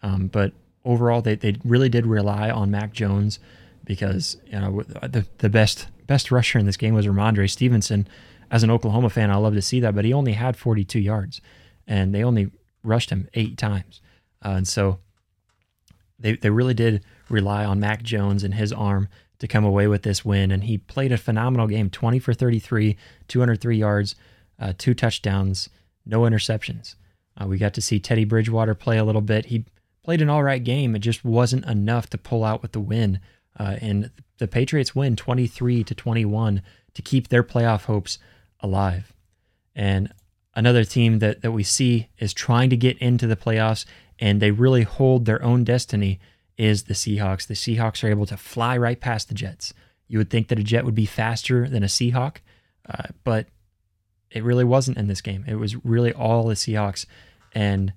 Um, 0.03 0.27
but 0.27 0.53
overall, 0.85 1.23
they, 1.23 1.37
they 1.37 1.57
really 1.65 1.89
did 1.89 2.07
rely 2.07 2.51
on 2.51 2.71
Mac 2.71 2.93
Jones 2.93 3.39
because 3.91 4.37
you 4.47 4.53
know 4.53 4.85
the 4.85 5.27
the 5.39 5.49
best 5.49 5.89
best 6.07 6.31
rusher 6.31 6.61
in 6.61 6.67
this 6.67 6.77
game 6.77 6.95
was 6.95 7.09
Rhamondre 7.09 7.51
Stevenson. 7.51 8.07
As 8.49 8.63
an 8.63 8.71
Oklahoma 8.71 9.11
fan, 9.11 9.33
I 9.33 9.37
love 9.37 9.55
to 9.55 9.63
see 9.63 9.81
that, 9.81 9.97
but 9.97 10.05
he 10.05 10.13
only 10.13 10.35
had 10.35 10.57
42 10.57 11.01
yards, 11.01 11.41
and 11.89 12.15
they 12.15 12.23
only 12.23 12.53
rushed 12.85 13.11
him 13.11 13.29
eight 13.35 13.59
times, 13.59 14.01
uh, 14.45 14.51
and 14.51 14.69
so 14.69 15.01
they 16.21 16.37
they 16.37 16.51
really 16.51 16.73
did 16.73 17.05
rely 17.29 17.65
on 17.65 17.81
Mac 17.81 18.05
Jones 18.05 18.45
and 18.45 18.55
his 18.55 18.73
arm 18.73 19.09
to 19.41 19.49
come 19.49 19.65
away 19.65 19.89
with 19.89 20.05
this 20.05 20.25
win, 20.25 20.53
and 20.53 20.63
he 20.63 20.79
played 20.79 21.11
a 21.11 21.19
phenomenal 21.19 21.67
game: 21.67 21.91
20 21.91 22.21
for 22.21 22.33
33, 22.33 22.97
203 23.27 23.77
yards, 23.77 24.15
uh, 24.61 24.73
two 24.79 24.95
touchdowns, 24.95 25.69
no 26.07 26.21
interceptions. 26.21 26.95
Uh, 27.37 27.49
we 27.49 27.59
got 27.59 27.75
to 27.75 27.81
see 27.81 27.99
Teddy 27.99 28.25
Bridgewater 28.25 28.77
play 28.77 28.99
a 28.99 29.05
little 29.05 29.21
bit. 29.21 29.47
He 29.47 29.65
played 30.05 30.23
an 30.23 30.31
all 30.31 30.45
right 30.45 30.63
game. 30.63 30.95
It 30.95 31.01
just 31.01 31.25
wasn't 31.25 31.65
enough 31.65 32.09
to 32.11 32.19
pull 32.19 32.45
out 32.45 32.63
with 32.63 32.71
the 32.71 32.81
win 32.81 33.19
uh, 33.59 33.77
and 33.81 34.11
the 34.39 34.49
Patriots 34.49 34.95
win 34.95 35.17
23 35.17 35.85
to 35.85 35.95
21 35.95 36.63
to 36.95 37.03
keep 37.03 37.29
their 37.29 37.43
playoff 37.43 37.85
hopes 37.85 38.19
alive. 38.61 39.13
And 39.75 40.13
another 40.55 40.85
team 40.85 41.19
that, 41.21 41.43
that 41.43 41.53
we 41.53 41.63
see 41.63 42.09
is 42.19 42.33
trying 42.33 42.71
to 42.71 42.77
get 42.77 42.99
into 42.99 43.27
the 43.27 43.37
playoffs 43.37 43.85
and 44.19 44.41
they 44.41 44.51
really 44.51 44.83
hold 44.83 45.25
their 45.25 45.43
own 45.43 45.65
destiny 45.65 46.21
is 46.57 46.85
the 46.85 46.95
Seahawks. 46.95 47.47
The 47.47 47.55
Seahawks 47.55 48.05
are 48.05 48.11
able 48.11 48.27
to 48.27 48.37
fly 48.37 48.77
right 48.77 49.01
past 49.01 49.29
the 49.29 49.35
Jets. 49.35 49.73
You 50.09 50.19
would 50.19 50.31
think 50.31 50.49
that 50.49 50.59
a 50.59 50.63
Jet 50.65 50.85
would 50.85 50.95
be 50.95 51.07
faster 51.07 51.69
than 51.69 51.83
a 51.83 51.87
Seahawk, 51.87 52.39
uh, 52.89 53.05
but 53.25 53.47
it 54.31 54.45
really 54.45 54.65
wasn't 54.65 54.99
in 54.99 55.07
this 55.07 55.21
game. 55.21 55.45
It 55.49 55.55
was 55.55 55.83
really 55.85 56.13
all 56.13 56.45
the 56.45 56.55
Seahawks. 56.55 57.07
And 57.55 57.93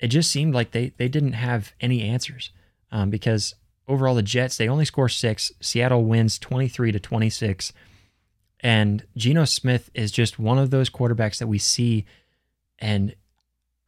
it 0.00 0.08
just 0.08 0.30
seemed 0.30 0.54
like 0.54 0.70
they, 0.70 0.92
they 0.96 1.08
didn't 1.08 1.34
have 1.34 1.72
any 1.80 2.02
answers 2.02 2.50
um, 2.90 3.10
because 3.10 3.54
overall 3.88 4.14
the 4.14 4.22
Jets 4.22 4.56
they 4.56 4.68
only 4.68 4.84
score 4.84 5.08
six. 5.08 5.52
Seattle 5.60 6.04
wins 6.04 6.38
twenty 6.38 6.68
three 6.68 6.92
to 6.92 7.00
twenty 7.00 7.30
six, 7.30 7.72
and 8.60 9.04
Geno 9.16 9.44
Smith 9.44 9.90
is 9.94 10.10
just 10.10 10.38
one 10.38 10.58
of 10.58 10.70
those 10.70 10.90
quarterbacks 10.90 11.38
that 11.38 11.46
we 11.46 11.58
see, 11.58 12.04
and 12.78 13.14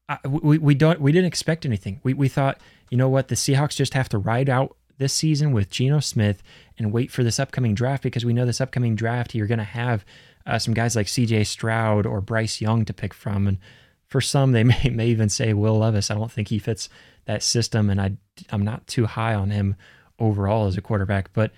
I, 0.08 0.18
we 0.26 0.58
we 0.58 0.74
don't 0.74 1.00
we 1.00 1.12
didn't 1.12 1.26
expect 1.26 1.66
anything. 1.66 2.00
We 2.02 2.14
we 2.14 2.28
thought 2.28 2.60
you 2.90 2.98
know 2.98 3.08
what 3.08 3.28
the 3.28 3.34
Seahawks 3.34 3.76
just 3.76 3.94
have 3.94 4.08
to 4.10 4.18
ride 4.18 4.48
out 4.48 4.76
this 4.98 5.12
season 5.12 5.52
with 5.52 5.70
Geno 5.70 6.00
Smith 6.00 6.42
and 6.78 6.92
wait 6.92 7.10
for 7.10 7.22
this 7.22 7.40
upcoming 7.40 7.74
draft 7.74 8.02
because 8.02 8.24
we 8.24 8.32
know 8.32 8.46
this 8.46 8.60
upcoming 8.60 8.94
draft 8.94 9.34
you're 9.34 9.46
going 9.46 9.58
to 9.58 9.64
have 9.64 10.04
uh, 10.46 10.58
some 10.58 10.74
guys 10.74 10.96
like 10.96 11.08
C.J. 11.08 11.44
Stroud 11.44 12.06
or 12.06 12.20
Bryce 12.20 12.60
Young 12.60 12.84
to 12.84 12.94
pick 12.94 13.12
from, 13.12 13.48
and 13.48 13.58
for 14.06 14.20
some 14.20 14.52
they 14.52 14.64
may 14.64 14.90
may 14.90 15.08
even 15.08 15.28
say 15.28 15.52
Will 15.52 15.78
Levis. 15.78 16.10
I 16.10 16.14
don't 16.14 16.30
think 16.30 16.48
he 16.48 16.58
fits 16.58 16.88
that 17.24 17.42
system, 17.42 17.90
and 17.90 18.00
I 18.00 18.16
I'm 18.50 18.64
not 18.64 18.86
too 18.86 19.06
high 19.06 19.34
on 19.34 19.50
him 19.50 19.76
overall 20.18 20.66
as 20.66 20.76
a 20.76 20.82
quarterback. 20.82 21.32
But 21.32 21.52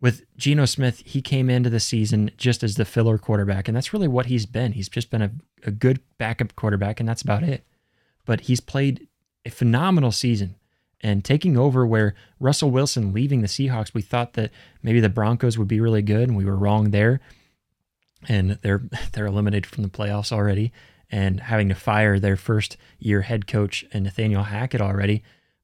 with 0.00 0.24
Geno 0.36 0.64
Smith, 0.64 1.02
he 1.04 1.20
came 1.20 1.50
into 1.50 1.70
the 1.70 1.80
season 1.80 2.30
just 2.36 2.62
as 2.62 2.76
the 2.76 2.84
filler 2.84 3.18
quarterback, 3.18 3.68
and 3.68 3.76
that's 3.76 3.92
really 3.92 4.08
what 4.08 4.26
he's 4.26 4.46
been. 4.46 4.72
He's 4.72 4.88
just 4.88 5.10
been 5.10 5.22
a, 5.22 5.30
a 5.64 5.70
good 5.70 6.00
backup 6.18 6.54
quarterback, 6.54 7.00
and 7.00 7.08
that's 7.08 7.22
about 7.22 7.42
it. 7.42 7.64
But 8.24 8.42
he's 8.42 8.60
played 8.60 9.08
a 9.44 9.50
phenomenal 9.50 10.12
season 10.12 10.54
and 11.00 11.24
taking 11.24 11.56
over 11.56 11.86
where 11.86 12.14
Russell 12.40 12.70
Wilson 12.70 13.12
leaving 13.12 13.40
the 13.40 13.48
Seahawks, 13.48 13.94
we 13.94 14.02
thought 14.02 14.32
that 14.34 14.50
maybe 14.82 15.00
the 15.00 15.08
Broncos 15.08 15.56
would 15.58 15.68
be 15.68 15.80
really 15.80 16.02
good, 16.02 16.28
and 16.28 16.36
we 16.36 16.44
were 16.44 16.56
wrong 16.56 16.90
there. 16.90 17.20
And 18.28 18.58
they're 18.62 18.82
they're 19.12 19.26
eliminated 19.26 19.66
from 19.66 19.82
the 19.82 19.90
playoffs 19.90 20.32
already 20.32 20.72
and 21.10 21.40
having 21.40 21.68
to 21.68 21.74
fire 21.74 22.18
their 22.18 22.36
first 22.36 22.76
year 22.98 23.22
head 23.22 23.46
coach 23.46 23.84
and 23.92 24.04
Nathaniel 24.04 24.44
Hackett 24.44 24.80
already. 24.80 25.22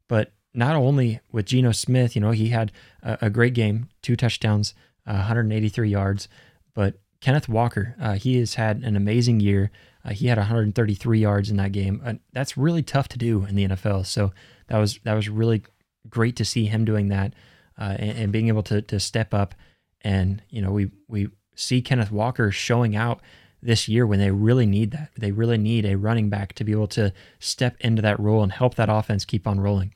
But 0.09 0.32
not 0.55 0.76
only 0.76 1.20
with 1.32 1.46
Geno 1.46 1.72
Smith, 1.72 2.14
you 2.14 2.20
know, 2.20 2.30
he 2.30 2.48
had 2.48 2.72
a, 3.02 3.18
a 3.22 3.30
great 3.30 3.55
game, 3.55 3.88
two 4.02 4.16
touchdowns, 4.16 4.74
uh, 5.07 5.14
183 5.14 5.88
yards, 5.88 6.28
but 6.74 6.98
Kenneth 7.20 7.48
Walker, 7.48 7.94
uh, 8.00 8.14
he 8.14 8.38
has 8.38 8.55
had 8.55 8.82
an 8.82 8.96
amazing 8.96 9.40
year. 9.40 9.70
Uh, 10.05 10.11
he 10.11 10.26
had 10.26 10.38
133 10.38 11.18
yards 11.18 11.50
in 11.50 11.57
that 11.57 11.72
game. 11.72 12.20
That's 12.32 12.57
really 12.57 12.82
tough 12.82 13.09
to 13.09 13.18
do 13.18 13.46
in 13.46 13.57
the 13.57 13.68
NFL. 13.68 14.07
So 14.07 14.32
that 14.68 14.78
was 14.78 14.98
that 15.05 15.14
was 15.14 15.28
really 15.28 15.62
great 16.09 16.36
to 16.36 16.44
see 16.44 16.66
him 16.66 16.84
doing 16.84 17.09
that 17.09 17.32
uh, 17.78 17.96
and, 17.98 18.18
and, 18.18 18.32
being 18.32 18.48
able 18.48 18.62
to 18.64 18.82
to 18.82 19.00
step 19.00 19.32
up. 19.32 19.55
And 20.02 20.42
you 20.50 20.61
know, 20.61 20.70
we 20.70 20.90
we 21.09 21.28
see 21.55 21.80
Kenneth 21.80 22.12
Walker 22.12 22.50
showing 22.50 22.94
out 22.94 23.20
this 23.62 23.88
year 23.88 24.07
when 24.07 24.18
they 24.18 24.30
really 24.30 24.66
need 24.66 24.90
that. 24.90 25.11
They 25.16 25.32
really 25.32 25.57
need 25.57 25.86
a 25.86 25.96
running 25.96 26.28
back 26.28 26.52
to 26.55 26.64
be 26.64 26.72
able 26.72 26.88
to 26.88 27.12
step 27.38 27.76
into 27.80 28.02
that 28.02 28.20
role 28.20 28.42
and 28.42 28.52
help 28.52 28.74
that 28.74 28.90
offense 28.90 29.24
keep 29.24 29.46
on 29.46 29.59
rolling. 29.61 29.93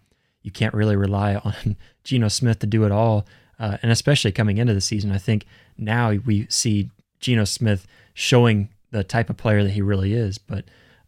You 0.49 0.53
can't 0.53 0.73
really 0.73 0.97
rely 0.97 1.35
on 1.45 1.77
Geno 2.05 2.29
Smith 2.29 2.61
to 2.61 2.67
do 2.67 2.85
it 2.85 2.91
all, 2.91 3.27
uh, 3.59 3.77
and 3.83 3.93
especially 3.93 4.33
coming 4.33 4.57
into 4.57 4.73
the 4.73 4.81
season, 4.81 5.13
I 5.13 5.19
think 5.19 5.45
now 5.77 6.11
we 6.13 6.47
see 6.49 6.91
Geno 7.21 7.45
Smith 7.45 7.87
showing 8.15 8.71
the 8.93 9.05
type 9.05 9.29
of 9.29 9.37
player 9.37 9.63
that 9.63 9.73
he 9.73 9.83
really 9.83 10.15
is. 10.15 10.39
But 10.39 10.65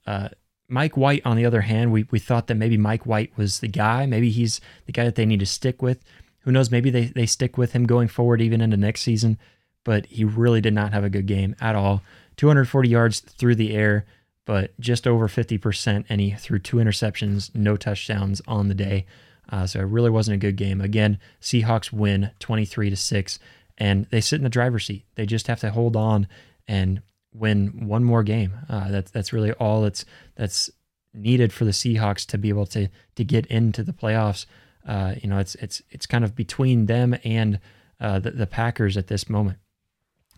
uh, 0.07 0.29
Mike 0.69 0.95
White, 0.95 1.23
on 1.25 1.39
the 1.39 1.47
other 1.47 1.63
hand, 1.63 1.91
we, 1.91 2.07
we 2.11 2.19
thought 2.19 2.49
that 2.49 2.57
maybe 2.57 2.77
Mike 2.77 3.07
White 3.07 3.33
was 3.37 3.61
the 3.61 3.69
guy. 3.69 4.05
Maybe 4.05 4.31
he's 4.31 4.61
the 4.85 4.93
guy 4.93 5.05
that 5.05 5.15
they 5.15 5.25
need 5.25 5.41
to 5.41 5.47
stick 5.47 5.81
with. 5.81 6.05
Who 6.41 6.53
knows? 6.53 6.71
Maybe 6.71 6.91
they, 6.91 7.07
they 7.07 7.27
stick 7.27 7.57
with 7.57 7.73
him 7.73 7.87
going 7.87 8.09
forward 8.09 8.43
even 8.43 8.61
into 8.61 8.77
next 8.77 9.01
season. 9.01 9.39
But 9.85 10.07
he 10.07 10.25
really 10.25 10.61
did 10.61 10.75
not 10.75 10.93
have 10.93 11.05
a 11.05 11.11
good 11.11 11.27
game 11.27 11.57
at 11.61 11.75
all. 11.75 12.03
240 12.37 12.89
yards 12.89 13.21
through 13.21 13.55
the 13.55 13.75
air, 13.75 14.05
but 14.45 14.79
just 14.79 15.07
over 15.07 15.29
50%. 15.29 16.05
And 16.09 16.21
he 16.21 16.33
threw 16.33 16.59
two 16.59 16.77
interceptions, 16.77 17.55
no 17.55 17.77
touchdowns 17.77 18.43
on 18.47 18.69
the 18.69 18.75
day. 18.75 19.07
Uh, 19.51 19.67
so 19.67 19.81
it 19.81 19.85
really 19.85 20.11
wasn't 20.11 20.35
a 20.35 20.39
good 20.39 20.57
game. 20.57 20.81
Again, 20.81 21.19
Seahawks 21.41 21.93
win 21.93 22.31
23 22.39 22.91
to 22.91 22.97
6, 22.97 23.39
and 23.79 24.07
they 24.11 24.21
sit 24.21 24.37
in 24.37 24.45
the 24.45 24.49
driver's 24.49 24.87
seat. 24.87 25.05
They 25.17 25.27
just 25.27 25.49
have 25.49 25.61
to 25.61 25.71
hold 25.71 25.97
on 25.97 26.29
and 26.69 27.03
win 27.33 27.87
one 27.87 28.05
more 28.05 28.23
game. 28.23 28.53
Uh, 28.69 28.91
that's 28.91 29.11
that's 29.11 29.33
really 29.33 29.53
all 29.53 29.83
that's 29.83 30.05
that's 30.37 30.71
needed 31.13 31.53
for 31.53 31.65
the 31.65 31.71
Seahawks 31.71 32.25
to 32.27 32.39
be 32.39 32.49
able 32.49 32.67
to 32.67 32.89
to 33.17 33.25
get 33.25 33.47
into 33.47 33.83
the 33.83 33.93
playoffs. 33.93 34.47
Uh, 34.87 35.15
you 35.21 35.29
know, 35.29 35.39
it's 35.39 35.55
it's 35.57 35.83
it's 35.91 36.07
kind 36.07 36.25
of 36.25 36.35
between 36.35 36.87
them 36.87 37.17
and 37.25 37.59
uh, 38.01 38.19
the, 38.19 38.31
the 38.31 38.47
Packers 38.47 38.97
at 38.97 39.09
this 39.09 39.29
moment. 39.29 39.59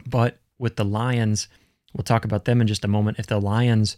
But 0.07 0.39
with 0.59 0.77
the 0.77 0.85
Lions, 0.85 1.49
we'll 1.95 2.05
talk 2.05 2.25
about 2.25 2.45
them 2.45 2.61
in 2.61 2.67
just 2.67 2.85
a 2.85 2.89
moment. 2.89 3.19
If 3.19 3.27
the 3.27 3.41
Lions 3.41 3.97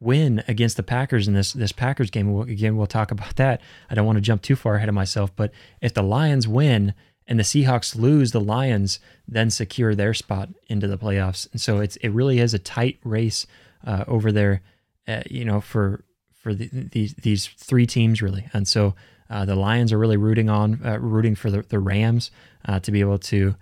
win 0.00 0.42
against 0.46 0.76
the 0.76 0.82
Packers 0.82 1.28
in 1.28 1.34
this 1.34 1.52
this 1.52 1.72
Packers 1.72 2.10
game, 2.10 2.38
again 2.40 2.76
we'll 2.76 2.86
talk 2.86 3.10
about 3.10 3.36
that. 3.36 3.60
I 3.90 3.94
don't 3.94 4.06
want 4.06 4.16
to 4.16 4.22
jump 4.22 4.42
too 4.42 4.56
far 4.56 4.76
ahead 4.76 4.88
of 4.88 4.94
myself, 4.94 5.34
but 5.34 5.52
if 5.80 5.94
the 5.94 6.02
Lions 6.02 6.46
win 6.46 6.94
and 7.26 7.38
the 7.38 7.44
Seahawks 7.44 7.94
lose, 7.94 8.32
the 8.32 8.40
Lions 8.40 9.00
then 9.26 9.50
secure 9.50 9.94
their 9.94 10.14
spot 10.14 10.48
into 10.66 10.88
the 10.88 10.98
playoffs. 10.98 11.50
And 11.52 11.60
so 11.60 11.78
it's 11.78 11.96
it 11.96 12.10
really 12.10 12.38
is 12.38 12.54
a 12.54 12.58
tight 12.58 12.98
race 13.04 13.46
uh, 13.86 14.04
over 14.06 14.32
there, 14.32 14.62
uh, 15.06 15.22
you 15.30 15.44
know, 15.44 15.60
for 15.60 16.04
for 16.32 16.54
the, 16.54 16.68
these 16.72 17.14
these 17.14 17.46
three 17.46 17.86
teams 17.86 18.22
really. 18.22 18.46
And 18.52 18.66
so 18.66 18.94
uh, 19.30 19.44
the 19.44 19.56
Lions 19.56 19.92
are 19.92 19.98
really 19.98 20.16
rooting 20.16 20.48
on 20.48 20.80
uh, 20.84 20.98
rooting 20.98 21.34
for 21.34 21.50
the, 21.50 21.62
the 21.62 21.78
Rams 21.78 22.30
uh, 22.66 22.80
to 22.80 22.90
be 22.90 23.00
able 23.00 23.18
to, 23.18 23.54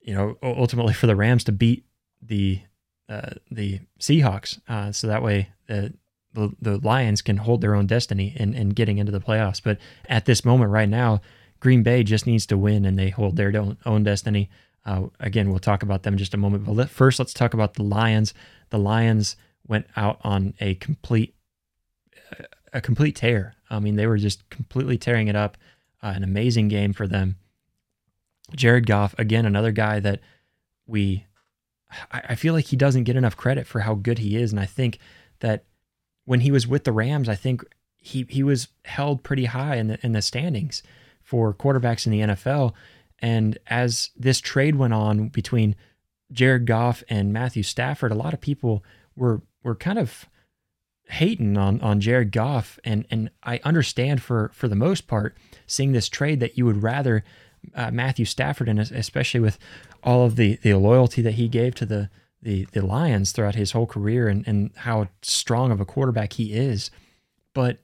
you 0.00 0.14
know, 0.14 0.36
ultimately 0.42 0.94
for 0.94 1.06
the 1.06 1.16
Rams 1.16 1.44
to 1.44 1.52
beat 1.52 1.84
the 2.20 2.60
uh, 3.08 3.30
the 3.50 3.80
Seahawks, 4.00 4.58
so 4.94 5.06
that 5.06 5.22
way 5.22 5.50
the 5.66 5.94
the, 6.34 6.52
the 6.60 6.78
Lions 6.86 7.22
can 7.22 7.38
hold 7.38 7.60
their 7.60 7.74
own 7.74 7.86
destiny 7.86 8.34
in, 8.36 8.54
in 8.54 8.70
getting 8.70 8.98
into 8.98 9.12
the 9.12 9.20
playoffs. 9.20 9.62
But 9.62 9.78
at 10.08 10.26
this 10.26 10.44
moment 10.44 10.70
right 10.70 10.88
now, 10.88 11.20
Green 11.60 11.82
Bay 11.82 12.02
just 12.02 12.26
needs 12.26 12.46
to 12.46 12.58
win 12.58 12.84
and 12.84 12.98
they 12.98 13.10
hold 13.10 13.36
their 13.36 13.52
own, 13.84 14.04
destiny. 14.04 14.50
Uh, 14.84 15.06
again, 15.18 15.50
we'll 15.50 15.58
talk 15.58 15.82
about 15.82 16.02
them 16.02 16.16
just 16.16 16.34
a 16.34 16.36
moment. 16.36 16.64
But 16.64 16.72
let, 16.72 16.90
first, 16.90 17.18
let's 17.18 17.34
talk 17.34 17.54
about 17.54 17.74
the 17.74 17.82
Lions. 17.82 18.34
The 18.70 18.78
Lions 18.78 19.36
went 19.66 19.86
out 19.96 20.20
on 20.22 20.54
a 20.60 20.74
complete 20.76 21.34
a 22.72 22.80
complete 22.80 23.16
tear. 23.16 23.54
I 23.70 23.78
mean, 23.80 23.96
they 23.96 24.06
were 24.06 24.18
just 24.18 24.48
completely 24.50 24.98
tearing 24.98 25.28
it 25.28 25.36
up. 25.36 25.56
Uh, 26.02 26.12
an 26.14 26.22
amazing 26.22 26.68
game 26.68 26.92
for 26.92 27.06
them. 27.06 27.36
Jared 28.54 28.86
Goff, 28.86 29.14
again, 29.18 29.46
another 29.46 29.72
guy 29.72 29.98
that 30.00 30.20
we, 30.86 31.24
I, 32.10 32.22
I 32.30 32.34
feel 32.34 32.54
like 32.54 32.66
he 32.66 32.76
doesn't 32.76 33.04
get 33.04 33.16
enough 33.16 33.36
credit 33.36 33.66
for 33.66 33.80
how 33.80 33.94
good 33.94 34.18
he 34.18 34.36
is. 34.36 34.52
And 34.52 34.60
I 34.60 34.66
think 34.66 34.98
that 35.40 35.64
when 36.24 36.40
he 36.40 36.50
was 36.50 36.66
with 36.66 36.84
the 36.84 36.92
Rams, 36.92 37.28
I 37.28 37.34
think 37.34 37.62
he 37.96 38.26
he 38.28 38.42
was 38.42 38.68
held 38.84 39.22
pretty 39.22 39.46
high 39.46 39.76
in 39.76 39.88
the 39.88 39.98
in 40.04 40.12
the 40.12 40.22
standings 40.22 40.82
for 41.22 41.52
quarterbacks 41.52 42.06
in 42.06 42.12
the 42.12 42.20
NFL. 42.20 42.72
And 43.20 43.58
as 43.66 44.10
this 44.16 44.40
trade 44.40 44.76
went 44.76 44.94
on 44.94 45.28
between 45.28 45.74
Jared 46.30 46.66
Goff 46.66 47.02
and 47.08 47.32
Matthew 47.32 47.62
Stafford, 47.62 48.12
a 48.12 48.16
lot 48.16 48.34
of 48.34 48.40
people 48.40 48.84
were 49.16 49.42
were 49.62 49.74
kind 49.74 49.98
of 49.98 50.26
hating 51.08 51.56
on 51.56 51.80
on 51.80 52.00
Jared 52.00 52.32
Goff, 52.32 52.78
and 52.84 53.06
and 53.10 53.30
I 53.42 53.60
understand 53.64 54.22
for 54.22 54.50
for 54.54 54.68
the 54.68 54.76
most 54.76 55.06
part 55.06 55.36
seeing 55.66 55.92
this 55.92 56.08
trade 56.08 56.40
that 56.40 56.56
you 56.56 56.64
would 56.66 56.82
rather 56.82 57.24
uh, 57.74 57.90
Matthew 57.90 58.24
Stafford, 58.24 58.68
and 58.68 58.78
especially 58.78 59.40
with 59.40 59.58
all 60.02 60.24
of 60.24 60.36
the 60.36 60.56
the 60.62 60.74
loyalty 60.74 61.22
that 61.22 61.34
he 61.34 61.48
gave 61.48 61.74
to 61.76 61.86
the 61.86 62.10
the 62.42 62.66
the 62.72 62.84
Lions 62.84 63.32
throughout 63.32 63.54
his 63.54 63.72
whole 63.72 63.86
career, 63.86 64.28
and 64.28 64.46
and 64.46 64.70
how 64.76 65.08
strong 65.22 65.70
of 65.70 65.80
a 65.80 65.84
quarterback 65.84 66.34
he 66.34 66.52
is, 66.52 66.90
but 67.54 67.78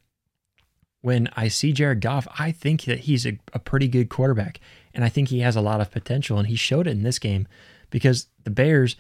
when 1.05 1.29
I 1.37 1.49
see 1.49 1.75
Jared 1.75 2.01
Goff, 2.01 2.27
I 2.39 2.51
think 2.51 2.85
that 2.85 3.01
he's 3.01 3.27
a, 3.27 3.39
a, 3.53 3.59
pretty 3.59 3.89
good 3.89 4.09
quarterback. 4.09 4.59
And 4.95 5.05
I 5.05 5.11
think 5.11 5.29
he 5.29 5.41
has 5.41 5.55
a 5.55 5.61
lot 5.61 5.83
of 5.83 5.91
potential. 5.91 6.39
And 6.39 6.49
he 6.49 6.57
showed 6.57 6.87
it 6.87 6.93
in 6.93 7.03
this 7.03 7.19
game 7.19 7.47
because 7.91 8.29
the 8.45 8.51
Bears, 8.51 8.97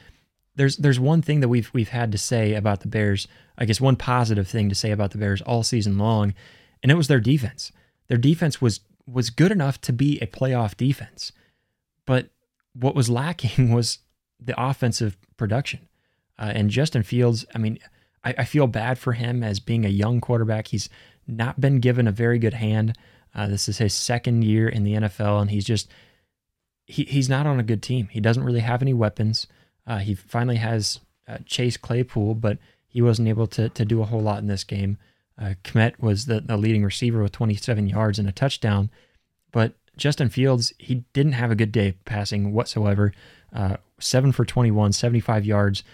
there's 0.55 0.77
there's 0.77 1.01
one 1.01 1.23
thing 1.23 1.41
that 1.41 1.49
we've 1.49 1.71
we've 1.73 1.89
had 1.89 2.12
to 2.12 2.19
say 2.19 2.53
about 2.53 2.81
the 2.81 2.89
Bears, 2.89 3.27
I 3.57 3.65
guess 3.65 3.81
one 3.81 3.97
positive 3.97 4.47
thing 4.47 4.69
to 4.69 4.75
say 4.75 4.91
about 4.91 5.12
the 5.12 5.19
Bears 5.19 5.41
all 5.41 5.62
season 5.62 5.97
long, 5.97 6.35
and 6.83 6.93
it 6.93 6.97
was 6.97 7.09
their 7.09 7.21
defense. 7.21 7.73
Their 8.09 8.19
defense 8.19 8.61
was 8.61 8.81
was 9.07 9.31
good 9.31 9.51
enough 9.51 9.81
to 9.81 9.93
be 9.93 10.19
a 10.21 10.27
playoff 10.27 10.77
defense. 10.77 11.33
But 12.05 12.29
what 12.75 12.95
was 12.95 13.09
lacking 13.09 13.72
was 13.75 13.99
the 14.41 14.61
offensive 14.61 15.16
production. 15.37 15.89
Uh, 16.39 16.53
and 16.55 16.70
Justin 16.70 17.03
Fields, 17.03 17.45
I 17.55 17.59
mean, 17.59 17.79
I, 18.25 18.35
I 18.39 18.45
feel 18.45 18.66
bad 18.66 18.99
for 18.99 19.12
him 19.12 19.43
as 19.43 19.61
being 19.61 19.85
a 19.85 19.91
young 19.91 20.20
quarterback. 20.20 20.68
He's 20.68 20.89
not 21.27 21.61
been 21.61 21.81
given 21.81 22.07
a 22.07 22.12
very 22.12 22.39
good 22.39 22.55
hand. 22.55 22.97
Uh, 23.35 23.49
this 23.49 23.68
is 23.68 23.79
his 23.79 23.95
second 23.95 24.43
year 24.43 24.68
in 24.68 24.85
the 24.85 24.95
NFL, 24.95 25.41
and 25.41 25.51
he's 25.51 25.64
just 25.64 25.89
he, 26.87 27.05
he's 27.05 27.29
not 27.29 27.47
on 27.47 27.59
a 27.59 27.64
good 27.64 27.83
team. 27.83 28.09
He 28.11 28.20
doesn't 28.20 28.45
really 28.45 28.61
have 28.61 28.83
any 28.83 28.93
weapons. 28.93 29.47
Uh, 29.87 29.99
he 29.99 30.14
finally 30.14 30.57
has 30.57 31.01
uh, 31.27 31.39
Chase 31.47 31.77
Claypool, 31.77 32.35
but 32.35 32.59
he 32.87 33.03
wasn't 33.03 33.29
able 33.29 33.47
to 33.49 33.68
to 33.70 33.85
do 33.85 34.03
a 34.03 34.07
whole 34.07 34.20
lot 34.20 34.39
in 34.39 34.47
this 34.47 34.64
game. 34.64 34.99
Uh, 35.41 35.55
Kmet 35.64 35.99
was 35.99 36.27
the, 36.27 36.41
the 36.41 36.57
leading 36.57 36.85
receiver 36.85 37.20
with 37.20 37.33
27 37.33 37.89
yards 37.89 38.20
and 38.20 38.29
a 38.29 38.33
touchdown, 38.33 38.89
but 39.51 39.75
Justin 39.97 40.28
Fields 40.28 40.72
he 40.78 41.05
didn't 41.12 41.32
have 41.32 41.51
a 41.51 41.57
good 41.57 41.72
day 41.72 41.97
passing 42.05 42.53
whatsoever. 42.53 43.12
Uh, 43.53 43.76
seven 44.01 44.32
for 44.32 44.45
21, 44.45 44.92
75 44.92 45.45
yards, 45.45 45.84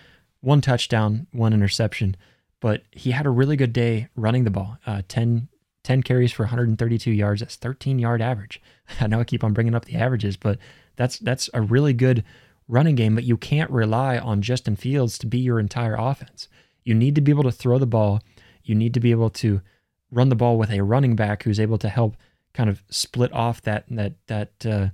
one 0.41 0.61
touchdown, 0.61 1.27
one 1.33 1.53
interception 1.53 2.17
but 2.61 2.83
he 2.93 3.11
had 3.11 3.27
a 3.27 3.31
really 3.31 3.57
good 3.57 3.73
day 3.73 4.09
running 4.15 4.45
the 4.45 4.51
ball. 4.51 4.77
Uh, 4.87 5.03
10, 5.09 5.49
10 5.83 6.03
carries 6.03 6.33
for 6.33 6.45
132 6.45 7.11
yards. 7.11 7.41
That's 7.41 7.57
13 7.57 7.99
yard 7.99 8.23
average. 8.23 8.63
I 9.01 9.07
know 9.07 9.21
I 9.21 9.25
keep 9.25 9.43
on 9.43 9.55
bringing 9.55 9.75
up 9.75 9.87
the 9.87 9.97
averages, 9.97 10.37
but 10.37 10.59
that's 10.97 11.19
that's 11.19 11.49
a 11.55 11.63
really 11.63 11.95
good 11.95 12.23
running 12.69 12.95
game. 12.95 13.15
But 13.15 13.25
you 13.25 13.37
can't 13.37 13.71
rely 13.71 14.19
on 14.19 14.43
Justin 14.43 14.77
Fields 14.77 15.19
to 15.19 15.27
be 15.27 15.39
your 15.39 15.59
entire 15.59 15.97
offense. 15.99 16.49
You 16.85 16.95
need 16.95 17.15
to 17.15 17.21
be 17.21 17.33
able 17.33 17.45
to 17.45 17.53
throw 17.53 17.79
the 17.79 17.87
ball. 17.87 18.21
You 18.63 18.75
need 18.75 18.95
to 18.95 19.01
be 19.01 19.11
able 19.11 19.31
to 19.31 19.63
run 20.11 20.29
the 20.29 20.37
ball 20.37 20.59
with 20.59 20.71
a 20.71 20.83
running 20.83 21.17
back 21.17 21.43
who's 21.43 21.61
able 21.61 21.79
to 21.79 21.89
help 21.89 22.17
kind 22.61 22.69
of 22.69 22.85
split 22.91 23.33
off 23.33 23.63
that 23.63 23.87
that 23.89 24.13
that 24.27 24.67
uh, 24.67 24.89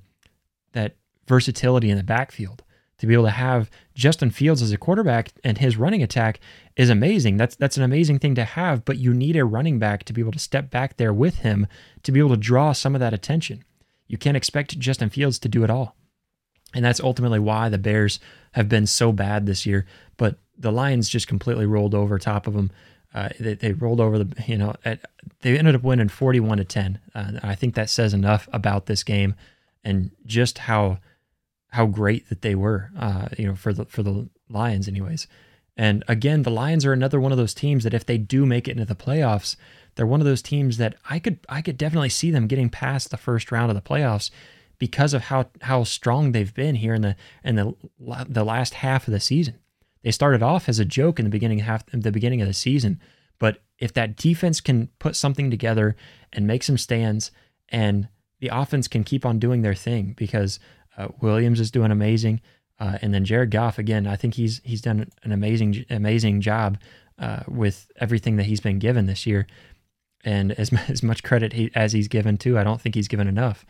that 0.70 0.94
versatility 1.26 1.90
in 1.90 1.96
the 1.96 2.04
backfield 2.04 2.62
to 2.98 3.08
be 3.08 3.12
able 3.12 3.24
to 3.24 3.30
have 3.30 3.68
Justin 3.92 4.30
Fields 4.30 4.62
as 4.62 4.70
a 4.70 4.78
quarterback 4.78 5.32
and 5.42 5.58
his 5.58 5.76
running 5.76 6.00
attack 6.00 6.38
is 6.76 6.90
amazing. 6.90 7.38
That's 7.38 7.56
that's 7.56 7.76
an 7.76 7.82
amazing 7.82 8.20
thing 8.20 8.36
to 8.36 8.44
have, 8.44 8.84
but 8.84 8.98
you 8.98 9.12
need 9.12 9.34
a 9.34 9.44
running 9.44 9.80
back 9.80 10.04
to 10.04 10.12
be 10.12 10.20
able 10.20 10.30
to 10.30 10.38
step 10.38 10.70
back 10.70 10.96
there 10.96 11.12
with 11.12 11.38
him 11.38 11.66
to 12.04 12.12
be 12.12 12.20
able 12.20 12.30
to 12.30 12.36
draw 12.36 12.70
some 12.70 12.94
of 12.94 13.00
that 13.00 13.12
attention. 13.12 13.64
You 14.06 14.16
can't 14.16 14.36
expect 14.36 14.78
Justin 14.78 15.10
Fields 15.10 15.40
to 15.40 15.48
do 15.48 15.64
it 15.64 15.70
all. 15.70 15.96
And 16.72 16.84
that's 16.84 17.00
ultimately 17.00 17.40
why 17.40 17.68
the 17.68 17.78
Bears 17.78 18.20
have 18.52 18.68
been 18.68 18.86
so 18.86 19.10
bad 19.10 19.44
this 19.44 19.66
year, 19.66 19.86
but 20.18 20.38
the 20.56 20.70
Lions 20.70 21.08
just 21.08 21.26
completely 21.26 21.66
rolled 21.66 21.96
over 21.96 22.16
top 22.16 22.46
of 22.46 22.54
them. 22.54 22.70
Uh, 23.16 23.30
they, 23.40 23.54
they, 23.54 23.72
rolled 23.72 23.98
over 23.98 24.18
the, 24.18 24.44
you 24.46 24.58
know, 24.58 24.74
at, 24.84 25.00
they 25.40 25.58
ended 25.58 25.74
up 25.74 25.82
winning 25.82 26.08
41 26.08 26.58
to 26.58 26.64
10. 26.64 27.00
Uh, 27.14 27.32
I 27.42 27.54
think 27.54 27.74
that 27.74 27.88
says 27.88 28.12
enough 28.12 28.46
about 28.52 28.84
this 28.84 29.02
game 29.02 29.34
and 29.82 30.10
just 30.26 30.58
how 30.58 30.98
how 31.70 31.86
great 31.86 32.28
that 32.28 32.42
they 32.42 32.54
were, 32.54 32.90
uh, 32.98 33.28
you 33.38 33.46
know, 33.46 33.54
for 33.54 33.72
the 33.72 33.86
for 33.86 34.02
the 34.02 34.28
Lions, 34.50 34.86
anyways. 34.86 35.26
And 35.78 36.04
again, 36.08 36.42
the 36.42 36.50
Lions 36.50 36.84
are 36.84 36.92
another 36.92 37.18
one 37.18 37.32
of 37.32 37.38
those 37.38 37.54
teams 37.54 37.84
that 37.84 37.94
if 37.94 38.04
they 38.04 38.18
do 38.18 38.44
make 38.44 38.68
it 38.68 38.72
into 38.72 38.84
the 38.84 38.94
playoffs, 38.94 39.56
they're 39.94 40.06
one 40.06 40.20
of 40.20 40.26
those 40.26 40.42
teams 40.42 40.76
that 40.76 40.94
I 41.08 41.18
could 41.18 41.38
I 41.48 41.62
could 41.62 41.78
definitely 41.78 42.10
see 42.10 42.30
them 42.30 42.46
getting 42.46 42.68
past 42.68 43.10
the 43.10 43.16
first 43.16 43.50
round 43.50 43.70
of 43.70 43.74
the 43.76 43.80
playoffs 43.80 44.30
because 44.78 45.14
of 45.14 45.22
how 45.22 45.46
how 45.62 45.84
strong 45.84 46.32
they've 46.32 46.54
been 46.54 46.74
here 46.74 46.92
in 46.92 47.00
the 47.00 47.16
in 47.42 47.56
the 47.56 47.74
the 48.28 48.44
last 48.44 48.74
half 48.74 49.08
of 49.08 49.12
the 49.12 49.20
season. 49.20 49.54
They 50.06 50.12
started 50.12 50.40
off 50.40 50.68
as 50.68 50.78
a 50.78 50.84
joke 50.84 51.18
in 51.18 51.24
the 51.24 51.30
beginning 51.32 51.58
half 51.58 51.84
the 51.86 52.12
beginning 52.12 52.40
of 52.40 52.46
the 52.46 52.54
season. 52.54 53.00
But 53.40 53.58
if 53.80 53.92
that 53.94 54.14
defense 54.14 54.60
can 54.60 54.88
put 55.00 55.16
something 55.16 55.50
together 55.50 55.96
and 56.32 56.46
make 56.46 56.62
some 56.62 56.78
stands, 56.78 57.32
and 57.70 58.06
the 58.38 58.50
offense 58.52 58.86
can 58.86 59.02
keep 59.02 59.26
on 59.26 59.40
doing 59.40 59.62
their 59.62 59.74
thing, 59.74 60.14
because 60.16 60.60
uh, 60.96 61.08
Williams 61.20 61.58
is 61.58 61.72
doing 61.72 61.90
amazing, 61.90 62.40
uh, 62.78 62.98
and 63.02 63.12
then 63.12 63.24
Jared 63.24 63.50
Goff 63.50 63.80
again, 63.80 64.06
I 64.06 64.14
think 64.14 64.34
he's 64.34 64.60
he's 64.62 64.80
done 64.80 65.10
an 65.24 65.32
amazing 65.32 65.84
amazing 65.90 66.40
job 66.40 66.78
uh, 67.18 67.40
with 67.48 67.90
everything 67.96 68.36
that 68.36 68.46
he's 68.46 68.60
been 68.60 68.78
given 68.78 69.06
this 69.06 69.26
year, 69.26 69.48
and 70.24 70.52
as 70.52 70.72
as 70.88 71.02
much 71.02 71.24
credit 71.24 71.52
he, 71.52 71.72
as 71.74 71.92
he's 71.92 72.06
given 72.06 72.36
too, 72.36 72.56
I 72.56 72.62
don't 72.62 72.80
think 72.80 72.94
he's 72.94 73.08
given 73.08 73.26
enough. 73.26 73.66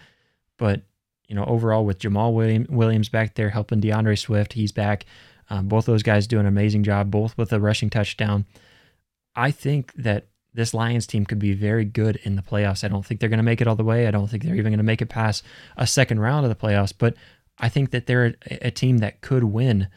But 0.58 0.82
you 1.28 1.34
know, 1.34 1.46
overall 1.46 1.86
with 1.86 1.98
Jamal 1.98 2.34
William, 2.34 2.66
Williams 2.68 3.08
back 3.08 3.36
there 3.36 3.48
helping 3.48 3.80
DeAndre 3.80 4.18
Swift, 4.18 4.52
he's 4.52 4.70
back. 4.70 5.06
Um, 5.48 5.68
both 5.68 5.86
those 5.86 6.02
guys 6.02 6.26
do 6.26 6.40
an 6.40 6.46
amazing 6.46 6.82
job, 6.82 7.10
both 7.10 7.36
with 7.38 7.52
a 7.52 7.60
rushing 7.60 7.90
touchdown. 7.90 8.46
I 9.34 9.50
think 9.50 9.92
that 9.94 10.26
this 10.54 10.74
Lions 10.74 11.06
team 11.06 11.26
could 11.26 11.38
be 11.38 11.52
very 11.52 11.84
good 11.84 12.16
in 12.24 12.34
the 12.34 12.42
playoffs. 12.42 12.82
I 12.82 12.88
don't 12.88 13.04
think 13.04 13.20
they're 13.20 13.28
going 13.28 13.38
to 13.38 13.44
make 13.44 13.60
it 13.60 13.68
all 13.68 13.76
the 13.76 13.84
way. 13.84 14.06
I 14.06 14.10
don't 14.10 14.26
think 14.28 14.42
they're 14.42 14.54
even 14.54 14.72
going 14.72 14.78
to 14.78 14.84
make 14.84 15.02
it 15.02 15.06
past 15.06 15.44
a 15.76 15.86
second 15.86 16.20
round 16.20 16.46
of 16.46 16.50
the 16.50 16.66
playoffs, 16.66 16.94
but 16.96 17.14
I 17.58 17.68
think 17.68 17.90
that 17.90 18.06
they're 18.06 18.34
a, 18.50 18.68
a 18.68 18.70
team 18.70 18.98
that 18.98 19.20
could 19.20 19.44
win 19.44 19.88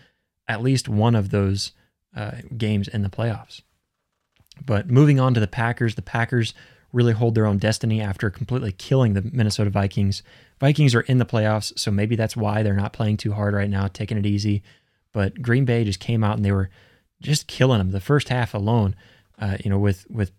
at 0.48 0.62
least 0.62 0.90
one 0.90 1.16
of 1.16 1.30
those 1.30 1.72
uh, 2.16 2.32
games 2.58 2.88
in 2.88 3.04
the 3.04 3.10
playoffs. 3.10 3.62
But 4.66 4.90
moving 4.90 5.20
on 5.20 5.34
to 5.34 5.40
the 5.40 5.48
Packers, 5.48 5.96
the 5.96 6.02
Packers 6.02 6.54
really 6.92 7.14
hold 7.14 7.36
their 7.36 7.46
own 7.46 7.58
destiny 7.58 8.02
after 8.02 8.30
completely 8.30 8.72
killing 8.72 9.14
the 9.14 9.22
Minnesota 9.22 9.70
Vikings. 9.70 10.24
Vikings 10.60 10.96
are 10.96 11.02
in 11.02 11.20
the 11.20 11.26
playoffs, 11.26 11.78
so 11.78 11.92
maybe 11.92 12.16
that's 12.16 12.36
why 12.36 12.64
they're 12.64 12.74
not 12.74 12.94
playing 12.94 13.18
too 13.18 13.32
hard 13.32 13.54
right 13.54 13.70
now, 13.70 13.88
taking 13.88 14.18
it 14.18 14.26
easy. 14.26 14.64
But 15.14 15.42
Green 15.42 15.66
Bay 15.66 15.84
just 15.84 16.00
came 16.00 16.24
out 16.24 16.38
and 16.38 16.46
they 16.46 16.52
were 16.52 16.70
just 17.22 17.48
killing 17.48 17.80
them 17.80 17.92
the 17.92 18.00
first 18.00 18.30
half 18.30 18.54
alone. 18.54 18.96
Uh, 19.38 19.58
you 19.64 19.70
know, 19.70 19.80
with 19.80 20.06
with 20.10 20.32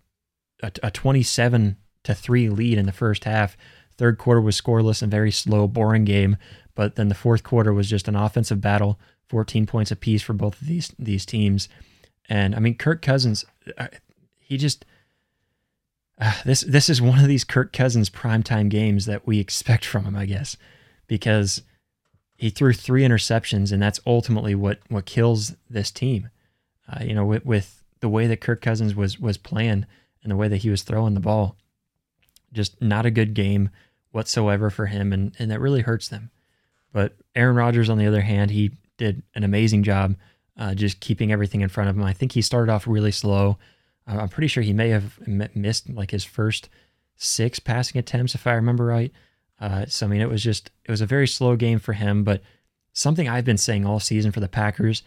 a, 0.62 0.73
a 0.83 0.91
27 0.91 1.77
to 2.05 2.14
three 2.14 2.49
lead 2.49 2.79
in 2.79 2.87
the 2.87 2.93
first 2.93 3.25
half. 3.25 3.57
Third 3.97 4.18
quarter 4.18 4.41
was 4.41 4.61
scoreless 4.61 5.03
and 5.03 5.11
very 5.11 5.31
slow, 5.31 5.66
boring 5.66 6.05
game. 6.05 6.37
But 6.75 6.97
then 6.97 7.09
the 7.09 7.14
fourth 7.14 7.43
quarter 7.43 7.73
was 7.73 7.91
just 7.91 8.09
an 8.09 8.16
offensive 8.16 8.61
battle, 8.61 8.99
14 9.29 9.66
points 9.66 9.91
apiece 9.91 10.23
for 10.23 10.33
both 10.33 10.61
of 10.61 10.66
these 10.66 10.93
these 10.99 11.27
teams. 11.27 11.68
And 12.29 12.55
I 12.55 12.61
mean, 12.61 12.77
Kirk 12.77 13.03
Cousins, 13.03 13.45
uh, 13.77 13.89
he 14.39 14.57
just 14.57 14.85
uh, 16.18 16.35
this 16.45 16.62
this 16.62 16.89
is 16.89 17.03
one 17.03 17.18
of 17.18 17.29
these 17.29 17.45
Kirk 17.45 17.73
Cousins 17.73 18.09
primetime 18.09 18.68
games 18.68 19.07
that 19.07 19.27
we 19.27 19.39
expect 19.39 19.85
from 19.85 20.05
him, 20.05 20.16
I 20.16 20.27
guess, 20.27 20.57
because 21.07 21.62
he 22.41 22.49
threw 22.49 22.72
three 22.72 23.03
interceptions, 23.03 23.70
and 23.70 23.82
that's 23.82 24.01
ultimately 24.07 24.55
what 24.55 24.80
what 24.88 25.05
kills 25.05 25.55
this 25.68 25.91
team. 25.91 26.30
Uh, 26.91 27.05
you 27.05 27.14
know, 27.14 27.26
with, 27.26 27.45
with 27.45 27.84
the 28.01 28.09
way 28.09 28.26
that 28.26 28.41
Kirk 28.41 28.62
Cousins 28.62 28.95
was 28.95 29.20
was 29.20 29.36
playing 29.36 29.84
and 30.22 30.32
the 30.32 30.36
way 30.36 30.49
that 30.49 30.57
he 30.57 30.70
was 30.70 30.82
throwing 30.82 31.12
the 31.12 31.20
ball, 31.20 31.57
just 32.51 32.80
not 32.80 33.05
a 33.05 33.11
good 33.11 33.34
game 33.34 33.68
whatsoever 34.11 34.70
for 34.70 34.86
him, 34.86 35.12
and 35.12 35.36
and 35.38 35.51
that 35.51 35.61
really 35.61 35.82
hurts 35.82 36.09
them. 36.09 36.30
But 36.95 37.14
Aaron 37.36 37.57
Rodgers, 37.57 37.91
on 37.91 37.99
the 37.99 38.07
other 38.07 38.22
hand, 38.22 38.51
he 38.51 38.70
did 38.97 39.22
an 39.34 39.45
amazing 39.45 39.82
job 39.82 40.16
uh, 40.57 40.72
just 40.74 41.01
keeping 41.01 41.30
everything 41.30 41.61
in 41.61 41.68
front 41.68 41.91
of 41.91 41.97
him. 41.97 42.05
I 42.05 42.14
think 42.14 42.32
he 42.32 42.41
started 42.41 42.72
off 42.72 42.86
really 42.86 43.12
slow. 43.12 43.59
Uh, 44.09 44.16
I'm 44.16 44.30
pretty 44.30 44.49
sure 44.49 44.62
he 44.62 44.72
may 44.72 44.88
have 44.88 45.18
missed 45.55 45.91
like 45.91 46.11
his 46.11 46.24
first 46.24 46.70
six 47.16 47.59
passing 47.59 47.99
attempts, 47.99 48.34
if 48.34 48.47
I 48.47 48.55
remember 48.55 48.86
right. 48.86 49.12
Uh, 49.61 49.87
so 49.87 50.07
I 50.07 50.09
mean, 50.09 50.21
it 50.21 50.29
was 50.29 50.43
just 50.43 50.71
it 50.85 50.91
was 50.91 51.01
a 51.01 51.07
very 51.07 51.29
slow 51.29 51.57
game 51.57 51.79
for 51.79 51.93
him. 51.93 52.25
But 52.25 52.43
something 52.93 53.29
I've 53.29 53.45
been 53.45 53.59
saying 53.59 53.87
all 53.87 54.01
season 54.01 54.33
for 54.33 54.41
the 54.41 54.49
Packers 54.49 55.03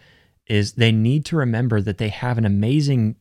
is 0.46 0.72
they 0.72 0.92
need 0.92 1.24
to 1.26 1.36
remember 1.36 1.80
that 1.80 1.98
they 1.98 2.10
have 2.10 2.38
an 2.38 2.44
amazing 2.44 3.16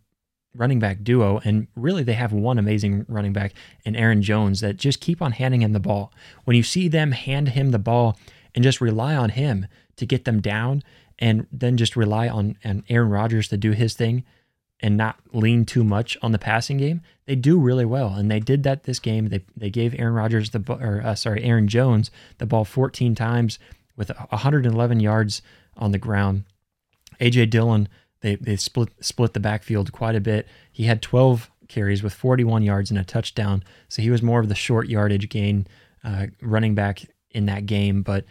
running 0.56 0.80
back 0.80 1.04
duo, 1.04 1.42
and 1.44 1.68
really 1.76 2.04
they 2.04 2.14
have 2.14 2.32
one 2.32 2.60
amazing 2.60 3.06
running 3.08 3.34
back 3.34 3.54
in 3.86 3.96
Aaron 3.96 4.22
Jones 4.22 4.62
that 4.62 4.78
just 4.78 5.02
keep 5.02 5.22
on 5.22 5.32
handing 5.32 5.62
him 5.62 5.74
the 5.74 5.80
ball. 5.80 6.14
When 6.44 6.56
you 6.56 6.64
see 6.64 6.88
them 6.88 7.12
hand 7.12 7.50
him 7.50 7.72
the 7.72 7.80
ball 7.80 8.20
and 8.54 8.64
just 8.64 8.82
rely 8.82 9.16
on 9.16 9.30
him 9.30 9.66
to 9.96 10.06
get 10.06 10.26
them 10.26 10.42
down, 10.42 10.84
and 11.20 11.48
then 11.52 11.78
just 11.78 11.96
rely 11.96 12.28
on, 12.28 12.58
on 12.66 12.84
Aaron 12.90 13.10
Rodgers 13.10 13.48
to 13.48 13.58
do 13.58 13.72
his 13.72 13.94
thing 13.94 14.24
and 14.84 14.98
not 14.98 15.18
lean 15.32 15.66
too 15.66 15.84
much 15.84 16.18
on 16.22 16.34
the 16.34 16.38
passing 16.38 16.78
game, 16.78 17.02
they 17.26 17.36
do 17.36 17.58
really 17.58 17.86
well. 17.86 18.10
And 18.10 18.30
they 18.30 18.42
did 18.42 18.64
that 18.64 18.84
this 18.84 19.00
game. 19.00 19.30
They 19.30 19.44
they 19.56 19.70
gave 19.70 19.98
Aaron 19.98 20.14
Rodgers 20.14 20.52
the 20.52 20.62
or 20.68 21.02
uh, 21.04 21.16
sorry 21.16 21.44
Aaron 21.44 21.68
Jones 21.68 22.12
the 22.38 22.46
ball 22.46 22.66
14 22.66 23.16
times 23.16 23.58
with 23.96 24.12
111 24.30 25.00
yards 25.00 25.42
on 25.78 25.92
the 25.92 25.98
ground. 25.98 26.44
AJ 27.20 27.50
Dillon 27.50 27.88
they 28.20 28.36
they 28.36 28.58
split 28.58 28.90
split 29.00 29.34
the 29.34 29.40
backfield 29.40 29.94
quite 29.94 30.16
a 30.16 30.22
bit. 30.22 30.48
He 30.72 30.84
had 30.84 31.02
12 31.02 31.50
carries 31.70 32.04
with 32.04 32.14
41 32.14 32.62
yards 32.62 32.92
and 32.92 33.00
a 33.00 33.04
touchdown, 33.04 33.64
so 33.88 34.02
he 34.02 34.10
was 34.10 34.22
more 34.22 34.42
of 34.42 34.50
the 34.50 34.56
short 34.56 34.90
yardage 34.90 35.30
gain 35.30 35.66
uh, 36.04 36.28
running 36.42 36.76
back 36.76 37.04
in 37.32 37.46
that 37.46 37.66
game. 37.66 38.02
But 38.02 38.26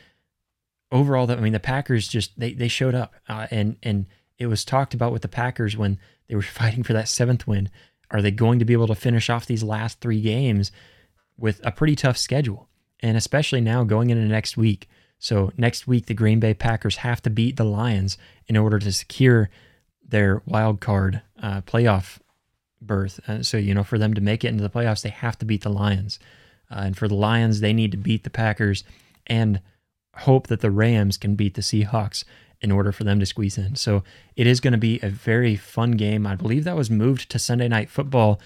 overall, 0.91 1.31
I 1.31 1.37
mean 1.37 1.55
the 1.55 1.61
Packers 1.61 2.09
just 2.09 2.39
they 2.39 2.53
they 2.53 2.69
showed 2.69 2.95
up 2.95 3.15
uh, 3.27 3.47
and 3.51 3.77
and 3.83 4.07
it 4.43 4.47
was 4.47 4.65
talked 4.65 4.93
about 4.93 5.13
with 5.13 5.23
the 5.23 5.29
Packers 5.29 5.77
when 5.77 5.99
they 6.29 6.35
were 6.35 6.43
fighting 6.61 6.83
for 6.83 6.93
that 6.93 7.09
seventh 7.09 7.47
win. 7.47 7.71
Are 8.11 8.21
they 8.21 8.31
going 8.31 8.59
to 8.59 8.65
be 8.65 8.75
able 8.75 8.89
to 8.89 8.95
finish 8.95 9.31
off 9.31 9.47
these 9.47 9.63
last 9.63 10.01
three 10.01 10.21
games 10.21 10.71
with 11.39 11.61
a 11.65 11.73
pretty 11.73 11.97
tough 11.97 12.19
schedule? 12.19 12.69
And 13.01 13.17
especially 13.17 13.61
now 13.61 13.85
going 13.85 14.11
into 14.11 14.25
next 14.25 14.57
week. 14.57 14.89
So, 15.19 15.53
next 15.57 15.87
week, 15.87 16.07
the 16.07 16.15
Green 16.15 16.41
Bay 16.41 16.53
Packers 16.53 16.97
have 16.97 17.23
to 17.23 17.31
beat 17.31 17.57
the 17.57 17.65
Lions 17.65 18.19
in 18.49 18.57
order 18.57 18.79
to 18.81 18.93
secure 18.93 19.51
their 20.07 20.43
wild 20.47 20.81
card 20.81 21.23
uh, 21.41 21.63
playoff 21.63 22.19
berth. 22.81 23.21
Uh, 23.29 23.43
so, 23.43 23.57
you 23.57 23.73
know, 23.73 23.85
for 23.85 23.99
them 23.99 24.15
to 24.15 24.21
make 24.21 24.45
it 24.45 24.49
into 24.49 24.63
the 24.63 24.71
playoffs, 24.71 25.03
they 25.03 25.11
have 25.11 25.39
to 25.39 25.45
beat 25.45 25.63
the 25.63 25.71
Lions. 25.71 26.19
Uh, 26.71 26.81
and 26.81 26.97
for 26.97 27.07
the 27.07 27.15
Lions, 27.15 27.61
they 27.61 27.73
need 27.73 27.93
to 27.93 27.97
beat 27.97 28.25
the 28.25 28.31
Packers 28.31 28.83
and 29.27 29.61
hope 30.17 30.49
that 30.49 30.61
the 30.61 30.71
Rams 30.71 31.17
can 31.17 31.37
beat 31.37 31.55
the 31.55 31.63
Seahawks 31.63 32.25
in 32.63 32.71
order 32.71 32.93
for 32.93 33.05
them 33.05 33.21
to 33.21 33.27
squeeze 33.27 33.59
in. 33.59 33.75
So 33.75 34.03
it 34.37 34.47
is 34.47 34.61
going 34.61 34.73
to 34.73 34.79
be 34.79 35.01
a 35.03 35.11
very 35.11 35.57
fun 35.57 35.93
game. 35.93 36.27
I 36.27 36.37
believe 36.37 36.65
that 36.65 36.77
was 36.77 36.91
moved 36.91 37.31
to 37.31 37.39
Sunday 37.39 37.69
night 37.69 37.91
football 37.91 38.41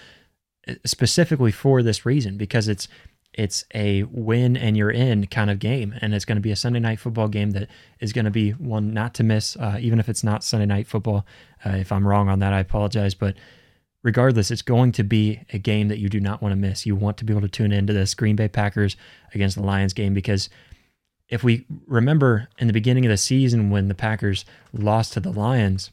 uh, 0.67 0.73
specifically 0.85 1.51
for 1.51 1.83
this 1.83 2.05
reason 2.05 2.37
because 2.37 2.67
it's 2.67 2.87
it's 3.33 3.63
a 3.75 4.03
win 4.03 4.57
and 4.57 4.75
you're 4.75 4.91
in 4.91 5.27
kind 5.27 5.51
of 5.51 5.59
game 5.59 5.93
and 6.01 6.13
it's 6.13 6.25
going 6.25 6.37
to 6.37 6.41
be 6.41 6.51
a 6.51 6.55
sunday 6.55 6.79
night 6.79 6.99
football 6.99 7.27
game 7.27 7.51
that 7.51 7.69
is 7.99 8.11
going 8.11 8.25
to 8.25 8.31
be 8.31 8.51
one 8.51 8.93
not 8.93 9.13
to 9.13 9.23
miss 9.23 9.55
uh, 9.57 9.77
even 9.79 9.99
if 9.99 10.09
it's 10.09 10.23
not 10.23 10.43
sunday 10.43 10.65
night 10.65 10.87
football 10.87 11.25
uh, 11.65 11.71
if 11.71 11.91
i'm 11.91 12.07
wrong 12.07 12.29
on 12.29 12.39
that 12.39 12.51
i 12.51 12.59
apologize 12.59 13.13
but 13.13 13.35
regardless 14.03 14.49
it's 14.49 14.61
going 14.61 14.91
to 14.91 15.03
be 15.03 15.41
a 15.53 15.57
game 15.57 15.87
that 15.87 15.99
you 15.99 16.09
do 16.09 16.19
not 16.19 16.41
want 16.41 16.51
to 16.51 16.55
miss 16.55 16.85
you 16.85 16.95
want 16.95 17.17
to 17.17 17.25
be 17.25 17.31
able 17.31 17.41
to 17.41 17.47
tune 17.47 17.71
into 17.71 17.93
this 17.93 18.13
green 18.13 18.35
bay 18.35 18.47
packers 18.47 18.97
against 19.33 19.55
the 19.55 19.63
lions 19.63 19.93
game 19.93 20.13
because 20.13 20.49
if 21.29 21.43
we 21.43 21.65
remember 21.85 22.47
in 22.57 22.67
the 22.67 22.73
beginning 22.73 23.05
of 23.05 23.09
the 23.09 23.17
season 23.17 23.69
when 23.69 23.87
the 23.87 23.95
Packers 23.95 24.45
lost 24.71 25.13
to 25.13 25.19
the 25.19 25.31
Lions, 25.31 25.91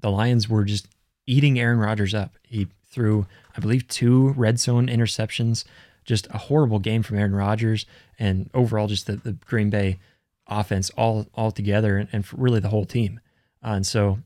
the 0.00 0.10
Lions 0.10 0.48
were 0.48 0.64
just 0.64 0.88
eating 1.26 1.58
Aaron 1.58 1.78
Rodgers 1.78 2.14
up. 2.14 2.32
He 2.42 2.68
threw, 2.84 3.26
I 3.56 3.60
believe, 3.60 3.88
two 3.88 4.30
red 4.30 4.60
zone 4.60 4.88
interceptions. 4.88 5.64
Just 6.04 6.26
a 6.30 6.38
horrible 6.38 6.80
game 6.80 7.02
from 7.02 7.18
Aaron 7.18 7.34
Rodgers, 7.34 7.86
and 8.18 8.50
overall, 8.52 8.88
just 8.88 9.06
the, 9.06 9.16
the 9.16 9.32
Green 9.32 9.70
Bay 9.70 10.00
offense 10.48 10.90
all 10.90 11.26
all 11.34 11.52
together, 11.52 11.96
and, 11.96 12.08
and 12.12 12.26
really 12.32 12.58
the 12.58 12.70
whole 12.70 12.84
team. 12.84 13.20
Uh, 13.64 13.74
and 13.74 13.86
so, 13.86 14.18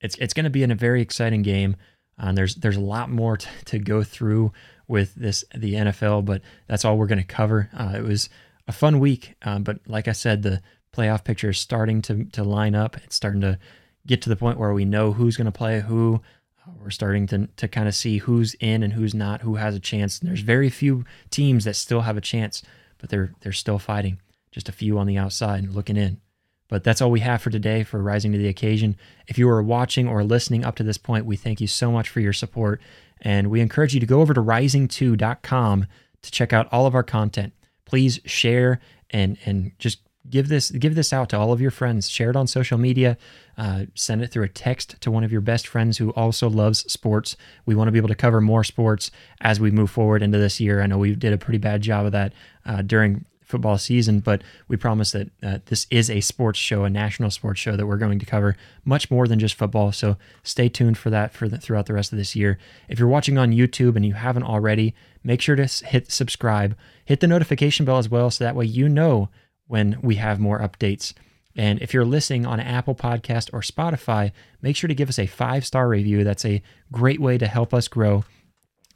it's 0.00 0.14
it's 0.18 0.32
going 0.32 0.44
to 0.44 0.50
be 0.50 0.62
in 0.62 0.70
a 0.70 0.76
very 0.76 1.02
exciting 1.02 1.42
game. 1.42 1.74
Uh, 2.18 2.26
and 2.28 2.38
there's 2.38 2.54
there's 2.54 2.76
a 2.76 2.80
lot 2.80 3.10
more 3.10 3.36
to, 3.36 3.48
to 3.64 3.80
go 3.80 4.04
through 4.04 4.52
with 4.86 5.16
this 5.16 5.44
the 5.52 5.74
NFL, 5.74 6.24
but 6.24 6.42
that's 6.68 6.84
all 6.84 6.96
we're 6.96 7.06
going 7.06 7.18
to 7.18 7.24
cover. 7.24 7.68
Uh, 7.76 7.94
it 7.96 8.04
was 8.04 8.30
a 8.68 8.72
fun 8.72 8.98
week. 8.98 9.34
Um, 9.42 9.62
but 9.62 9.80
like 9.86 10.08
I 10.08 10.12
said, 10.12 10.42
the 10.42 10.62
playoff 10.92 11.24
picture 11.24 11.50
is 11.50 11.58
starting 11.58 12.02
to 12.02 12.24
to 12.24 12.44
line 12.44 12.74
up. 12.74 12.96
It's 12.98 13.16
starting 13.16 13.40
to 13.42 13.58
get 14.06 14.22
to 14.22 14.28
the 14.28 14.36
point 14.36 14.58
where 14.58 14.72
we 14.72 14.84
know 14.84 15.12
who's 15.12 15.36
going 15.36 15.46
to 15.46 15.52
play 15.52 15.80
who. 15.80 16.20
Uh, 16.66 16.72
we're 16.80 16.90
starting 16.90 17.26
to 17.28 17.48
to 17.56 17.68
kind 17.68 17.88
of 17.88 17.94
see 17.94 18.18
who's 18.18 18.54
in 18.54 18.82
and 18.82 18.92
who's 18.92 19.14
not, 19.14 19.42
who 19.42 19.56
has 19.56 19.74
a 19.74 19.80
chance. 19.80 20.18
And 20.18 20.28
there's 20.28 20.40
very 20.40 20.70
few 20.70 21.04
teams 21.30 21.64
that 21.64 21.76
still 21.76 22.02
have 22.02 22.16
a 22.16 22.22
chance, 22.22 22.62
but 22.98 23.10
they're 23.10 23.32
they're 23.40 23.52
still 23.52 23.78
fighting. 23.78 24.20
Just 24.50 24.68
a 24.68 24.72
few 24.72 24.98
on 24.98 25.06
the 25.06 25.18
outside 25.18 25.62
and 25.62 25.74
looking 25.74 25.96
in. 25.96 26.20
But 26.68 26.82
that's 26.82 27.00
all 27.00 27.10
we 27.10 27.20
have 27.20 27.42
for 27.42 27.50
today 27.50 27.84
for 27.84 28.02
Rising 28.02 28.32
to 28.32 28.38
the 28.38 28.48
Occasion. 28.48 28.96
If 29.28 29.38
you 29.38 29.48
are 29.48 29.62
watching 29.62 30.08
or 30.08 30.24
listening 30.24 30.64
up 30.64 30.74
to 30.76 30.82
this 30.82 30.98
point, 30.98 31.26
we 31.26 31.36
thank 31.36 31.60
you 31.60 31.68
so 31.68 31.92
much 31.92 32.08
for 32.08 32.20
your 32.20 32.32
support. 32.32 32.80
And 33.20 33.50
we 33.50 33.60
encourage 33.60 33.94
you 33.94 34.00
to 34.00 34.06
go 34.06 34.20
over 34.20 34.34
to 34.34 34.42
risingto.com 34.42 35.86
to 36.22 36.30
check 36.30 36.52
out 36.52 36.68
all 36.72 36.86
of 36.86 36.94
our 36.94 37.04
content 37.04 37.52
please 37.86 38.20
share 38.26 38.80
and 39.10 39.38
and 39.46 39.72
just 39.78 40.00
give 40.28 40.48
this 40.48 40.70
give 40.70 40.94
this 40.94 41.12
out 41.12 41.28
to 41.30 41.38
all 41.38 41.52
of 41.52 41.60
your 41.60 41.70
friends. 41.70 42.08
Share 42.08 42.30
it 42.30 42.36
on 42.36 42.46
social 42.46 42.78
media. 42.78 43.16
Uh, 43.56 43.86
send 43.94 44.22
it 44.22 44.30
through 44.30 44.44
a 44.44 44.48
text 44.48 45.00
to 45.00 45.10
one 45.10 45.24
of 45.24 45.32
your 45.32 45.40
best 45.40 45.66
friends 45.66 45.98
who 45.98 46.10
also 46.10 46.50
loves 46.50 46.80
sports. 46.92 47.36
We 47.64 47.74
want 47.74 47.88
to 47.88 47.92
be 47.92 47.98
able 47.98 48.08
to 48.08 48.14
cover 48.14 48.40
more 48.40 48.64
sports 48.64 49.10
as 49.40 49.60
we 49.60 49.70
move 49.70 49.90
forward 49.90 50.22
into 50.22 50.38
this 50.38 50.60
year. 50.60 50.82
I 50.82 50.86
know 50.86 50.98
we 50.98 51.14
did 51.14 51.32
a 51.32 51.38
pretty 51.38 51.58
bad 51.58 51.80
job 51.80 52.06
of 52.06 52.12
that 52.12 52.32
uh, 52.64 52.82
during 52.82 53.24
football 53.46 53.78
season, 53.78 54.20
but 54.20 54.42
we 54.68 54.76
promise 54.76 55.12
that 55.12 55.30
uh, 55.42 55.58
this 55.66 55.86
is 55.88 56.10
a 56.10 56.20
sports 56.20 56.58
show, 56.58 56.84
a 56.84 56.90
national 56.90 57.30
sports 57.30 57.60
show 57.60 57.76
that 57.76 57.86
we're 57.86 57.96
going 57.96 58.18
to 58.18 58.26
cover 58.26 58.56
much 58.84 59.10
more 59.10 59.28
than 59.28 59.38
just 59.38 59.54
football. 59.54 59.92
So 59.92 60.16
stay 60.42 60.68
tuned 60.68 60.98
for 60.98 61.10
that 61.10 61.32
for 61.32 61.48
the, 61.48 61.58
throughout 61.58 61.86
the 61.86 61.94
rest 61.94 62.12
of 62.12 62.18
this 62.18 62.34
year. 62.34 62.58
If 62.88 62.98
you're 62.98 63.08
watching 63.08 63.38
on 63.38 63.52
YouTube 63.52 63.94
and 63.94 64.04
you 64.04 64.14
haven't 64.14 64.42
already, 64.42 64.94
make 65.22 65.40
sure 65.40 65.56
to 65.56 65.66
hit 65.86 66.10
subscribe, 66.10 66.76
hit 67.04 67.20
the 67.20 67.28
notification 67.28 67.86
bell 67.86 67.98
as 67.98 68.08
well, 68.08 68.30
so 68.30 68.44
that 68.44 68.56
way 68.56 68.66
you 68.66 68.88
know 68.88 69.28
when 69.68 69.98
we 70.02 70.16
have 70.16 70.40
more 70.40 70.60
updates. 70.60 71.14
And 71.54 71.80
if 71.80 71.94
you're 71.94 72.04
listening 72.04 72.44
on 72.44 72.60
Apple 72.60 72.94
Podcast 72.94 73.48
or 73.52 73.60
Spotify, 73.60 74.32
make 74.60 74.76
sure 74.76 74.88
to 74.88 74.94
give 74.94 75.08
us 75.08 75.18
a 75.18 75.26
five 75.26 75.64
star 75.64 75.88
review. 75.88 76.24
That's 76.24 76.44
a 76.44 76.62
great 76.92 77.20
way 77.20 77.38
to 77.38 77.46
help 77.46 77.72
us 77.72 77.88
grow, 77.88 78.24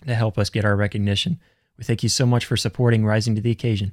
to 0.07 0.14
help 0.14 0.38
us 0.38 0.51
get 0.51 0.64
our 0.64 0.76
recognition. 0.76 1.38
We 1.78 1.84
thank 1.84 2.03
you 2.03 2.09
so 2.09 2.26
much 2.26 2.44
for 2.44 2.57
supporting 2.59 3.07
Rising 3.07 3.36
to 3.36 3.40
the 3.40 3.53
Occasion. 3.53 3.92